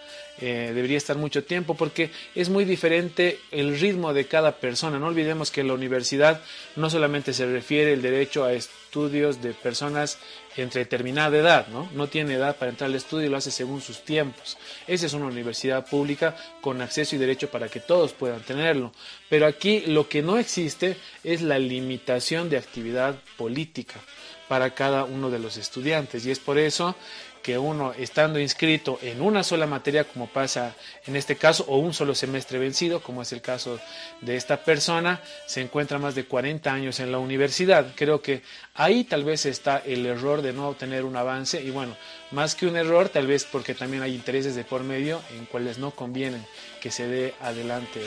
eh, 0.40 0.72
debería 0.74 0.96
estar 0.96 1.16
mucho 1.16 1.44
tiempo 1.44 1.74
porque 1.74 2.10
es 2.34 2.48
muy 2.48 2.64
diferente 2.64 3.38
el 3.50 3.78
ritmo 3.78 4.14
de 4.14 4.26
cada 4.26 4.56
persona. 4.56 4.98
No 4.98 5.08
olvidemos 5.08 5.50
que 5.50 5.64
la 5.64 5.74
universidad 5.74 6.42
no 6.76 6.88
solamente 6.88 7.32
se 7.32 7.46
refiere 7.46 7.92
el 7.92 8.02
derecho 8.02 8.44
a 8.44 8.52
estudios 8.52 9.42
de 9.42 9.52
personas 9.52 10.18
entre 10.56 10.80
determinada 10.80 11.36
edad, 11.36 11.68
¿no? 11.68 11.88
No 11.94 12.08
tiene 12.08 12.34
edad 12.34 12.56
para 12.56 12.70
entrar 12.70 12.90
al 12.90 12.96
estudio 12.96 13.26
y 13.26 13.30
lo 13.30 13.36
hace 13.36 13.50
según 13.50 13.80
sus 13.80 14.04
tiempos. 14.04 14.56
Esa 14.86 15.06
es 15.06 15.12
una 15.12 15.26
universidad 15.26 15.86
pública 15.86 16.34
con 16.60 16.80
acceso 16.80 17.14
y 17.14 17.18
derecho 17.18 17.50
para 17.50 17.68
que 17.68 17.80
todos 17.80 18.12
puedan 18.12 18.40
tenerlo. 18.40 18.92
Pero 19.28 19.46
aquí 19.46 19.80
lo 19.86 20.08
que 20.08 20.22
no 20.22 20.38
existe 20.38 20.96
es 21.22 21.42
la 21.42 21.58
limitación 21.58 22.50
de 22.50 22.58
actividad 22.58 23.14
política 23.36 24.00
para 24.48 24.74
cada 24.74 25.04
uno 25.04 25.30
de 25.30 25.38
los 25.38 25.56
estudiantes 25.56 26.26
y 26.26 26.32
es 26.32 26.40
por 26.40 26.58
eso 26.58 26.96
que 27.42 27.58
uno 27.58 27.92
estando 27.92 28.38
inscrito 28.38 28.98
en 29.02 29.20
una 29.20 29.42
sola 29.42 29.66
materia 29.66 30.04
como 30.04 30.26
pasa 30.26 30.74
en 31.06 31.16
este 31.16 31.36
caso 31.36 31.64
o 31.68 31.78
un 31.78 31.94
solo 31.94 32.14
semestre 32.14 32.58
vencido 32.58 33.00
como 33.02 33.22
es 33.22 33.32
el 33.32 33.40
caso 33.40 33.78
de 34.20 34.36
esta 34.36 34.62
persona 34.62 35.20
se 35.46 35.60
encuentra 35.60 35.98
más 35.98 36.14
de 36.14 36.24
40 36.24 36.72
años 36.72 37.00
en 37.00 37.12
la 37.12 37.18
universidad. 37.18 37.92
Creo 37.94 38.22
que 38.22 38.42
ahí 38.74 39.04
tal 39.04 39.24
vez 39.24 39.46
está 39.46 39.78
el 39.78 40.06
error 40.06 40.42
de 40.42 40.52
no 40.52 40.68
obtener 40.68 41.04
un 41.04 41.16
avance 41.16 41.62
y 41.62 41.70
bueno 41.70 41.96
más 42.30 42.54
que 42.54 42.66
un 42.66 42.76
error 42.76 43.08
tal 43.08 43.26
vez 43.26 43.44
porque 43.44 43.74
también 43.74 44.02
hay 44.02 44.14
intereses 44.14 44.54
de 44.54 44.64
por 44.64 44.84
medio 44.84 45.20
en 45.36 45.46
cuales 45.46 45.78
no 45.78 45.90
convienen 45.92 46.44
que 46.80 46.90
se 46.90 47.06
dé 47.06 47.34
adelante 47.40 48.00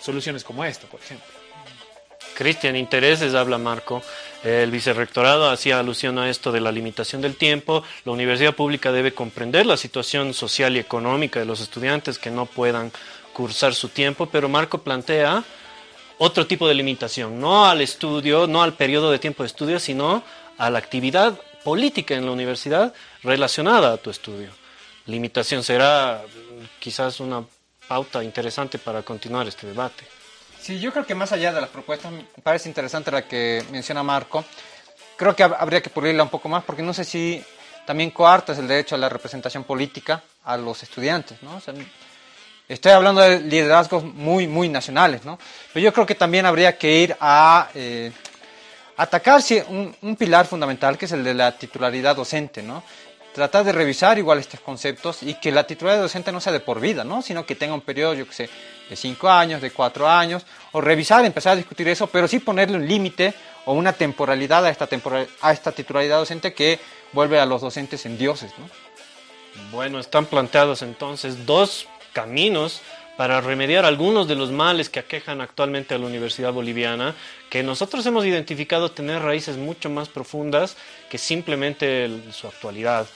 soluciones 0.00 0.44
como 0.44 0.64
esta 0.64 0.86
por 0.86 1.00
ejemplo 1.00 1.37
Cristian, 2.34 2.76
intereses, 2.76 3.34
habla 3.34 3.58
Marco. 3.58 4.02
El 4.44 4.70
vicerrectorado 4.70 5.50
hacía 5.50 5.78
alusión 5.78 6.18
a 6.18 6.30
esto 6.30 6.52
de 6.52 6.60
la 6.60 6.70
limitación 6.70 7.20
del 7.20 7.36
tiempo. 7.36 7.82
La 8.04 8.12
universidad 8.12 8.54
pública 8.54 8.92
debe 8.92 9.12
comprender 9.12 9.66
la 9.66 9.76
situación 9.76 10.34
social 10.34 10.76
y 10.76 10.78
económica 10.78 11.40
de 11.40 11.46
los 11.46 11.60
estudiantes 11.60 12.18
que 12.18 12.30
no 12.30 12.46
puedan 12.46 12.92
cursar 13.32 13.74
su 13.74 13.88
tiempo, 13.88 14.26
pero 14.26 14.48
Marco 14.48 14.78
plantea 14.78 15.44
otro 16.18 16.46
tipo 16.46 16.66
de 16.66 16.74
limitación, 16.74 17.38
no 17.40 17.66
al 17.66 17.80
estudio, 17.80 18.46
no 18.46 18.62
al 18.62 18.74
periodo 18.74 19.10
de 19.10 19.18
tiempo 19.18 19.42
de 19.42 19.48
estudio, 19.48 19.78
sino 19.78 20.22
a 20.56 20.70
la 20.70 20.78
actividad 20.78 21.38
política 21.62 22.14
en 22.14 22.26
la 22.26 22.32
universidad 22.32 22.92
relacionada 23.22 23.92
a 23.92 23.96
tu 23.96 24.10
estudio. 24.10 24.50
Limitación 25.06 25.62
será 25.62 26.22
mm, 26.24 26.64
quizás 26.80 27.20
una 27.20 27.44
pauta 27.86 28.22
interesante 28.22 28.78
para 28.78 29.02
continuar 29.02 29.46
este 29.46 29.66
debate. 29.66 30.17
Sí, 30.60 30.78
yo 30.80 30.92
creo 30.92 31.06
que 31.06 31.14
más 31.14 31.32
allá 31.32 31.52
de 31.52 31.60
las 31.60 31.70
propuestas, 31.70 32.12
me 32.12 32.24
parece 32.42 32.68
interesante 32.68 33.10
la 33.10 33.22
que 33.26 33.64
menciona 33.70 34.02
Marco. 34.02 34.44
Creo 35.16 35.34
que 35.34 35.44
hab- 35.44 35.56
habría 35.58 35.80
que 35.80 35.90
pulirla 35.90 36.22
un 36.22 36.28
poco 36.28 36.48
más, 36.48 36.64
porque 36.64 36.82
no 36.82 36.92
sé 36.92 37.04
si 37.04 37.42
también 37.86 38.10
coartas 38.10 38.58
el 38.58 38.68
derecho 38.68 38.94
a 38.94 38.98
la 38.98 39.08
representación 39.08 39.64
política 39.64 40.22
a 40.44 40.56
los 40.56 40.82
estudiantes, 40.82 41.38
estoy 42.68 42.92
hablando 42.92 43.20
de 43.22 43.40
liderazgos 43.40 44.04
muy, 44.04 44.46
muy 44.46 44.68
nacionales, 44.68 45.24
¿no? 45.24 45.38
Pero 45.72 45.84
yo 45.84 45.92
creo 45.92 46.04
que 46.06 46.14
también 46.14 46.44
habría 46.44 46.76
que 46.76 47.00
ir 47.00 47.16
a 47.18 47.68
eh, 47.74 48.12
atacar 48.96 49.40
sí, 49.40 49.62
un, 49.68 49.94
un 50.02 50.16
pilar 50.16 50.46
fundamental, 50.46 50.98
que 50.98 51.06
es 51.06 51.12
el 51.12 51.24
de 51.24 51.32
la 51.34 51.56
titularidad 51.56 52.14
docente, 52.16 52.62
¿no? 52.62 52.82
Tratar 53.38 53.62
de 53.62 53.70
revisar 53.70 54.18
igual 54.18 54.40
estos 54.40 54.58
conceptos 54.58 55.22
y 55.22 55.34
que 55.34 55.52
la 55.52 55.64
titularidad 55.64 56.02
docente 56.02 56.32
no 56.32 56.40
sea 56.40 56.52
de 56.52 56.58
por 56.58 56.80
vida, 56.80 57.04
¿no? 57.04 57.22
Sino 57.22 57.46
que 57.46 57.54
tenga 57.54 57.72
un 57.72 57.82
periodo, 57.82 58.14
yo 58.14 58.26
que 58.26 58.32
sé, 58.32 58.50
de 58.90 58.96
cinco 58.96 59.28
años, 59.28 59.62
de 59.62 59.70
cuatro 59.70 60.08
años, 60.08 60.44
o 60.72 60.80
revisar, 60.80 61.24
empezar 61.24 61.52
a 61.52 61.56
discutir 61.56 61.86
eso, 61.86 62.08
pero 62.08 62.26
sí 62.26 62.40
ponerle 62.40 62.78
un 62.78 62.88
límite 62.88 63.32
o 63.64 63.74
una 63.74 63.92
temporalidad 63.92 64.66
a 64.66 64.70
esta, 64.70 64.88
temporal, 64.88 65.28
a 65.40 65.52
esta 65.52 65.70
titularidad 65.70 66.18
docente 66.18 66.52
que 66.52 66.80
vuelve 67.12 67.38
a 67.38 67.46
los 67.46 67.60
docentes 67.60 68.06
en 68.06 68.18
dioses, 68.18 68.50
¿no? 68.58 68.68
Bueno, 69.70 70.00
están 70.00 70.26
planteados 70.26 70.82
entonces 70.82 71.46
dos 71.46 71.86
caminos 72.12 72.82
para 73.16 73.40
remediar 73.40 73.84
algunos 73.84 74.26
de 74.26 74.34
los 74.34 74.50
males 74.50 74.90
que 74.90 74.98
aquejan 74.98 75.40
actualmente 75.40 75.94
a 75.94 75.98
la 75.98 76.06
Universidad 76.06 76.52
Boliviana, 76.52 77.14
que 77.50 77.62
nosotros 77.62 78.04
hemos 78.04 78.26
identificado 78.26 78.90
tener 78.90 79.22
raíces 79.22 79.58
mucho 79.58 79.90
más 79.90 80.08
profundas 80.08 80.76
que 81.08 81.18
simplemente 81.18 82.10
su 82.32 82.48
actualidad. 82.48 83.06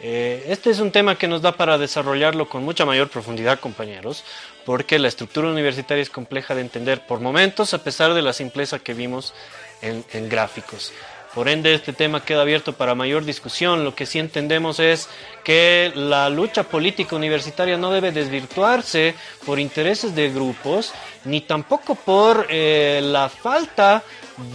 Eh, 0.00 0.46
este 0.48 0.70
es 0.70 0.80
un 0.80 0.90
tema 0.90 1.16
que 1.16 1.28
nos 1.28 1.42
da 1.42 1.56
para 1.56 1.78
desarrollarlo 1.78 2.48
con 2.48 2.64
mucha 2.64 2.84
mayor 2.84 3.08
profundidad, 3.08 3.60
compañeros, 3.60 4.24
porque 4.64 4.98
la 4.98 5.08
estructura 5.08 5.48
universitaria 5.48 6.02
es 6.02 6.10
compleja 6.10 6.54
de 6.54 6.60
entender 6.62 7.06
por 7.06 7.20
momentos, 7.20 7.74
a 7.74 7.82
pesar 7.82 8.14
de 8.14 8.22
la 8.22 8.32
simpleza 8.32 8.78
que 8.78 8.94
vimos 8.94 9.34
en, 9.82 10.04
en 10.12 10.28
gráficos. 10.28 10.92
Por 11.34 11.48
ende, 11.48 11.74
este 11.74 11.92
tema 11.92 12.24
queda 12.24 12.42
abierto 12.42 12.74
para 12.74 12.94
mayor 12.94 13.24
discusión. 13.24 13.82
Lo 13.82 13.94
que 13.94 14.06
sí 14.06 14.20
entendemos 14.20 14.78
es 14.78 15.08
que 15.42 15.92
la 15.96 16.30
lucha 16.30 16.62
política 16.62 17.16
universitaria 17.16 17.76
no 17.76 17.90
debe 17.90 18.12
desvirtuarse 18.12 19.16
por 19.44 19.58
intereses 19.58 20.14
de 20.14 20.30
grupos, 20.30 20.92
ni 21.24 21.40
tampoco 21.40 21.96
por 21.96 22.46
eh, 22.50 23.00
la 23.02 23.28
falta 23.28 24.04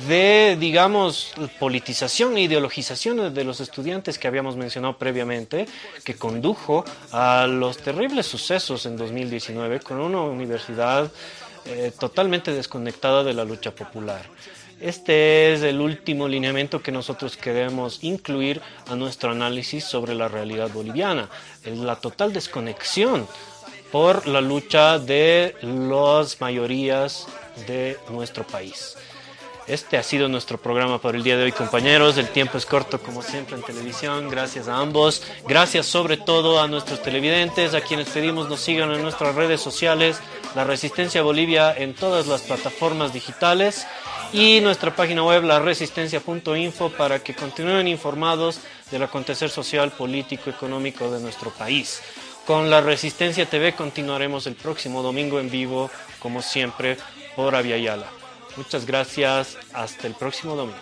de, 0.07 0.55
digamos, 0.57 1.33
politización 1.59 2.37
e 2.37 2.43
ideologización 2.43 3.33
de 3.33 3.43
los 3.43 3.59
estudiantes 3.59 4.17
que 4.17 4.29
habíamos 4.29 4.55
mencionado 4.55 4.97
previamente, 4.97 5.67
que 6.05 6.15
condujo 6.15 6.85
a 7.11 7.45
los 7.45 7.77
terribles 7.77 8.25
sucesos 8.25 8.85
en 8.85 8.95
2019 8.95 9.81
con 9.81 9.99
una 9.99 10.21
universidad 10.21 11.11
eh, 11.65 11.91
totalmente 11.99 12.53
desconectada 12.53 13.23
de 13.23 13.33
la 13.33 13.43
lucha 13.43 13.71
popular. 13.71 14.21
Este 14.81 15.53
es 15.53 15.61
el 15.61 15.81
último 15.81 16.27
lineamiento 16.27 16.81
que 16.81 16.91
nosotros 16.91 17.35
queremos 17.35 18.01
incluir 18.01 18.61
a 18.87 18.95
nuestro 18.95 19.31
análisis 19.31 19.83
sobre 19.83 20.15
la 20.15 20.29
realidad 20.29 20.69
boliviana, 20.71 21.29
es 21.65 21.77
la 21.77 21.97
total 21.97 22.31
desconexión 22.31 23.27
por 23.91 24.25
la 24.25 24.39
lucha 24.39 24.97
de 24.97 25.55
las 25.61 26.39
mayorías 26.39 27.27
de 27.67 27.97
nuestro 28.09 28.47
país. 28.47 28.95
Este 29.69 29.99
ha 29.99 30.03
sido 30.03 30.27
nuestro 30.27 30.57
programa 30.57 30.99
por 30.99 31.15
el 31.15 31.21
día 31.21 31.37
de 31.37 31.43
hoy, 31.43 31.51
compañeros. 31.51 32.17
El 32.17 32.29
tiempo 32.29 32.57
es 32.57 32.65
corto, 32.65 32.99
como 32.99 33.21
siempre, 33.21 33.55
en 33.55 33.61
televisión. 33.61 34.27
Gracias 34.27 34.67
a 34.67 34.77
ambos. 34.77 35.21
Gracias 35.47 35.85
sobre 35.85 36.17
todo 36.17 36.59
a 36.59 36.67
nuestros 36.67 37.03
televidentes, 37.03 37.75
a 37.75 37.81
quienes 37.81 38.09
pedimos 38.09 38.49
nos 38.49 38.61
sigan 38.61 38.91
en 38.91 39.03
nuestras 39.03 39.35
redes 39.35 39.61
sociales, 39.61 40.21
La 40.55 40.63
Resistencia 40.63 41.21
Bolivia 41.21 41.71
en 41.71 41.93
todas 41.93 42.25
las 42.25 42.41
plataformas 42.41 43.13
digitales 43.13 43.85
y 44.33 44.59
nuestra 44.61 44.95
página 44.95 45.21
web 45.21 45.43
laresistencia.info 45.43 46.89
para 46.89 47.19
que 47.19 47.35
continúen 47.35 47.87
informados 47.87 48.61
del 48.89 49.03
acontecer 49.03 49.51
social, 49.51 49.91
político, 49.91 50.49
económico 50.49 51.11
de 51.11 51.19
nuestro 51.19 51.51
país. 51.51 52.01
Con 52.47 52.71
la 52.71 52.81
Resistencia 52.81 53.45
TV 53.45 53.75
continuaremos 53.75 54.47
el 54.47 54.55
próximo 54.55 55.03
domingo 55.03 55.39
en 55.39 55.51
vivo, 55.51 55.91
como 56.17 56.41
siempre, 56.41 56.97
por 57.35 57.53
Aviala. 57.53 58.18
Muchas 58.59 58.85
gracias, 58.85 59.57
hasta 59.73 60.05
el 60.05 60.15
próximo 60.15 60.53
domingo. 60.53 60.77